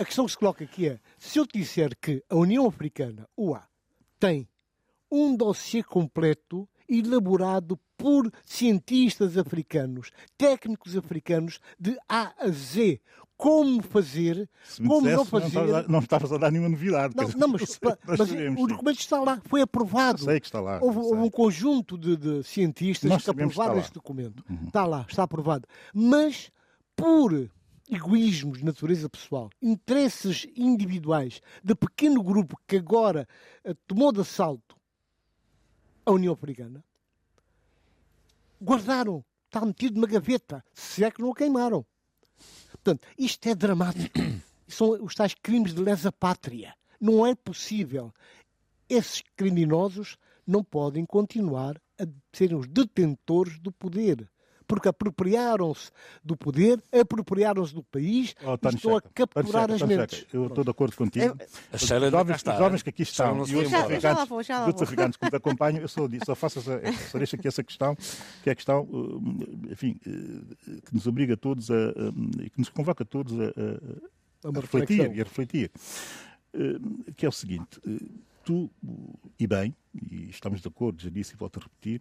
a 0.00 0.04
questão 0.04 0.24
que 0.24 0.32
se 0.32 0.38
coloca 0.38 0.64
aqui 0.64 0.88
é, 0.88 0.98
se 1.18 1.38
eu 1.38 1.46
disser 1.46 1.96
que 2.00 2.24
a 2.28 2.36
União 2.36 2.66
Africana, 2.66 3.28
UA, 3.36 3.62
tem 4.18 4.48
um 5.16 5.34
dossiê 5.34 5.82
completo 5.82 6.68
elaborado 6.88 7.78
por 7.96 8.30
cientistas 8.44 9.38
africanos, 9.38 10.10
técnicos 10.36 10.96
africanos, 10.96 11.58
de 11.80 11.96
A 12.08 12.32
a 12.38 12.48
Z. 12.50 13.00
Como 13.38 13.82
fazer, 13.82 14.48
como 14.78 15.02
dissesse, 15.02 15.16
não 15.16 15.24
fazer. 15.26 15.88
Não 15.90 15.98
estavas 15.98 16.32
a 16.32 16.38
dar 16.38 16.50
nenhuma 16.50 16.70
novidade. 16.70 17.14
Não, 17.14 17.28
não 17.28 17.48
mas, 17.48 17.78
mas 18.06 18.30
o 18.58 18.66
documento 18.66 18.98
está 18.98 19.20
lá, 19.20 19.42
foi 19.44 19.60
aprovado. 19.60 20.24
sei 20.24 20.40
que 20.40 20.46
está 20.46 20.58
lá. 20.58 20.78
Houve, 20.80 21.00
houve 21.00 21.20
um 21.20 21.28
conjunto 21.28 21.98
de, 21.98 22.16
de 22.16 22.42
cientistas 22.42 23.10
nós 23.10 23.22
que 23.22 23.30
aprovaram 23.30 23.78
este 23.78 23.92
documento. 23.92 24.42
Uhum. 24.48 24.68
Está 24.68 24.86
lá, 24.86 25.04
está 25.06 25.24
aprovado. 25.24 25.68
Mas, 25.92 26.50
por 26.96 27.50
egoísmos 27.90 28.60
de 28.60 28.64
natureza 28.64 29.06
pessoal, 29.08 29.50
interesses 29.60 30.46
individuais 30.56 31.42
de 31.62 31.74
pequeno 31.74 32.22
grupo 32.22 32.58
que 32.66 32.76
agora 32.76 33.28
uh, 33.66 33.74
tomou 33.86 34.12
de 34.12 34.22
assalto 34.22 34.75
a 36.06 36.12
União 36.12 36.32
Africana. 36.32 36.82
Guardaram. 38.62 39.24
Está 39.46 39.64
metido 39.66 39.96
numa 39.96 40.06
gaveta. 40.06 40.64
Se 40.72 41.04
é 41.04 41.10
que 41.10 41.20
não 41.20 41.30
o 41.30 41.34
queimaram. 41.34 41.84
Portanto, 42.70 43.06
isto 43.18 43.46
é 43.48 43.54
dramático. 43.54 44.18
São 44.68 44.90
os 45.04 45.14
tais 45.14 45.34
crimes 45.34 45.74
de 45.74 45.82
lesa 45.82 46.12
pátria. 46.12 46.74
Não 47.00 47.26
é 47.26 47.34
possível. 47.34 48.14
Esses 48.88 49.22
criminosos 49.36 50.16
não 50.46 50.62
podem 50.62 51.04
continuar 51.04 51.80
a 51.98 52.06
serem 52.32 52.56
os 52.56 52.66
detentores 52.66 53.58
do 53.58 53.72
poder 53.72 54.28
porque 54.66 54.88
apropriaram-se 54.88 55.90
do 56.22 56.36
poder, 56.36 56.82
apropriaram-se 56.92 57.74
do 57.74 57.82
país 57.82 58.34
oh, 58.44 58.54
e 58.54 58.74
estão 58.74 58.96
a 58.96 59.00
capturar 59.00 59.70
as 59.70 59.82
mentes. 59.82 60.26
Eu 60.32 60.46
estou 60.46 60.64
de 60.64 60.70
acordo 60.70 60.96
contigo. 60.96 61.36
os, 61.72 61.80
jovens, 61.82 62.42
os 62.42 62.58
jovens 62.58 62.82
que 62.82 62.90
aqui 62.90 63.02
estão 63.02 63.38
e 63.46 63.56
os 63.56 63.72
africanos, 64.82 65.16
que 65.16 65.30
me 65.30 65.36
acompanham, 65.36 65.80
eu 65.80 65.88
sou 65.88 66.08
disso, 66.08 66.26
só 66.26 66.34
faço 66.34 66.58
essa, 66.58 66.80
só 67.10 67.18
deixo 67.18 67.36
aqui 67.36 67.48
essa 67.48 67.62
questão, 67.62 67.96
que 68.42 68.48
é 68.48 68.52
a 68.52 68.54
questão, 68.54 68.88
eh, 68.92 69.72
enfim, 69.72 69.96
eh, 70.06 70.80
que 70.84 70.94
nos 70.94 71.06
obriga 71.06 71.34
a 71.34 71.36
todos 71.36 71.70
a, 71.70 71.74
e 72.40 72.50
que 72.50 72.58
nos 72.58 72.68
convoca 72.68 73.04
a 73.04 73.06
todos 73.06 73.32
a, 73.38 73.44
a, 73.44 74.48
a 74.48 74.60
refletir 74.60 75.14
e 75.14 75.20
a 75.20 75.24
refletir, 75.24 75.70
eh, 76.54 76.58
que 77.16 77.24
é 77.24 77.28
o 77.28 77.32
seguinte 77.32 77.80
tu, 78.46 78.70
e 79.40 79.44
bem, 79.44 79.74
e 79.92 80.30
estamos 80.30 80.60
de 80.60 80.68
acordo, 80.68 81.02
já 81.02 81.10
disse 81.10 81.34
e 81.34 81.36
volto 81.36 81.58
a 81.58 81.62
repetir, 81.64 82.00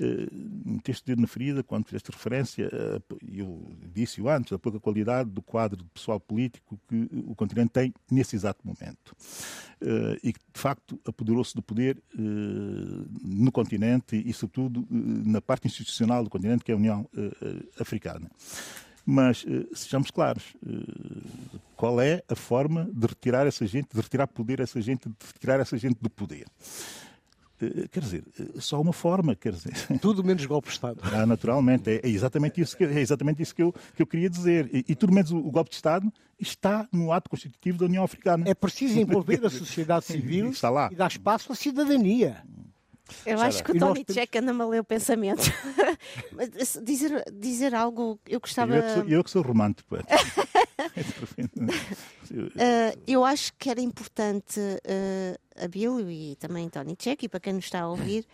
eh, 0.00 0.26
meteste 0.64 1.04
dedo 1.04 1.20
na 1.20 1.26
ferida 1.26 1.62
quando 1.62 1.84
fizeste 1.84 2.10
referência, 2.10 2.70
e 3.22 3.40
eu 3.40 3.70
disse-o 3.92 4.26
antes, 4.26 4.54
a 4.54 4.58
pouca 4.58 4.80
qualidade 4.80 5.28
do 5.28 5.42
quadro 5.42 5.82
de 5.82 5.90
pessoal 5.90 6.18
político 6.18 6.80
que 6.88 7.08
o 7.26 7.34
continente 7.34 7.72
tem 7.72 7.92
nesse 8.10 8.34
exato 8.34 8.66
momento. 8.66 9.14
Eh, 9.82 10.18
e 10.24 10.32
que, 10.32 10.40
de 10.40 10.60
facto, 10.60 10.98
apoderou-se 11.04 11.54
do 11.54 11.62
poder 11.62 12.02
eh, 12.18 12.20
no 13.22 13.52
continente 13.52 14.16
e, 14.16 14.32
sobretudo, 14.32 14.86
na 14.88 15.42
parte 15.42 15.66
institucional 15.66 16.24
do 16.24 16.30
continente, 16.30 16.64
que 16.64 16.72
é 16.72 16.74
a 16.74 16.78
União 16.78 17.06
Africana. 17.78 18.30
Mas 19.04 19.44
uh, 19.44 19.66
sejamos 19.74 20.10
claros, 20.10 20.54
uh, 20.64 21.58
qual 21.76 22.00
é 22.00 22.22
a 22.28 22.36
forma 22.36 22.88
de 22.92 23.06
retirar 23.06 23.46
essa 23.46 23.66
gente, 23.66 23.88
de 23.92 24.00
retirar 24.00 24.26
poder 24.28 24.60
a 24.60 24.64
essa 24.64 24.80
gente, 24.80 25.08
de 25.08 25.14
retirar 25.34 25.60
essa 25.60 25.76
gente 25.76 25.98
do 26.00 26.08
poder? 26.08 26.46
Uh, 27.60 27.88
quer 27.88 28.00
dizer, 28.00 28.24
só 28.60 28.80
uma 28.80 28.92
forma, 28.92 29.34
quer 29.34 29.52
dizer. 29.52 29.72
Tudo 30.00 30.22
menos 30.22 30.46
golpe 30.46 30.68
de 30.68 30.74
Estado. 30.74 31.00
Ah, 31.02 31.26
naturalmente, 31.26 31.90
é, 31.90 32.00
é, 32.04 32.08
exatamente 32.08 32.60
isso 32.60 32.76
que, 32.76 32.84
é 32.84 33.00
exatamente 33.00 33.42
isso 33.42 33.54
que, 33.54 33.62
eu, 33.62 33.72
que 33.94 34.02
eu 34.02 34.06
queria 34.06 34.30
dizer. 34.30 34.70
E, 34.72 34.84
e 34.88 34.94
tudo 34.94 35.12
menos 35.12 35.32
o, 35.32 35.38
o 35.38 35.50
golpe 35.50 35.70
de 35.70 35.76
Estado 35.76 36.12
está 36.38 36.88
no 36.92 37.12
ato 37.12 37.28
constitutivo 37.28 37.78
da 37.78 37.86
União 37.86 38.04
Africana. 38.04 38.48
É 38.48 38.54
preciso 38.54 38.98
envolver 38.98 39.44
a 39.44 39.50
sociedade 39.50 40.04
civil 40.06 40.50
está 40.50 40.70
lá. 40.70 40.88
e 40.92 40.94
dar 40.94 41.08
espaço 41.08 41.52
à 41.52 41.56
cidadania. 41.56 42.42
Eu 43.26 43.40
acho 43.40 43.62
que 43.62 43.72
o 43.72 43.78
Tony 43.78 44.04
temos... 44.04 44.20
Check 44.20 44.36
anda-me 44.36 44.62
a 44.62 44.66
ler 44.66 44.80
o 44.80 44.84
pensamento. 44.84 45.42
Mas 46.32 46.78
dizer, 46.82 47.24
dizer 47.32 47.74
algo, 47.74 48.18
eu 48.26 48.40
gostava. 48.40 48.74
Eu, 48.74 48.82
que 48.82 48.94
sou, 48.94 49.04
eu 49.08 49.24
que 49.24 49.30
sou 49.30 49.42
romântico. 49.42 49.96
uh, 49.96 50.00
eu 53.06 53.24
acho 53.24 53.52
que 53.58 53.70
era 53.70 53.80
importante 53.80 54.60
uh, 54.60 55.62
a 55.62 55.68
Bill 55.68 56.10
e 56.10 56.36
também 56.36 56.68
Tony 56.68 56.96
Check, 56.96 57.24
e 57.24 57.28
para 57.28 57.40
quem 57.40 57.52
nos 57.52 57.64
está 57.64 57.82
a 57.82 57.88
ouvir, 57.88 58.26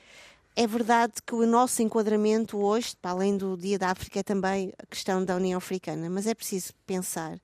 é 0.57 0.67
verdade 0.67 1.15
que 1.25 1.35
o 1.35 1.47
nosso 1.47 1.83
enquadramento 1.83 2.59
hoje, 2.59 2.97
para 3.01 3.13
além 3.13 3.37
do 3.37 3.57
Dia 3.57 3.79
da 3.79 3.91
África, 3.91 4.21
é 4.21 4.23
também 4.23 4.73
a 4.79 4.87
questão 4.87 5.25
da 5.25 5.37
União 5.37 5.59
Africana, 5.59 6.11
mas 6.11 6.27
é 6.27 6.35
preciso 6.35 6.73
pensar 6.87 7.39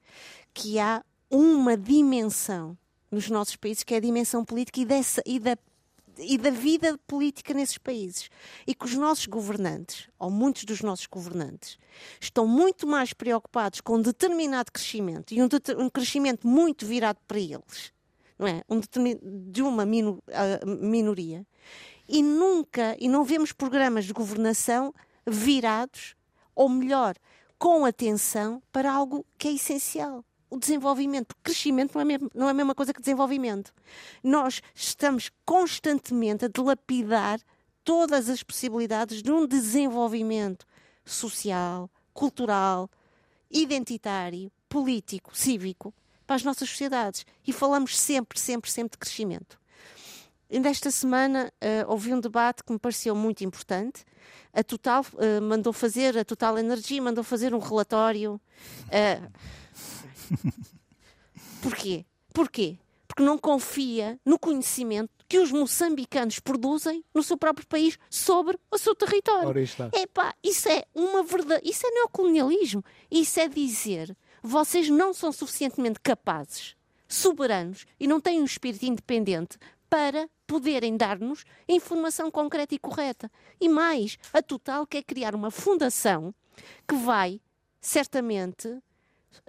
que 0.53 0.79
há 0.79 1.03
uma 1.31 1.77
dimensão 1.77 2.77
nos 3.11 3.31
nossos 3.31 3.57
países 3.57 3.85
que 3.85 3.95
é 3.95 3.99
a 3.99 4.01
dimensão 4.01 4.45
política 4.45 4.81
e, 4.81 4.85
dessa, 4.85 5.22
e 5.25 5.39
da 5.39 5.57
e 6.19 6.39
da 6.39 6.51
vida 6.51 6.99
política 7.07 7.55
nesses 7.55 7.79
países. 7.79 8.31
E 8.67 8.75
que 8.75 8.85
os 8.85 8.95
nossos 8.95 9.27
governantes, 9.27 10.09
ou 10.19 10.31
muitos 10.31 10.65
dos 10.65 10.81
nossos 10.83 11.07
governantes, 11.07 11.79
estão 12.21 12.47
muito 12.47 12.87
mais 12.87 13.12
preocupados 13.12 13.81
com 13.81 13.97
um 13.97 14.03
determinado 14.03 14.73
crescimento 14.73 15.33
e 15.33 15.43
um, 15.43 15.49
um 15.79 15.91
crescimento 15.91 16.47
muito 16.47 16.87
virado 16.87 17.19
para 17.27 17.39
eles, 17.39 17.93
não 18.39 18.47
é? 18.47 18.62
Um 18.69 18.81
de 19.51 19.62
uma 19.62 19.85
mino, 19.85 20.23
minoria. 20.65 21.47
E 22.09 22.23
nunca, 22.23 22.97
e 22.99 23.09
não 23.09 23.25
vemos 23.25 23.53
programas 23.53 24.05
de 24.05 24.12
governação 24.12 24.93
virados, 25.27 26.15
ou 26.55 26.69
melhor, 26.69 27.17
com 27.59 27.85
atenção 27.85 28.62
para 28.71 28.93
algo 28.93 29.25
que 29.39 29.49
é 29.49 29.53
essencial 29.53 30.25
o 30.51 30.59
desenvolvimento, 30.59 31.27
porque 31.27 31.43
crescimento 31.43 31.95
não 31.95 32.01
é, 32.01 32.05
mesmo, 32.05 32.31
não 32.35 32.49
é 32.49 32.51
a 32.51 32.55
mesma 32.55 32.75
coisa 32.75 32.93
que 32.93 33.01
desenvolvimento. 33.01 33.73
Nós 34.23 34.63
estamos 34.75 35.31
constantemente 35.45 36.45
a 36.45 36.49
dilapidar 36.49 37.41
todas 37.83 38.29
as 38.29 38.43
possibilidades 38.43 39.23
de 39.23 39.31
um 39.31 39.47
desenvolvimento 39.47 40.67
social, 41.05 41.91
cultural, 42.13 42.91
identitário, 43.51 44.51
político, 44.69 45.37
cívico 45.37 45.93
para 46.27 46.37
as 46.37 46.43
nossas 46.43 46.69
sociedades. 46.71 47.27
E 47.47 47.53
falamos 47.53 47.99
sempre, 47.99 48.39
sempre, 48.39 48.71
sempre 48.71 48.93
de 48.93 48.99
crescimento. 48.99 49.59
Ainda 50.51 50.69
esta 50.69 50.91
semana 50.91 51.53
uh, 51.61 51.91
houve 51.91 52.13
um 52.13 52.21
debate 52.21 52.63
que 52.63 52.73
me 52.73 52.79
pareceu 52.79 53.15
muito 53.15 53.43
importante. 53.45 54.05
A 54.53 54.63
Total 54.63 55.03
uh, 55.03 55.43
mandou 55.43 55.73
fazer, 55.73 56.17
a 56.17 56.25
Total 56.25 56.57
Energia 56.59 57.03
mandou 57.03 57.25
fazer 57.25 57.55
um 57.55 57.59
relatório. 57.59 58.41
Uh, 58.87 59.33
Porquê? 61.62 62.05
Porquê? 62.33 62.79
Porque 63.07 63.22
não 63.22 63.39
confia 63.39 64.18
no 64.25 64.39
conhecimento 64.39 65.11
que 65.29 65.39
os 65.39 65.51
moçambicanos 65.51 66.39
produzem 66.39 67.05
no 67.14 67.22
seu 67.22 67.37
próprio 67.37 67.66
país 67.66 67.99
sobre 68.11 68.59
o 68.70 68.79
seu 68.79 68.95
território. 68.95 69.49
Epá, 69.95 70.35
isso 70.43 70.68
é 70.68 70.85
uma 70.95 71.22
verdade, 71.22 71.68
isso 71.68 71.87
é 71.87 71.91
neocolonialismo. 71.91 72.85
Isso 73.11 73.41
é 73.41 73.49
dizer, 73.49 74.16
vocês 74.43 74.89
não 74.89 75.14
são 75.14 75.33
suficientemente 75.33 76.01
capazes, 76.01 76.77
soberanos 77.09 77.87
e 77.99 78.07
não 78.07 78.20
têm 78.20 78.41
um 78.41 78.45
espírito 78.45 78.85
independente 78.85 79.59
para 79.89 80.29
poderem 80.47 80.97
dar-nos 80.97 81.45
informação 81.68 82.31
concreta 82.31 82.75
e 82.75 82.79
correta. 82.79 83.31
E 83.61 83.68
mais, 83.68 84.18
a 84.33 84.43
Total 84.43 84.87
quer 84.87 85.03
criar 85.03 85.35
uma 85.35 85.51
fundação 85.51 86.35
que 86.87 86.97
vai, 86.97 87.41
certamente, 87.81 88.79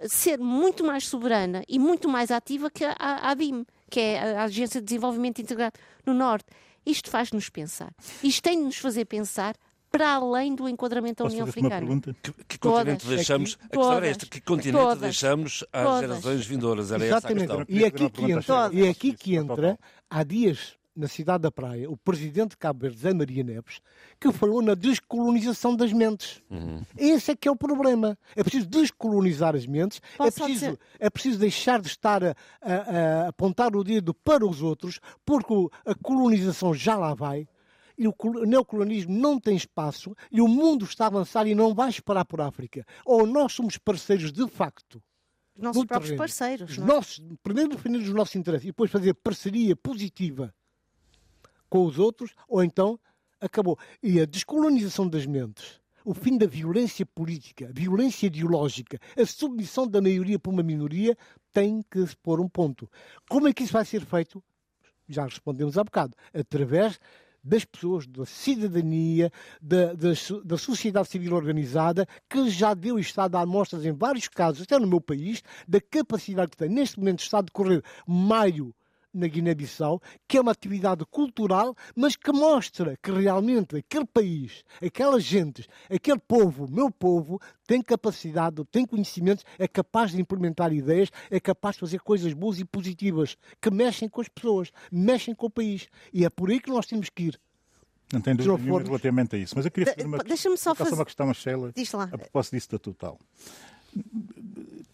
ser 0.08 0.38
muito 0.38 0.84
mais 0.84 1.06
soberana 1.06 1.62
e 1.68 1.78
muito 1.78 2.08
mais 2.08 2.30
ativa 2.30 2.70
que 2.70 2.84
a, 2.84 2.92
a 2.98 3.30
ADIM, 3.30 3.64
que 3.90 4.00
é 4.00 4.36
a 4.36 4.44
Agência 4.44 4.80
de 4.80 4.86
Desenvolvimento 4.86 5.40
Integrado 5.40 5.78
no 6.04 6.14
Norte. 6.14 6.46
Isto 6.84 7.10
faz-nos 7.10 7.48
pensar. 7.48 7.92
Isto 8.22 8.42
tem 8.42 8.58
de 8.58 8.64
nos 8.64 8.76
fazer 8.76 9.04
pensar 9.06 9.56
para 9.90 10.14
além 10.14 10.54
do 10.54 10.68
enquadramento 10.68 11.22
da 11.22 11.24
Posso 11.24 11.34
União 11.34 11.48
Africana. 11.48 11.78
pergunta? 11.78 12.14
Que, 12.22 12.32
que 12.44 12.58
Todas. 12.58 12.78
continente 12.80 13.06
deixamos? 13.06 13.54
Aqui, 13.54 13.64
a 13.64 13.68
questão 13.68 13.92
era 13.94 14.06
esta: 14.06 14.26
que 14.26 14.40
continente 14.40 14.82
Todas. 14.82 14.98
deixamos 15.00 15.64
às 15.72 15.84
Todas. 15.84 16.00
gerações 16.00 16.46
vindouras? 16.46 16.92
Era 16.92 17.04
essa 17.04 17.14
a 17.14 17.18
Exatamente. 17.18 17.46
questão. 17.46 17.66
E 17.68 17.84
aqui, 17.84 18.10
que 18.10 18.32
entra, 18.32 18.70
e 18.72 18.88
aqui 18.88 19.12
que 19.14 19.34
entra, 19.36 19.78
há 20.10 20.22
dias, 20.22 20.74
na 20.96 21.08
cidade 21.08 21.42
da 21.42 21.50
Praia, 21.52 21.90
o 21.90 21.96
presidente 21.96 22.50
de 22.50 22.56
Cabo 22.56 22.80
Verde, 22.80 22.98
Zé 22.98 23.12
Maria 23.12 23.44
Neves, 23.44 23.80
que 24.18 24.32
falou 24.32 24.62
na 24.62 24.74
descolonização 24.74 25.76
das 25.76 25.92
mentes. 25.92 26.42
Esse 26.96 27.32
é 27.32 27.36
que 27.36 27.46
é 27.46 27.50
o 27.50 27.56
problema. 27.56 28.18
É 28.34 28.42
preciso 28.42 28.66
descolonizar 28.66 29.54
as 29.54 29.66
mentes, 29.66 30.00
é 30.14 30.16
Posso 30.16 30.32
preciso, 30.42 30.64
dizer- 30.66 30.78
é 30.98 31.10
preciso 31.10 31.38
deixar 31.38 31.80
de 31.80 31.88
estar 31.88 32.24
a, 32.24 32.34
a- 32.62 33.24
a 33.24 33.28
apontar 33.28 33.76
o 33.76 33.84
dedo 33.84 34.14
para 34.14 34.46
os 34.46 34.62
outros, 34.62 34.98
porque 35.24 35.52
a 35.84 35.94
colonização 35.94 36.72
já 36.72 36.96
lá 36.96 37.14
vai. 37.14 37.46
E 37.98 38.06
o 38.06 38.12
col- 38.12 38.42
o 38.42 38.44
neocolonialismo 38.46 39.14
não 39.16 39.38
tem 39.40 39.56
espaço 39.56 40.14
e 40.30 40.40
o 40.40 40.48
mundo 40.48 40.84
está 40.84 41.04
a 41.04 41.08
avançar 41.08 41.46
e 41.46 41.54
não 41.54 41.74
vai 41.74 41.88
esperar 41.88 42.24
por 42.26 42.40
África. 42.40 42.84
Ou 43.04 43.26
nós 43.26 43.52
somos 43.54 43.78
parceiros 43.78 44.30
de 44.32 44.46
facto 44.48 45.02
Os 45.56 45.62
nossos 45.62 45.80
no 45.80 45.86
próprios 45.86 46.08
terreno. 46.10 46.18
parceiros. 46.18 46.70
Os 46.72 46.76
não 46.78 46.84
é? 46.84 46.88
nossos, 46.88 47.22
primeiro 47.42 47.70
definir 47.70 47.98
os 48.02 48.12
nossos 48.12 48.36
interesses 48.36 48.64
e 48.64 48.68
depois 48.68 48.90
fazer 48.90 49.14
parceria 49.14 49.74
positiva 49.74 50.54
com 51.68 51.84
os 51.84 51.98
outros, 51.98 52.32
ou 52.48 52.62
então 52.62 52.98
acabou. 53.40 53.78
E 54.02 54.20
a 54.20 54.26
descolonização 54.26 55.08
das 55.08 55.26
mentes, 55.26 55.80
o 56.04 56.14
fim 56.14 56.38
da 56.38 56.46
violência 56.46 57.04
política, 57.04 57.68
a 57.68 57.72
violência 57.72 58.26
ideológica, 58.26 58.98
a 59.16 59.26
submissão 59.26 59.86
da 59.86 60.00
maioria 60.00 60.38
por 60.38 60.52
uma 60.52 60.62
minoria, 60.62 61.16
tem 61.52 61.82
que 61.90 62.06
se 62.06 62.16
pôr 62.16 62.40
um 62.40 62.48
ponto. 62.48 62.88
Como 63.28 63.48
é 63.48 63.52
que 63.52 63.64
isso 63.64 63.72
vai 63.72 63.84
ser 63.84 64.04
feito? 64.04 64.42
Já 65.08 65.24
respondemos 65.24 65.78
há 65.78 65.84
bocado. 65.84 66.16
Através 66.32 66.98
das 67.42 67.64
pessoas, 67.64 68.06
da 68.06 68.26
cidadania, 68.26 69.30
da, 69.62 69.94
da, 69.94 70.10
da 70.44 70.58
sociedade 70.58 71.08
civil 71.08 71.34
organizada, 71.34 72.06
que 72.28 72.50
já 72.50 72.74
deu 72.74 72.98
e 72.98 73.02
está 73.02 73.24
a 73.24 73.28
dar 73.28 73.42
amostras 73.42 73.84
em 73.84 73.92
vários 73.92 74.26
casos, 74.26 74.62
até 74.62 74.78
no 74.78 74.86
meu 74.86 75.00
país, 75.00 75.42
da 75.66 75.80
capacidade 75.80 76.50
que 76.50 76.56
tem. 76.56 76.68
Neste 76.68 76.98
momento 76.98 77.20
está 77.20 77.38
a 77.38 77.42
decorrer 77.42 77.82
maio 78.06 78.74
na 79.16 79.26
Guiné-Bissau, 79.26 80.00
que 80.28 80.36
é 80.36 80.40
uma 80.40 80.52
atividade 80.52 81.04
cultural, 81.06 81.74
mas 81.94 82.14
que 82.16 82.30
mostra 82.32 82.96
que 83.02 83.10
realmente 83.10 83.76
aquele 83.76 84.04
país, 84.06 84.62
aquelas 84.84 85.22
gentes, 85.24 85.66
aquele 85.90 86.18
povo, 86.18 86.70
meu 86.70 86.90
povo, 86.90 87.40
tem 87.66 87.82
capacidade, 87.82 88.64
tem 88.70 88.86
conhecimentos, 88.86 89.44
é 89.58 89.66
capaz 89.66 90.10
de 90.12 90.20
implementar 90.20 90.72
ideias, 90.72 91.10
é 91.30 91.40
capaz 91.40 91.76
de 91.76 91.80
fazer 91.80 92.00
coisas 92.00 92.32
boas 92.32 92.58
e 92.60 92.64
positivas, 92.64 93.36
que 93.60 93.70
mexem 93.70 94.08
com 94.08 94.20
as 94.20 94.28
pessoas, 94.28 94.70
mexem 94.92 95.34
com 95.34 95.46
o 95.46 95.50
país. 95.50 95.88
E 96.12 96.24
é 96.24 96.30
por 96.30 96.50
aí 96.50 96.60
que 96.60 96.70
nós 96.70 96.86
temos 96.86 97.08
que 97.08 97.24
ir. 97.24 97.40
Não 98.12 98.20
tenho 98.20 98.36
Se 98.36 98.44
dúvida 98.44 98.62
nenhuma 98.70 98.84
relativamente 98.84 99.34
a 99.34 99.38
isso. 99.38 99.54
Mas 99.56 99.64
eu 99.64 99.70
queria 99.70 99.92
fazer 99.92 100.06
uma, 100.06 100.18
deixa-me 100.18 100.56
só 100.56 100.74
fazer- 100.76 100.94
uma 100.94 101.04
questão 101.04 101.28
a 101.28 101.34
Sheila 101.34 101.72
Diz 101.74 101.90
lá. 101.92 102.04
a 102.04 102.18
propósito 102.18 102.54
disso 102.54 102.70
da 102.70 102.78
Total. 102.78 103.18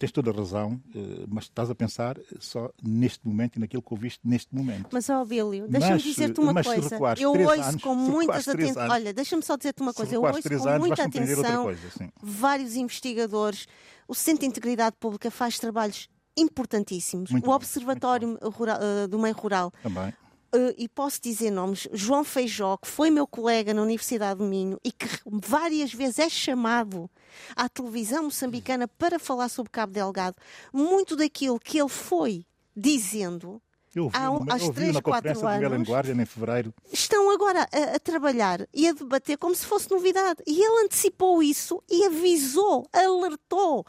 Tens 0.02 0.10
toda 0.10 0.32
a 0.32 0.34
razão, 0.34 0.80
eh, 0.96 1.24
mas 1.28 1.44
estás 1.44 1.70
a 1.70 1.76
pensar 1.76 2.18
só 2.40 2.68
neste 2.82 3.24
momento 3.24 3.54
e 3.54 3.60
naquilo 3.60 3.80
que 3.80 3.94
ouviste 3.94 4.18
neste 4.24 4.52
momento. 4.52 4.88
Mas, 4.92 5.08
ó 5.08 5.24
Bílio, 5.24 5.68
deixa-me 5.68 6.02
dizer-te 6.02 6.40
uma 6.40 6.52
mas 6.52 6.66
coisa. 6.66 6.98
Eu 7.20 7.30
ouço 7.30 7.60
anos, 7.62 7.82
com 7.82 7.90
se 7.94 8.10
muita 8.10 8.20
recuares 8.20 8.44
três 8.46 8.64
atenção. 8.70 8.82
anos- 8.82 8.94
Olha, 8.96 9.12
deixa-me 9.14 9.42
só 9.44 9.56
dizer-te 9.56 9.80
uma 9.80 9.94
coisa. 9.94 10.12
Eu 10.12 10.22
ouço 10.22 10.42
com 10.42 10.68
anos, 10.68 10.86
muita 10.88 11.04
atenção 11.04 11.62
coisa, 11.62 12.12
vários 12.20 12.74
investigadores. 12.74 13.68
O 14.08 14.14
Centro 14.16 14.40
de 14.40 14.46
Integridade 14.46 14.96
Pública 14.98 15.30
faz 15.30 15.56
trabalhos 15.60 16.08
importantíssimos. 16.36 17.30
Muito 17.30 17.48
o 17.48 17.52
Observatório 17.54 18.36
Rural- 18.42 18.78
eh, 18.80 19.06
do 19.06 19.18
Meio 19.20 19.34
Rural 19.36 19.72
Também. 19.82 20.12
Uh, 20.54 20.74
e 20.76 20.86
posso 20.86 21.18
dizer 21.20 21.50
nomes, 21.50 21.88
João 21.94 22.22
Feijó, 22.22 22.76
que 22.76 22.86
foi 22.86 23.10
meu 23.10 23.26
colega 23.26 23.72
na 23.72 23.80
Universidade 23.80 24.38
do 24.38 24.44
Minho 24.44 24.78
e 24.84 24.92
que 24.92 25.06
várias 25.26 25.94
vezes 25.94 26.18
é 26.18 26.28
chamado 26.28 27.08
à 27.56 27.68
televisão 27.70 28.24
moçambicana 28.24 28.86
para 28.86 29.18
falar 29.18 29.48
sobre 29.48 29.70
Cabo 29.72 29.94
Delgado, 29.94 30.36
muito 30.70 31.16
daquilo 31.16 31.58
que 31.58 31.78
ele 31.80 31.88
foi 31.88 32.44
dizendo 32.76 33.62
Eu 33.94 34.04
ouvi, 34.04 34.16
Há 34.16 34.30
um- 34.30 34.46
eu 34.46 34.54
às 34.54 34.62
ouvi 34.62 34.74
três, 34.74 34.94
na 34.94 35.02
quatro 35.02 35.34
conferência 35.34 35.68
do 35.68 35.74
anos- 35.74 35.88
Guardian 35.88 36.22
em 36.22 36.26
fevereiro. 36.26 36.74
estão 36.92 37.30
agora 37.30 37.68
a, 37.70 37.96
a 37.96 37.98
trabalhar 37.98 38.66
e 38.74 38.88
a 38.88 38.92
debater 38.92 39.36
como 39.38 39.54
se 39.54 39.66
fosse 39.66 39.90
novidade. 39.90 40.42
E 40.46 40.62
ele 40.62 40.84
antecipou 40.84 41.42
isso 41.42 41.82
e 41.90 42.04
avisou, 42.06 42.86
alertou. 42.92 43.84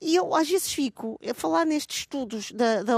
E 0.00 0.16
eu 0.16 0.34
às 0.34 0.48
vezes 0.48 0.72
fico 0.72 1.18
a 1.28 1.34
falar 1.34 1.66
nestes 1.66 1.98
estudos 1.98 2.52
da, 2.52 2.82
da, 2.82 2.94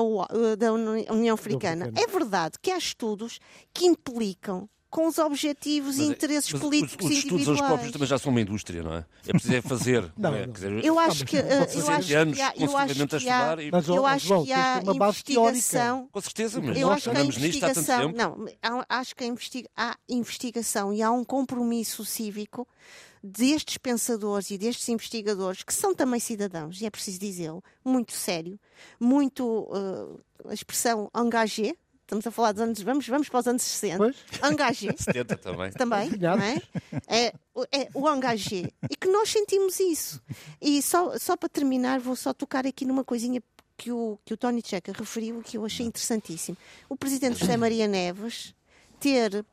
da 0.59 0.72
Uni- 0.72 1.07
União 1.11 1.34
Africana. 1.34 1.90
É 1.96 2.07
verdade 2.07 2.57
que 2.62 2.70
há 2.70 2.78
estudos 2.78 3.40
que 3.74 3.86
implicam 3.86 4.68
com 4.88 5.07
os 5.09 5.16
objetivos 5.16 5.96
e 5.96 6.00
Mas 6.00 6.09
é- 6.11 6.12
interesses 6.12 6.53
mas 6.53 6.61
políticos 6.61 7.07
os, 7.07 7.11
os 7.12 7.16
estudos 7.16 7.32
individuais. 7.32 7.59
eles 7.61 7.66
próprios 7.70 7.92
tamber 7.92 8.09
já 8.09 8.18
são 8.18 8.30
uma 8.30 8.40
indústria, 8.42 8.82
não 8.82 8.94
é? 8.94 9.07
É 9.26 9.32
preciso 9.32 9.55
é 9.55 9.62
fazer. 9.62 10.03
Não, 10.18 10.30
não 10.30 10.36
é? 10.38 10.46
dizer, 10.46 10.84
Eu 10.84 10.98
acho 10.98 11.24
que, 11.24 11.36
eh, 11.38 11.40
eu 11.40 11.66
fazer 11.66 11.92
acho 11.92 12.07
que 12.09 12.14
há, 12.42 12.53
eu 12.59 12.76
acho 12.76 13.07
que 13.09 13.28
há, 13.30 13.57
e- 13.62 13.70
Mas, 13.72 13.88
eu 13.88 14.07
acho 14.07 14.26
João, 14.26 14.44
que 14.44 14.53
há 14.53 14.82
investigação. 14.94 16.09
Com 16.12 16.20
certeza, 16.20 16.61
mas 16.61 16.76
Eu 16.78 16.90
acho 16.92 17.05
que 17.05 17.09
há 17.11 17.14
tanto 17.14 17.38
investigação, 17.38 18.12
tempo. 18.12 18.18
não, 18.18 18.46
acho 18.86 19.16
que 19.16 19.24
há 19.24 19.96
investigação 20.11 20.92
e 20.92 21.03
há 21.03 21.11
um 21.11 21.24
compromisso 21.24 22.05
cívico 22.05 22.68
destes 23.23 23.79
pensadores 23.79 24.51
e 24.51 24.59
destes 24.59 24.89
investigadores, 24.89 25.62
que 25.62 25.73
são 25.73 25.95
também 25.95 26.18
cidadãos, 26.20 26.81
e 26.81 26.87
é 26.87 26.91
preciso 26.91 27.18
dizê-lo, 27.20 27.62
muito 27.85 28.12
sério, 28.12 28.59
muito, 28.99 29.68
eh, 30.45 30.51
a 30.51 30.55
expressão 30.55 31.11
engagé, 31.16 31.75
estamos 32.03 32.27
a 32.27 32.31
falar 32.31 32.53
dos 32.53 32.61
anos, 32.61 32.83
vamos, 32.83 33.07
vamos 33.07 33.29
para 33.29 33.41
os 33.41 33.47
anos 33.47 33.62
60, 33.62 33.97
Pois. 33.99 34.16
engagé, 34.53 34.95
70 34.99 35.37
também. 35.39 35.70
também, 35.73 36.11
não 36.18 36.33
é? 36.43 36.61
É, 37.07 37.33
o- 37.55 37.64
é 37.73 37.89
o 37.95 38.09
engagé. 38.12 38.70
E 38.91 38.97
que 38.97 39.09
nós 39.09 39.31
sentimos 39.31 39.79
isso. 39.81 40.20
E 40.61 40.83
só, 40.83 41.16
só 41.18 41.37
para 41.37 41.49
terminar, 41.49 42.01
vou 42.01 42.16
só 42.16 42.33
tocar 42.35 42.66
aqui 42.66 42.85
numa 42.85 43.05
coisinha 43.05 43.41
que 43.77 43.91
o, 43.91 44.18
que 44.25 44.35
o 44.35 44.37
Tony 44.37 44.62
Checa 44.64 44.93
referiu 44.93 45.41
e 45.41 45.43
que 45.45 45.57
eu 45.57 45.64
achei 45.64 45.87
interessantíssimo. 45.87 46.57
O 46.89 46.97
presidente 46.97 47.39
José 47.39 47.57
Maria 47.57 47.87
Neves 47.89 48.55
ter 49.01 49.45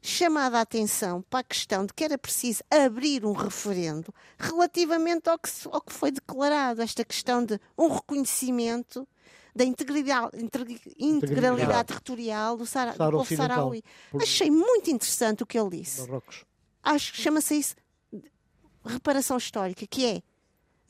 chamado 0.00 0.54
a 0.56 0.60
atenção 0.60 1.22
para 1.22 1.40
a 1.40 1.44
questão 1.44 1.84
de 1.84 1.92
que 1.92 2.04
era 2.04 2.16
preciso 2.16 2.62
abrir 2.70 3.24
um 3.24 3.32
referendo 3.32 4.14
relativamente 4.38 5.28
ao 5.28 5.38
que, 5.38 5.50
ao 5.70 5.80
que 5.80 5.92
foi 5.92 6.10
declarado, 6.10 6.80
esta 6.82 7.04
questão 7.04 7.44
de 7.44 7.58
um 7.76 7.88
reconhecimento 7.88 9.06
da 9.54 9.64
integridade, 9.64 10.36
integri- 10.40 10.80
integralidade 10.98 11.88
territorial 11.88 12.56
do, 12.56 12.64
Sara, 12.64 12.92
do 12.92 12.96
povo 12.98 13.24
saraui. 13.36 13.82
Achei 14.22 14.50
muito 14.50 14.88
interessante 14.90 15.42
o 15.42 15.46
que 15.46 15.58
ele 15.58 15.80
disse. 15.80 16.02
Marrocos. 16.02 16.44
Acho 16.82 17.12
que 17.12 17.20
chama-se 17.20 17.54
isso 17.58 17.74
reparação 18.84 19.36
histórica, 19.36 19.86
que 19.86 20.06
é 20.06 20.22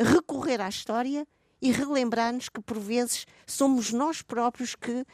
recorrer 0.02 0.60
à 0.60 0.68
história 0.68 1.26
e 1.60 1.72
relembrar-nos 1.72 2.48
que, 2.48 2.60
por 2.60 2.78
vezes, 2.78 3.26
somos 3.46 3.90
nós 3.92 4.22
próprios 4.22 4.74
que 4.76 5.04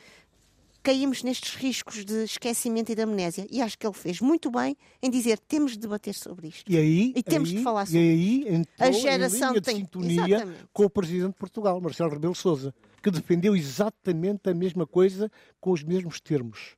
caímos 0.85 1.23
nestes 1.25 1.55
riscos 1.57 2.05
de 2.05 2.23
esquecimento 2.25 2.93
e 2.93 2.95
de 2.95 3.03
amnésia. 3.03 3.47
E 3.51 3.61
acho 3.63 3.77
que 3.79 3.87
ele 3.87 3.95
fez 3.95 4.21
muito 4.21 4.51
bem 4.51 4.77
em 5.03 5.11
dizer 5.11 5.39
temos 5.39 5.73
de 5.73 5.79
debater 5.79 6.15
sobre 6.15 6.49
isto. 6.49 6.71
E 6.71 6.77
aí, 6.77 7.13
E 7.17 7.23
temos 7.23 7.49
de 7.49 7.57
aí- 7.57 7.63
falar 7.65 7.85
e 7.85 7.87
sobre 7.87 7.99
aí 8.01 8.45
entrou 8.49 8.89
A 8.89 8.93
geração 8.93 9.49
em 9.49 9.53
linha 9.53 9.63
tem- 9.63 9.75
de 9.77 9.81
sintonia 9.81 10.27
Exatamente. 10.37 10.59
com 10.73 10.85
o 10.85 10.91
presidente 10.91 11.33
de 11.33 11.39
Portugal, 11.39 11.81
Marcelo 11.81 12.11
Rebelo 12.11 12.35
Sousa, 12.35 12.73
que 13.03 13.11
defendeu 13.11 13.57
exatamente 13.57 14.49
a 14.49 14.55
mesma 14.55 14.87
coisa 14.87 15.31
com 15.61 15.73
os 15.73 15.83
mesmos 15.83 16.21
termos. 16.21 16.77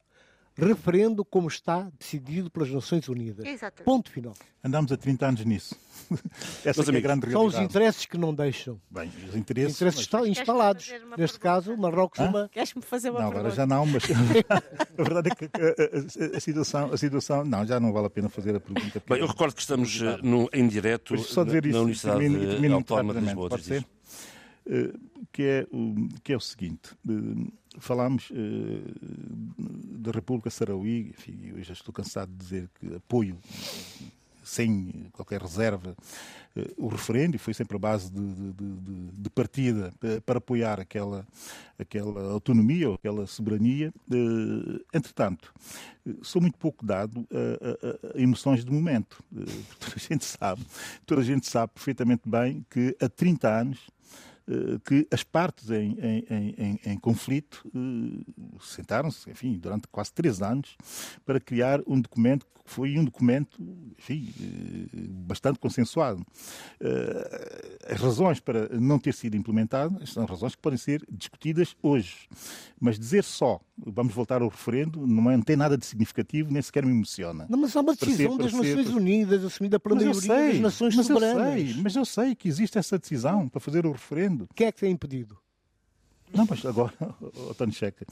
Referendo 0.59 1.23
como 1.23 1.49
está 1.49 1.87
decidido 1.99 2.51
pelas 2.51 2.71
Nações 2.71 3.07
Unidas. 3.09 3.45
Exatamente. 3.45 3.85
Ponto 3.85 4.11
final. 4.11 4.33
Andamos 4.65 4.91
há 4.91 4.97
30 4.97 5.27
anos 5.27 5.45
nisso. 5.45 5.75
Essa 6.65 6.81
é 6.81 6.97
a 6.97 7.01
grande 7.01 7.31
São 7.31 7.45
os 7.45 7.53
realidade. 7.53 7.65
interesses 7.65 8.07
que 8.07 8.17
não 8.17 8.35
deixam. 8.35 8.81
Bem, 8.91 9.09
os 9.09 9.31
Os 9.31 9.37
interesses. 9.37 9.75
interesses 9.77 9.97
mas- 9.99 10.05
estão 10.05 10.27
instalados. 10.27 10.89
Neste 10.89 11.07
pergunta? 11.17 11.39
caso, 11.39 11.77
Marrocos 11.77 12.19
uma. 12.21 12.49
Queres-me 12.49 12.81
fazer 12.83 13.11
uma 13.11 13.21
Não, 13.21 13.27
agora 13.29 13.51
pergunta? 13.51 13.57
já 13.57 13.67
não, 13.67 13.85
mas 13.87 14.03
a 14.99 15.03
verdade 15.03 15.31
é 15.31 15.35
que 15.35 15.45
a, 15.45 16.35
a- 16.35 16.37
a 16.37 16.41
situação, 16.41 16.93
a 16.93 16.97
situação. 16.97 17.45
Não, 17.45 17.67
já 17.67 17.79
não 17.79 17.93
vale 17.93 18.07
a 18.07 18.11
pena 18.11 18.29
fazer 18.31 18.57
a 18.57 18.61
pergunta. 18.61 19.03
Bem, 19.09 19.19
eu 19.21 19.27
recordo 19.27 19.55
que 19.55 19.61
estamos 19.61 20.01
eh, 20.01 20.19
no, 20.23 20.49
em 20.55 20.67
direto 20.67 21.13
Mas 21.15 21.27
só 21.27 21.45
dizer 21.45 21.63
na, 21.63 21.69
isto, 21.69 21.77
na 21.77 21.83
Universidade 21.83 22.19
termino- 22.21 22.51
termino 22.51 22.75
Autónoma 22.77 23.13
de 23.15 23.21
Lisboa. 23.21 23.49
pode 23.51 23.63
ser? 23.65 23.85
Eh, 24.69 24.93
que, 25.33 25.43
é 25.43 25.67
o, 25.71 26.09
que 26.25 26.33
é 26.33 26.37
o 26.37 26.41
seguinte: 26.41 26.91
eh, 27.09 27.13
falámos 27.79 28.31
eh, 28.33 28.81
da 29.99 30.11
República 30.11 30.51
Sarauí, 30.51 31.09
enfim, 31.11 31.53
eu 31.57 31.63
já 31.63 31.73
estou 31.73 31.93
cansado 31.93 32.31
de 32.31 32.37
dizer 32.37 32.69
que 32.81 32.95
apoio 32.95 33.37
sem 34.45 35.07
qualquer 35.13 35.41
reserva 35.43 35.97
eh, 36.55 36.71
o 36.77 36.87
referendo 36.87 37.35
e 37.35 37.39
foi 37.39 37.53
sempre 37.53 37.77
a 37.77 37.81
base 37.81 38.11
de, 38.13 38.21
de- 38.21 38.53
de- 38.53 39.11
de- 39.23 39.31
partida 39.31 39.93
eh, 40.05 40.21
para 40.21 40.39
apoiar 40.39 40.79
aquela, 40.81 41.27
aquela 41.79 42.31
autonomia 42.33 42.89
ou 42.89 42.95
aquela 42.95 43.27
soberania. 43.27 43.93
Entretanto, 44.95 45.53
sou 46.23 46.41
muito 46.41 46.57
pouco 46.59 46.87
dado 46.87 47.27
a, 47.31 48.15
a- 48.15 48.17
a 48.17 48.23
emoções 48.23 48.65
de 48.65 48.71
momento. 48.71 49.23
Toda 49.81 49.95
a 49.97 49.99
gente 49.99 50.25
sabe, 50.25 50.63
toda 51.05 51.21
a 51.21 51.25
gente 51.25 51.47
sabe 51.49 51.73
perfeitamente 51.75 52.23
bem 52.27 52.65
que 52.71 52.97
há 53.01 53.09
30 53.09 53.49
anos 53.49 53.79
que 54.85 55.07
as 55.11 55.25
partes 55.25 55.71
em, 55.71 55.97
em, 56.01 56.55
em, 56.59 56.81
em 56.85 56.99
conflito 56.99 57.67
uh, 57.75 58.61
sentaram-se, 58.61 59.29
enfim, 59.31 59.59
durante 59.59 59.89
quase 59.89 60.13
três 60.13 60.41
anos, 60.41 60.77
para 61.25 61.41
criar 61.41 61.81
um 61.87 62.01
documento 62.01 62.47
que 62.47 62.53
foi 62.65 62.99
um 62.99 63.05
documento, 63.05 63.61
enfim, 63.99 64.33
uh, 64.41 65.09
bastante 65.27 65.59
consensuado. 65.59 66.25
As 67.89 68.01
razões 68.01 68.41
para 68.41 68.69
não 68.79 68.99
ter 68.99 69.15
sido 69.15 69.37
implementado 69.37 70.07
são 70.07 70.25
razões 70.25 70.55
que 70.55 70.63
podem 70.63 70.79
ser 70.79 71.05
discutidas 71.11 71.77
hoje, 71.83 72.29
mas 72.81 72.99
dizer 72.99 73.25
só 73.25 73.61
vamos 73.79 74.15
voltar 74.15 74.41
ao 74.43 74.49
referendo 74.49 75.07
não, 75.07 75.31
é, 75.31 75.37
não 75.37 75.45
tem 75.45 75.57
nada 75.57 75.77
de 75.77 75.85
significativo, 75.85 76.51
nem 76.51 76.63
sequer 76.63 76.85
me 76.85 76.93
emociona. 76.93 77.47
Não, 77.49 77.59
mas 77.59 77.77
há 77.77 77.81
uma 77.81 77.95
decisão 77.95 78.33
ser, 78.33 78.43
das 78.43 78.53
Nações 78.53 78.87
ser... 78.87 78.97
Unidas 78.97 79.45
assumida 79.45 79.79
pela 79.79 79.95
maioria 79.95 80.21
sei, 80.21 80.53
das 80.53 80.61
nações 80.61 80.97
mas 80.97 81.07
soberanas. 81.07 81.61
Eu 81.61 81.67
sei, 81.67 81.83
mas 81.83 81.97
eu 81.97 82.05
sei 82.05 82.35
que 82.35 82.49
existe 82.49 82.79
essa 82.79 82.99
decisão 82.99 83.49
para 83.49 83.61
fazer 83.61 83.85
o 83.87 83.93
referendo. 83.93 84.36
Quem 84.55 84.67
é 84.67 84.73
que 84.73 84.81
tem 84.81 84.93
impedido? 84.93 85.39
Não, 86.35 86.47
mas 86.49 86.65
agora, 86.67 86.93
António 87.51 87.75
Checa, 87.75 88.05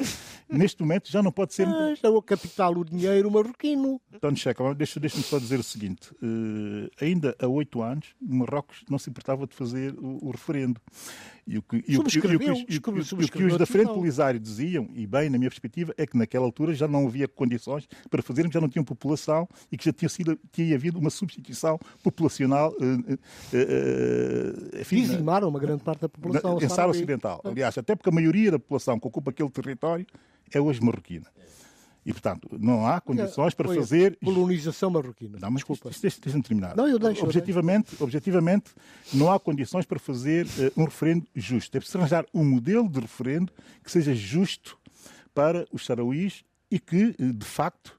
neste 0.49 0.81
momento 0.81 1.11
já 1.11 1.23
não 1.23 1.33
pode 1.33 1.53
ser. 1.53 1.67
Mas 1.67 2.03
é 2.03 2.09
o 2.09 2.23
capital, 2.23 2.73
o 2.73 2.85
dinheiro 2.85 3.31
marroquino. 3.31 4.01
António 4.13 4.39
Checa, 4.39 4.75
deixa-me 4.75 5.01
deixa 5.01 5.21
só 5.21 5.39
dizer 5.39 5.59
o 5.59 5.65
seguinte: 5.65 6.13
uh, 6.13 6.91
ainda 7.01 7.37
há 7.41 7.49
oito 7.49 7.83
anos, 7.83 8.15
Marrocos 8.21 8.85
não 8.89 8.99
se 8.99 9.11
importava 9.11 9.47
de 9.47 9.55
fazer 9.55 9.95
o, 9.99 10.29
o 10.29 10.31
referendo. 10.31 10.81
E 11.47 11.59
o 11.59 11.63
que, 11.63 11.77
e 11.87 11.99
o, 11.99 12.03
que, 12.03 13.45
os 13.45 13.59
da 13.59 13.67
Frente 13.67 13.93
Polisário 13.93 14.41
diziam, 14.41 14.89
e 14.95 15.07
bem, 15.07 15.29
na 15.29 15.37
minha 15.37 15.51
perspectiva, 15.51 15.93
é 15.99 16.07
que 16.07 16.17
naquela 16.17 16.45
altura 16.45 16.73
já 16.73 16.89
não 16.89 17.07
havia 17.07 17.29
condições 17.29 17.87
para 18.11 18.23
fazermos, 18.23 18.55
já 18.55 18.61
não 18.61 18.69
tinham 18.69 18.85
população 18.85 19.47
e 19.71 19.77
que 19.77 19.85
já 19.85 19.93
tinha, 19.93 20.09
sido, 20.09 20.39
tinha 20.51 20.75
havido 20.75 20.99
uma 20.99 21.11
substituição 21.11 21.79
populacional. 22.03 22.73
Uh, 22.81 23.15
uh, 23.15 24.81
enfim, 24.81 25.03
Dizimaram 25.03 25.49
uma 25.49 25.61
grande 25.61 25.83
parte 25.83 26.01
da 26.01 26.09
população. 26.09 26.57
Na, 26.59 26.65
em 26.65 26.69
Sara 26.69 26.89
Ocidental. 26.89 27.43
Aliás, 27.45 27.77
até 27.77 27.95
porque 27.95 28.09
a 28.09 28.13
maioria 28.13 28.53
da 28.53 28.59
população 28.59 28.99
que 28.99 29.07
ocupa 29.07 29.31
aquele 29.31 29.51
território 29.51 30.07
é 30.51 30.61
hoje 30.61 30.81
marroquina. 30.81 31.27
E, 32.05 32.13
portanto, 32.13 32.49
não 32.61 32.87
há 32.87 33.01
condições 33.01 33.55
para 33.55 33.69
fazer. 33.69 34.19
Colonização 34.23 34.91
marroquina. 34.91 35.39
Não, 35.41 35.51
mas 35.51 35.61
Desculpa. 35.61 35.91
deixa-me 35.91 36.43
terminar. 36.43 36.77
Não, 36.77 36.87
eu 36.87 36.99
deixo. 36.99 37.25
Objetivamente, 37.25 37.87
eu 37.87 37.91
deixo. 37.91 38.05
objetivamente 38.05 38.73
não 39.13 39.33
há 39.33 39.41
condições 39.41 39.87
para 39.87 39.99
fazer 39.99 40.47
uh, 40.47 40.81
um 40.81 40.85
referendo 40.85 41.27
justo. 41.35 41.77
É 41.77 41.81
preciso 41.81 41.99
arranjar 41.99 42.27
um 42.35 42.45
modelo 42.45 42.89
de 42.89 43.01
referendo 43.01 43.53
que 43.83 43.91
seja 43.91 44.15
justo 44.15 44.79
para 45.35 45.67
os 45.73 45.87
sarauís 45.87 46.45
e 46.71 46.79
que, 46.79 47.17
uh, 47.19 47.33
de 47.33 47.47
facto, 47.47 47.99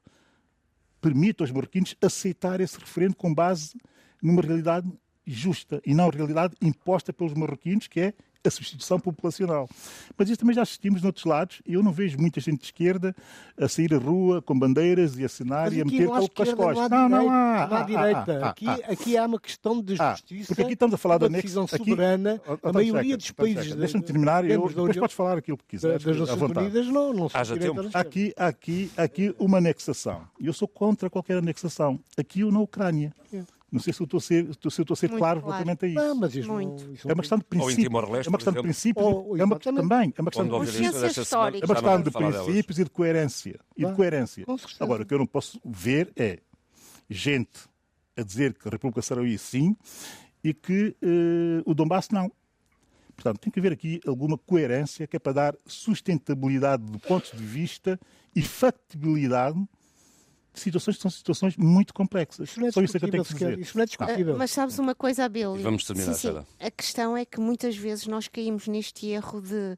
permita 1.00 1.42
aos 1.42 1.50
marroquinos 1.50 1.96
aceitar 2.00 2.60
esse 2.60 2.78
referendo 2.78 3.16
com 3.16 3.34
base 3.34 3.74
numa 4.22 4.40
realidade 4.40 4.88
justa 5.26 5.82
e 5.84 5.92
não 5.92 6.08
a 6.08 6.10
realidade 6.10 6.54
imposta 6.62 7.12
pelos 7.12 7.34
marroquinos, 7.34 7.88
que 7.88 8.00
é 8.00 8.14
a 8.46 8.50
substituição 8.50 8.98
populacional. 8.98 9.68
Mas 10.16 10.28
isso 10.28 10.38
também 10.38 10.54
já 10.54 10.62
assistimos 10.62 11.02
noutros 11.02 11.24
lados 11.24 11.60
e 11.66 11.74
eu 11.74 11.82
não 11.82 11.92
vejo 11.92 12.18
muita 12.18 12.40
gente 12.40 12.58
de 12.60 12.64
esquerda 12.66 13.14
a 13.58 13.68
sair 13.68 13.92
à 13.94 13.98
rua 13.98 14.42
com 14.42 14.58
bandeiras 14.58 15.18
e 15.18 15.22
a 15.22 15.26
assinar 15.26 15.72
e 15.72 15.80
a 15.80 15.84
meter 15.84 16.08
pelo 16.08 16.28
cascóis. 16.28 16.78
Não, 16.90 17.08
não, 17.08 17.30
há. 17.30 17.66
Não 17.66 17.76
há 17.76 17.82
direita. 17.82 18.46
Aqui, 18.46 18.66
aqui 18.68 19.16
há 19.16 19.26
uma 19.26 19.40
questão 19.40 19.80
de 19.82 19.96
justiça. 19.96 20.48
Porque 20.48 20.62
aqui 20.62 20.72
estamos 20.72 20.94
a 20.94 20.98
falar 20.98 21.18
da 21.18 21.28
decisão 21.28 21.66
soberana. 21.66 22.40
A 22.62 22.72
maioria 22.72 23.16
dos 23.16 23.30
países. 23.30 23.74
Deixa-me 23.74 24.04
terminar. 24.04 24.44
Eu, 24.48 24.68
depois 24.68 24.96
podes 24.96 25.16
falar 25.16 25.38
aquilo 25.38 25.58
que 25.58 25.64
quiseres. 25.66 26.02
Das 26.02 26.18
Nações 26.18 26.56
Unidas 26.56 26.86
não, 26.86 27.12
não 27.12 27.28
Aqui, 27.94 28.32
aqui, 28.36 28.90
aqui 28.96 29.34
uma 29.38 29.58
anexação. 29.58 30.22
E 30.38 30.46
eu 30.46 30.52
sou 30.52 30.68
contra 30.68 31.10
qualquer 31.10 31.38
anexação. 31.38 31.98
Aqui 32.16 32.44
ou 32.44 32.52
na 32.52 32.60
Ucrânia. 32.60 33.12
Não 33.70 33.80
sei 33.80 33.92
se 33.92 34.00
eu 34.00 34.04
estou 34.04 34.18
a 34.18 34.20
ser, 34.20 34.44
se 34.44 34.80
eu 34.80 34.82
estou 34.82 34.94
a 34.94 34.96
ser 34.96 35.08
claro, 35.08 35.40
claro 35.40 35.40
relativamente 35.40 35.84
a 35.84 35.88
isso. 35.88 36.08
Não, 36.08 36.14
mas 36.14 36.36
isso, 36.36 36.52
Muito. 36.52 36.92
Isso 36.92 37.10
é 37.10 37.12
uma 37.12 37.22
questão 37.22 37.38
de 37.38 37.44
princípio. 37.44 37.84
é 37.84 38.28
uma 38.28 38.38
questão 38.38 38.52
de 38.52 38.62
princípios. 38.62 39.06
é 39.38 39.44
uma, 39.44 39.58
também. 39.58 40.14
É 40.16 40.22
uma 40.22 40.30
questão 40.30 40.44
de, 40.46 40.54
é 40.54 41.64
uma 41.64 41.74
questão 41.74 42.02
de 42.02 42.10
princípios 42.10 42.78
e 42.78 42.84
de 42.84 42.90
coerência. 42.90 43.60
E 43.76 43.84
de 43.84 43.92
coerência. 43.94 44.46
Agora, 44.78 45.02
o 45.02 45.06
que 45.06 45.12
eu 45.12 45.18
não 45.18 45.26
posso 45.26 45.60
ver 45.64 46.12
é 46.16 46.38
gente 47.10 47.68
a 48.16 48.22
dizer 48.22 48.54
que 48.54 48.66
a 48.66 48.70
República 48.70 49.02
Sarauí 49.02 49.36
sim 49.36 49.76
e 50.42 50.54
que 50.54 50.96
uh, 51.02 51.68
o 51.70 51.74
Donbass 51.74 52.10
não. 52.10 52.30
Portanto, 53.14 53.40
tem 53.40 53.50
que 53.50 53.58
haver 53.58 53.72
aqui 53.72 54.00
alguma 54.06 54.38
coerência 54.38 55.06
que 55.06 55.16
é 55.16 55.18
para 55.18 55.32
dar 55.32 55.56
sustentabilidade 55.66 56.84
do 56.84 56.98
ponto 56.98 57.34
de 57.34 57.42
vista 57.42 57.98
e 58.34 58.42
factibilidade 58.42 59.58
situações 60.60 60.96
que 60.96 61.02
são 61.02 61.10
situações 61.10 61.56
muito 61.56 61.92
complexas. 61.94 62.50
Isso 62.50 62.60
não 62.60 62.68
é 62.68 62.72
Só 62.72 62.80
isso 62.82 62.96
é 62.96 63.00
que 63.00 63.06
eu 63.06 63.10
tenho 63.10 63.24
que 63.24 63.32
dizer. 63.32 63.58
Isso 63.58 63.76
não 63.76 63.82
é 63.82 63.86
discutível. 63.86 64.34
Uh, 64.34 64.38
mas 64.38 64.50
sabes 64.50 64.78
uma 64.78 64.94
coisa, 64.94 65.24
Abel? 65.24 65.56
Vamos 65.56 65.84
terminar, 65.84 66.14
sim, 66.14 66.32
sim. 66.32 66.44
A 66.60 66.70
questão 66.70 67.16
é 67.16 67.24
que 67.24 67.40
muitas 67.40 67.76
vezes 67.76 68.06
nós 68.06 68.28
caímos 68.28 68.66
neste 68.66 69.06
erro 69.06 69.40
de 69.40 69.76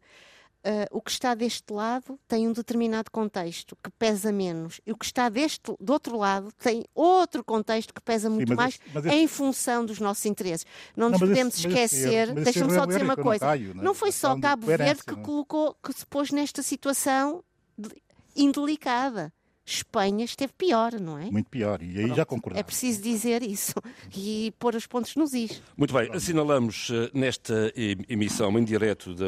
Uh, 0.58 0.90
o 0.90 1.00
que 1.00 1.12
está 1.12 1.36
deste 1.36 1.72
lado 1.72 2.18
tem 2.26 2.48
um 2.48 2.52
determinado 2.52 3.12
contexto 3.12 3.78
que 3.80 3.88
pesa 3.92 4.32
menos 4.32 4.80
e 4.84 4.90
o 4.90 4.96
que 4.96 5.04
está 5.04 5.28
deste, 5.28 5.72
do 5.78 5.92
outro 5.92 6.18
lado 6.18 6.50
tem 6.58 6.84
outro 6.96 7.44
contexto 7.44 7.94
que 7.94 8.00
pesa 8.00 8.28
muito 8.28 8.48
Sim, 8.48 8.54
mais 8.56 8.74
esse, 8.74 8.98
esse... 8.98 9.08
em 9.08 9.28
função 9.28 9.86
dos 9.86 10.00
nossos 10.00 10.26
interesses. 10.26 10.66
Não, 10.96 11.04
não 11.04 11.10
nos 11.12 11.20
podemos 11.20 11.54
esse, 11.54 11.68
esquecer, 11.68 12.34
deixa-me 12.34 12.72
só 12.72 12.84
dizer 12.86 13.04
uma 13.04 13.16
coisa, 13.16 13.44
não, 13.44 13.52
caio, 13.52 13.74
né? 13.74 13.82
não 13.84 13.94
foi 13.94 14.10
só 14.10 14.38
Cabo 14.38 14.66
Verde 14.66 15.04
que, 15.06 15.14
colocou, 15.14 15.76
que 15.80 15.92
se 15.92 16.04
pôs 16.04 16.32
nesta 16.32 16.60
situação 16.60 17.44
indelicada. 18.34 19.32
Espanha 19.68 20.24
esteve 20.24 20.52
pior, 20.56 20.98
não 20.98 21.18
é? 21.18 21.30
Muito 21.30 21.50
pior, 21.50 21.82
e 21.82 21.90
aí 21.90 22.04
Pronto. 22.04 22.16
já 22.16 22.24
concordamos. 22.24 22.60
É 22.60 22.62
preciso 22.62 23.02
dizer 23.02 23.42
isso 23.42 23.74
e 24.16 24.52
pôr 24.58 24.74
os 24.74 24.86
pontos 24.86 25.14
nos 25.14 25.34
is. 25.34 25.62
Muito 25.76 25.92
bem, 25.92 26.10
assinalamos 26.10 26.90
eh, 26.90 27.10
nesta 27.12 27.70
emissão 28.08 28.58
em 28.58 28.64
direto 28.64 29.14
da, 29.14 29.26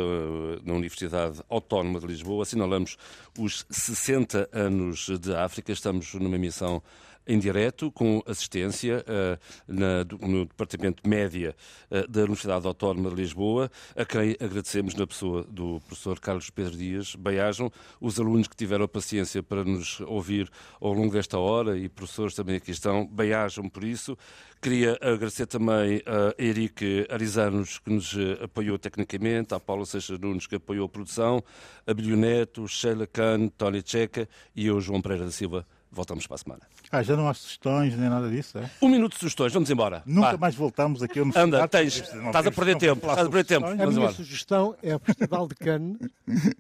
da 0.65 0.73
Universidade 0.73 1.43
Autónoma 1.49 2.01
de 2.01 2.07
Lisboa, 2.07 2.43
assinalamos 2.43 2.97
os 3.39 3.67
60 3.71 4.49
anos 4.51 5.11
de 5.21 5.35
África, 5.35 5.73
estamos 5.73 6.15
numa 6.15 6.37
emissão 6.37 6.83
em 7.27 7.39
direto, 7.39 7.91
com 7.93 8.23
assistência 8.27 9.05
uh, 9.07 9.39
na, 9.67 10.05
no 10.27 10.45
Departamento 10.47 11.09
Média 11.09 11.55
uh, 11.91 12.09
da 12.09 12.21
Universidade 12.23 12.67
Autónoma 12.67 13.11
de 13.11 13.17
Lisboa, 13.17 13.71
a 13.97 14.05
quem 14.05 14.37
agradecemos 14.41 14.95
na 14.95 15.07
pessoa 15.07 15.45
do 15.45 15.81
professor 15.81 16.19
Carlos 16.19 16.51
Pedro 16.51 16.77
Dias. 16.77 17.15
Bem-ajam 17.15 17.71
os 18.01 18.19
alunos 18.19 18.49
que 18.49 18.57
tiveram 18.57 18.85
a 18.85 18.89
paciência 18.89 19.43
para 19.43 19.65
nos 19.65 20.01
ouvir 20.01 20.51
ao 20.81 20.93
longo 20.93 21.13
desta 21.13 21.39
hora 21.39 21.79
e 21.79 21.89
professores 21.89 22.35
também 22.35 22.57
aqui 22.57 22.71
estão. 22.71 23.07
Bem-ajam 23.07 23.69
por 23.69 23.85
isso. 23.85 24.17
Queria 24.61 24.99
agradecer 25.01 25.47
também 25.47 26.03
a 26.05 26.35
Eric 26.43 27.07
Arizanos, 27.09 27.79
que 27.79 27.91
nos 27.91 28.15
eh, 28.15 28.45
apoiou 28.45 28.79
tecnicamente, 28.79 29.55
à 29.55 29.59
Paula 29.59 29.87
Seixas 29.87 30.19
Nunes, 30.19 30.47
que 30.47 30.57
apoiou 30.57 30.85
a 30.85 30.89
produção, 30.89 31.43
a 31.87 31.95
Bilioneto, 31.95 32.69
Sheila 32.69 33.07
Kahn, 33.07 33.49
Tony 33.57 33.83
Checa 33.83 34.29
e 34.55 34.67
eu, 34.67 34.79
João 34.79 35.01
Pereira 35.01 35.25
da 35.25 35.31
Silva. 35.31 35.67
Voltamos 35.93 36.25
para 36.27 36.37
a 36.37 36.39
semana. 36.39 36.63
Ah, 36.93 37.03
já 37.03 37.17
não 37.17 37.29
há 37.29 37.35
sugestões 37.35 37.97
nem 37.97 38.09
nada 38.09 38.31
disso, 38.31 38.59
é? 38.59 38.71
Um 38.81 38.89
minuto 38.89 39.15
de 39.15 39.19
sugestões, 39.19 39.53
vamos 39.53 39.71
embora. 39.71 40.03
Nunca 40.07 40.37
mais 40.37 40.55
voltamos 40.55 41.03
aqui 41.03 41.19
ao 41.19 41.27
Anda, 41.35 41.67
tens, 41.67 41.97
estás 41.97 42.47
a 42.47 42.53
perder 42.53 42.77
tempo. 42.77 43.07
Estás 43.09 43.27
a 43.27 43.31
perder 43.31 43.45
tempo. 43.45 43.67
A 43.67 43.75
minha 43.75 43.87
embora. 43.87 44.13
sugestão 44.13 44.77
é 44.83 44.95
o 44.95 45.01
Festival 45.01 45.49
de 45.49 45.57
Cannes, 45.57 45.99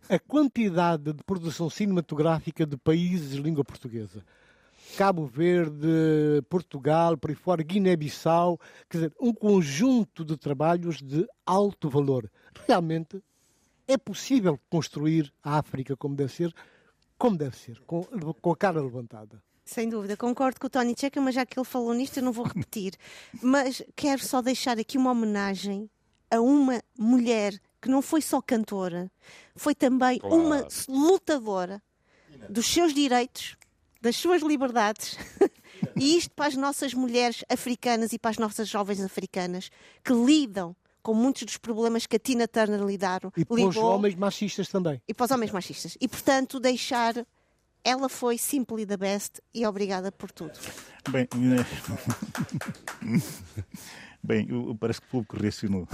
a 0.08 0.18
quantidade 0.18 1.12
de 1.12 1.22
produção 1.22 1.70
cinematográfica 1.70 2.66
de 2.66 2.76
países 2.76 3.30
de 3.30 3.40
língua 3.40 3.64
portuguesa. 3.64 4.24
Cabo 4.96 5.26
Verde, 5.26 6.42
Portugal, 6.48 7.16
por 7.16 7.30
aí 7.30 7.36
fora, 7.36 7.62
Guiné-Bissau, 7.62 8.58
quer 8.88 8.98
dizer, 8.98 9.14
um 9.20 9.32
conjunto 9.32 10.24
de 10.24 10.36
trabalhos 10.36 11.00
de 11.00 11.24
alto 11.46 11.88
valor. 11.88 12.28
Realmente 12.66 13.22
é 13.86 13.96
possível 13.96 14.58
construir 14.68 15.32
a 15.42 15.58
África 15.58 15.96
como 15.96 16.16
deve 16.16 16.32
ser, 16.32 16.52
como 17.20 17.36
deve 17.36 17.54
ser, 17.54 17.78
com, 17.80 18.02
com 18.40 18.50
a 18.50 18.56
cara 18.56 18.80
levantada. 18.80 19.42
Sem 19.62 19.90
dúvida, 19.90 20.16
concordo 20.16 20.58
com 20.58 20.68
o 20.68 20.70
Tony 20.70 20.94
Checa, 20.98 21.20
mas 21.20 21.34
já 21.34 21.44
que 21.44 21.58
ele 21.58 21.66
falou 21.66 21.92
nisto, 21.92 22.16
eu 22.16 22.22
não 22.22 22.32
vou 22.32 22.46
repetir. 22.46 22.94
mas 23.42 23.82
quero 23.94 24.24
só 24.24 24.40
deixar 24.40 24.78
aqui 24.78 24.96
uma 24.96 25.10
homenagem 25.10 25.88
a 26.30 26.40
uma 26.40 26.82
mulher 26.98 27.52
que 27.78 27.90
não 27.90 28.00
foi 28.00 28.22
só 28.22 28.40
cantora, 28.40 29.12
foi 29.54 29.74
também 29.74 30.18
claro. 30.18 30.34
uma 30.34 30.66
lutadora 30.88 31.82
dos 32.48 32.66
seus 32.66 32.94
direitos, 32.94 33.54
das 34.00 34.16
suas 34.16 34.40
liberdades. 34.40 35.18
e 35.96 36.16
isto 36.16 36.30
para 36.34 36.46
as 36.46 36.56
nossas 36.56 36.94
mulheres 36.94 37.44
africanas 37.50 38.14
e 38.14 38.18
para 38.18 38.30
as 38.30 38.38
nossas 38.38 38.66
jovens 38.66 39.00
africanas 39.02 39.70
que 40.02 40.14
lidam 40.14 40.74
com 41.02 41.14
muitos 41.14 41.44
dos 41.44 41.56
problemas 41.56 42.06
que 42.06 42.16
a 42.16 42.18
Tina 42.18 42.46
Turner 42.46 42.80
lidaram. 42.82 43.32
E 43.36 43.44
para 43.44 43.62
os 43.66 43.76
homens 43.76 44.14
machistas 44.14 44.68
também. 44.68 45.00
E 45.06 45.14
para 45.14 45.24
os 45.24 45.30
homens 45.30 45.50
machistas. 45.50 45.96
E, 46.00 46.08
portanto, 46.08 46.60
deixar... 46.60 47.14
Ela 47.82 48.10
foi 48.10 48.36
simply 48.36 48.84
the 48.84 48.98
best 48.98 49.40
e 49.54 49.64
obrigada 49.64 50.12
por 50.12 50.30
tudo. 50.30 50.52
Bem, 51.08 51.26
Bem, 54.22 54.46
parece 54.78 55.00
que 55.00 55.06
o 55.06 55.10
público 55.10 55.36
reacionou. 55.40 55.88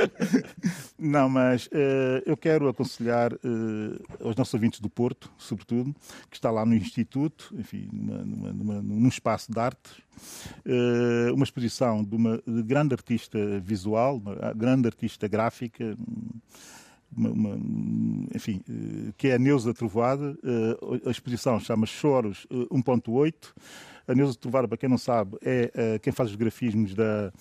Não, 0.98 1.30
mas 1.30 1.66
uh, 1.66 2.22
eu 2.26 2.36
quero 2.36 2.68
aconselhar 2.68 3.32
uh, 3.32 3.38
aos 4.20 4.36
nossos 4.36 4.52
ouvintes 4.52 4.80
do 4.80 4.90
Porto, 4.90 5.32
sobretudo, 5.38 5.94
que 6.30 6.36
está 6.36 6.50
lá 6.50 6.66
no 6.66 6.74
Instituto, 6.74 7.54
enfim, 7.58 7.88
numa, 7.90 8.18
numa, 8.22 8.52
numa, 8.52 8.82
num 8.82 9.08
espaço 9.08 9.50
de 9.50 9.58
arte, 9.58 10.04
uh, 10.66 11.34
uma 11.34 11.44
exposição 11.44 12.04
de 12.04 12.14
uma 12.14 12.42
de 12.46 12.62
grande 12.62 12.94
artista 12.94 13.38
visual, 13.60 14.18
uma 14.18 14.52
grande 14.52 14.86
artista 14.86 15.26
gráfica, 15.26 15.96
uma, 17.16 17.30
uma, 17.30 17.58
enfim, 18.34 18.62
que 19.16 19.28
é 19.28 19.34
a 19.34 19.38
Neuza 19.38 19.72
Trovoada. 19.74 20.36
A 21.06 21.10
exposição 21.10 21.60
chama 21.60 21.84
Choros 21.86 22.46
1.8. 22.50 23.34
A 24.06 24.14
Neuza 24.14 24.36
Trovoada, 24.38 24.68
para 24.68 24.78
quem 24.78 24.88
não 24.88 24.98
sabe, 24.98 25.36
é 25.42 25.98
quem 26.00 26.12
faz 26.12 26.30
os 26.30 26.36
grafismos 26.36 26.94
da, 26.94 27.32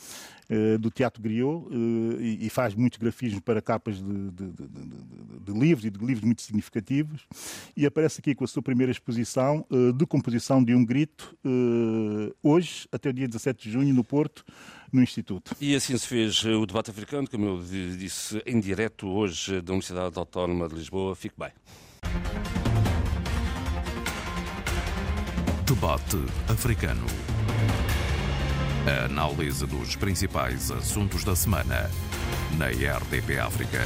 eh, 0.51 0.77
do 0.77 0.91
Teatro 0.91 1.23
Griot 1.23 1.65
eh, 1.71 2.45
e 2.45 2.49
faz 2.49 2.75
muitos 2.75 2.99
grafismos 2.99 3.39
para 3.39 3.61
capas 3.61 3.95
de, 3.95 4.31
de, 4.31 4.51
de, 4.51 4.67
de, 5.45 5.51
livros 5.57 5.85
e 5.85 5.89
de 5.89 5.97
livros 5.97 6.25
muito 6.25 6.41
significativos. 6.41 7.25
E 7.75 7.85
aparece 7.85 8.19
aqui 8.19 8.35
com 8.35 8.43
a 8.43 8.47
sua 8.47 8.61
primeira 8.61 8.91
exposição 8.91 9.65
eh, 9.71 9.93
de 9.93 10.05
composição 10.05 10.61
de 10.61 10.75
um 10.75 10.83
grito, 10.83 11.37
hoje, 12.43 12.85
até 12.91 13.09
o 13.09 13.13
dia 13.13 13.27
17 13.29 13.63
de 13.63 13.71
junho, 13.71 13.93
no 13.93 14.03
Porto, 14.03 14.43
no 14.91 15.01
Instituto. 15.01 15.55
E 15.61 15.73
assim 15.73 15.97
se 15.97 16.05
fez 16.05 16.43
o 16.43 16.65
debate 16.65 16.91
africano, 16.91 17.29
como 17.29 17.45
eu 17.45 17.63
disse, 17.97 18.41
em 18.45 18.59
direto 18.59 19.07
hoje 19.07 19.61
da 19.61 19.71
Universidade 19.71 20.17
Autónoma 20.19 20.67
de 20.67 20.75
Lisboa. 20.75 21.15
Fique 21.15 21.35
bem. 21.37 21.51
Debate 25.73 26.17
africano. 26.49 27.05
A 28.85 29.05
análise 29.05 29.65
dos 29.65 29.95
principais 29.95 30.69
assuntos 30.69 31.23
da 31.23 31.33
semana 31.33 31.89
na 32.57 32.65
RDP 32.65 33.39
África. 33.39 33.79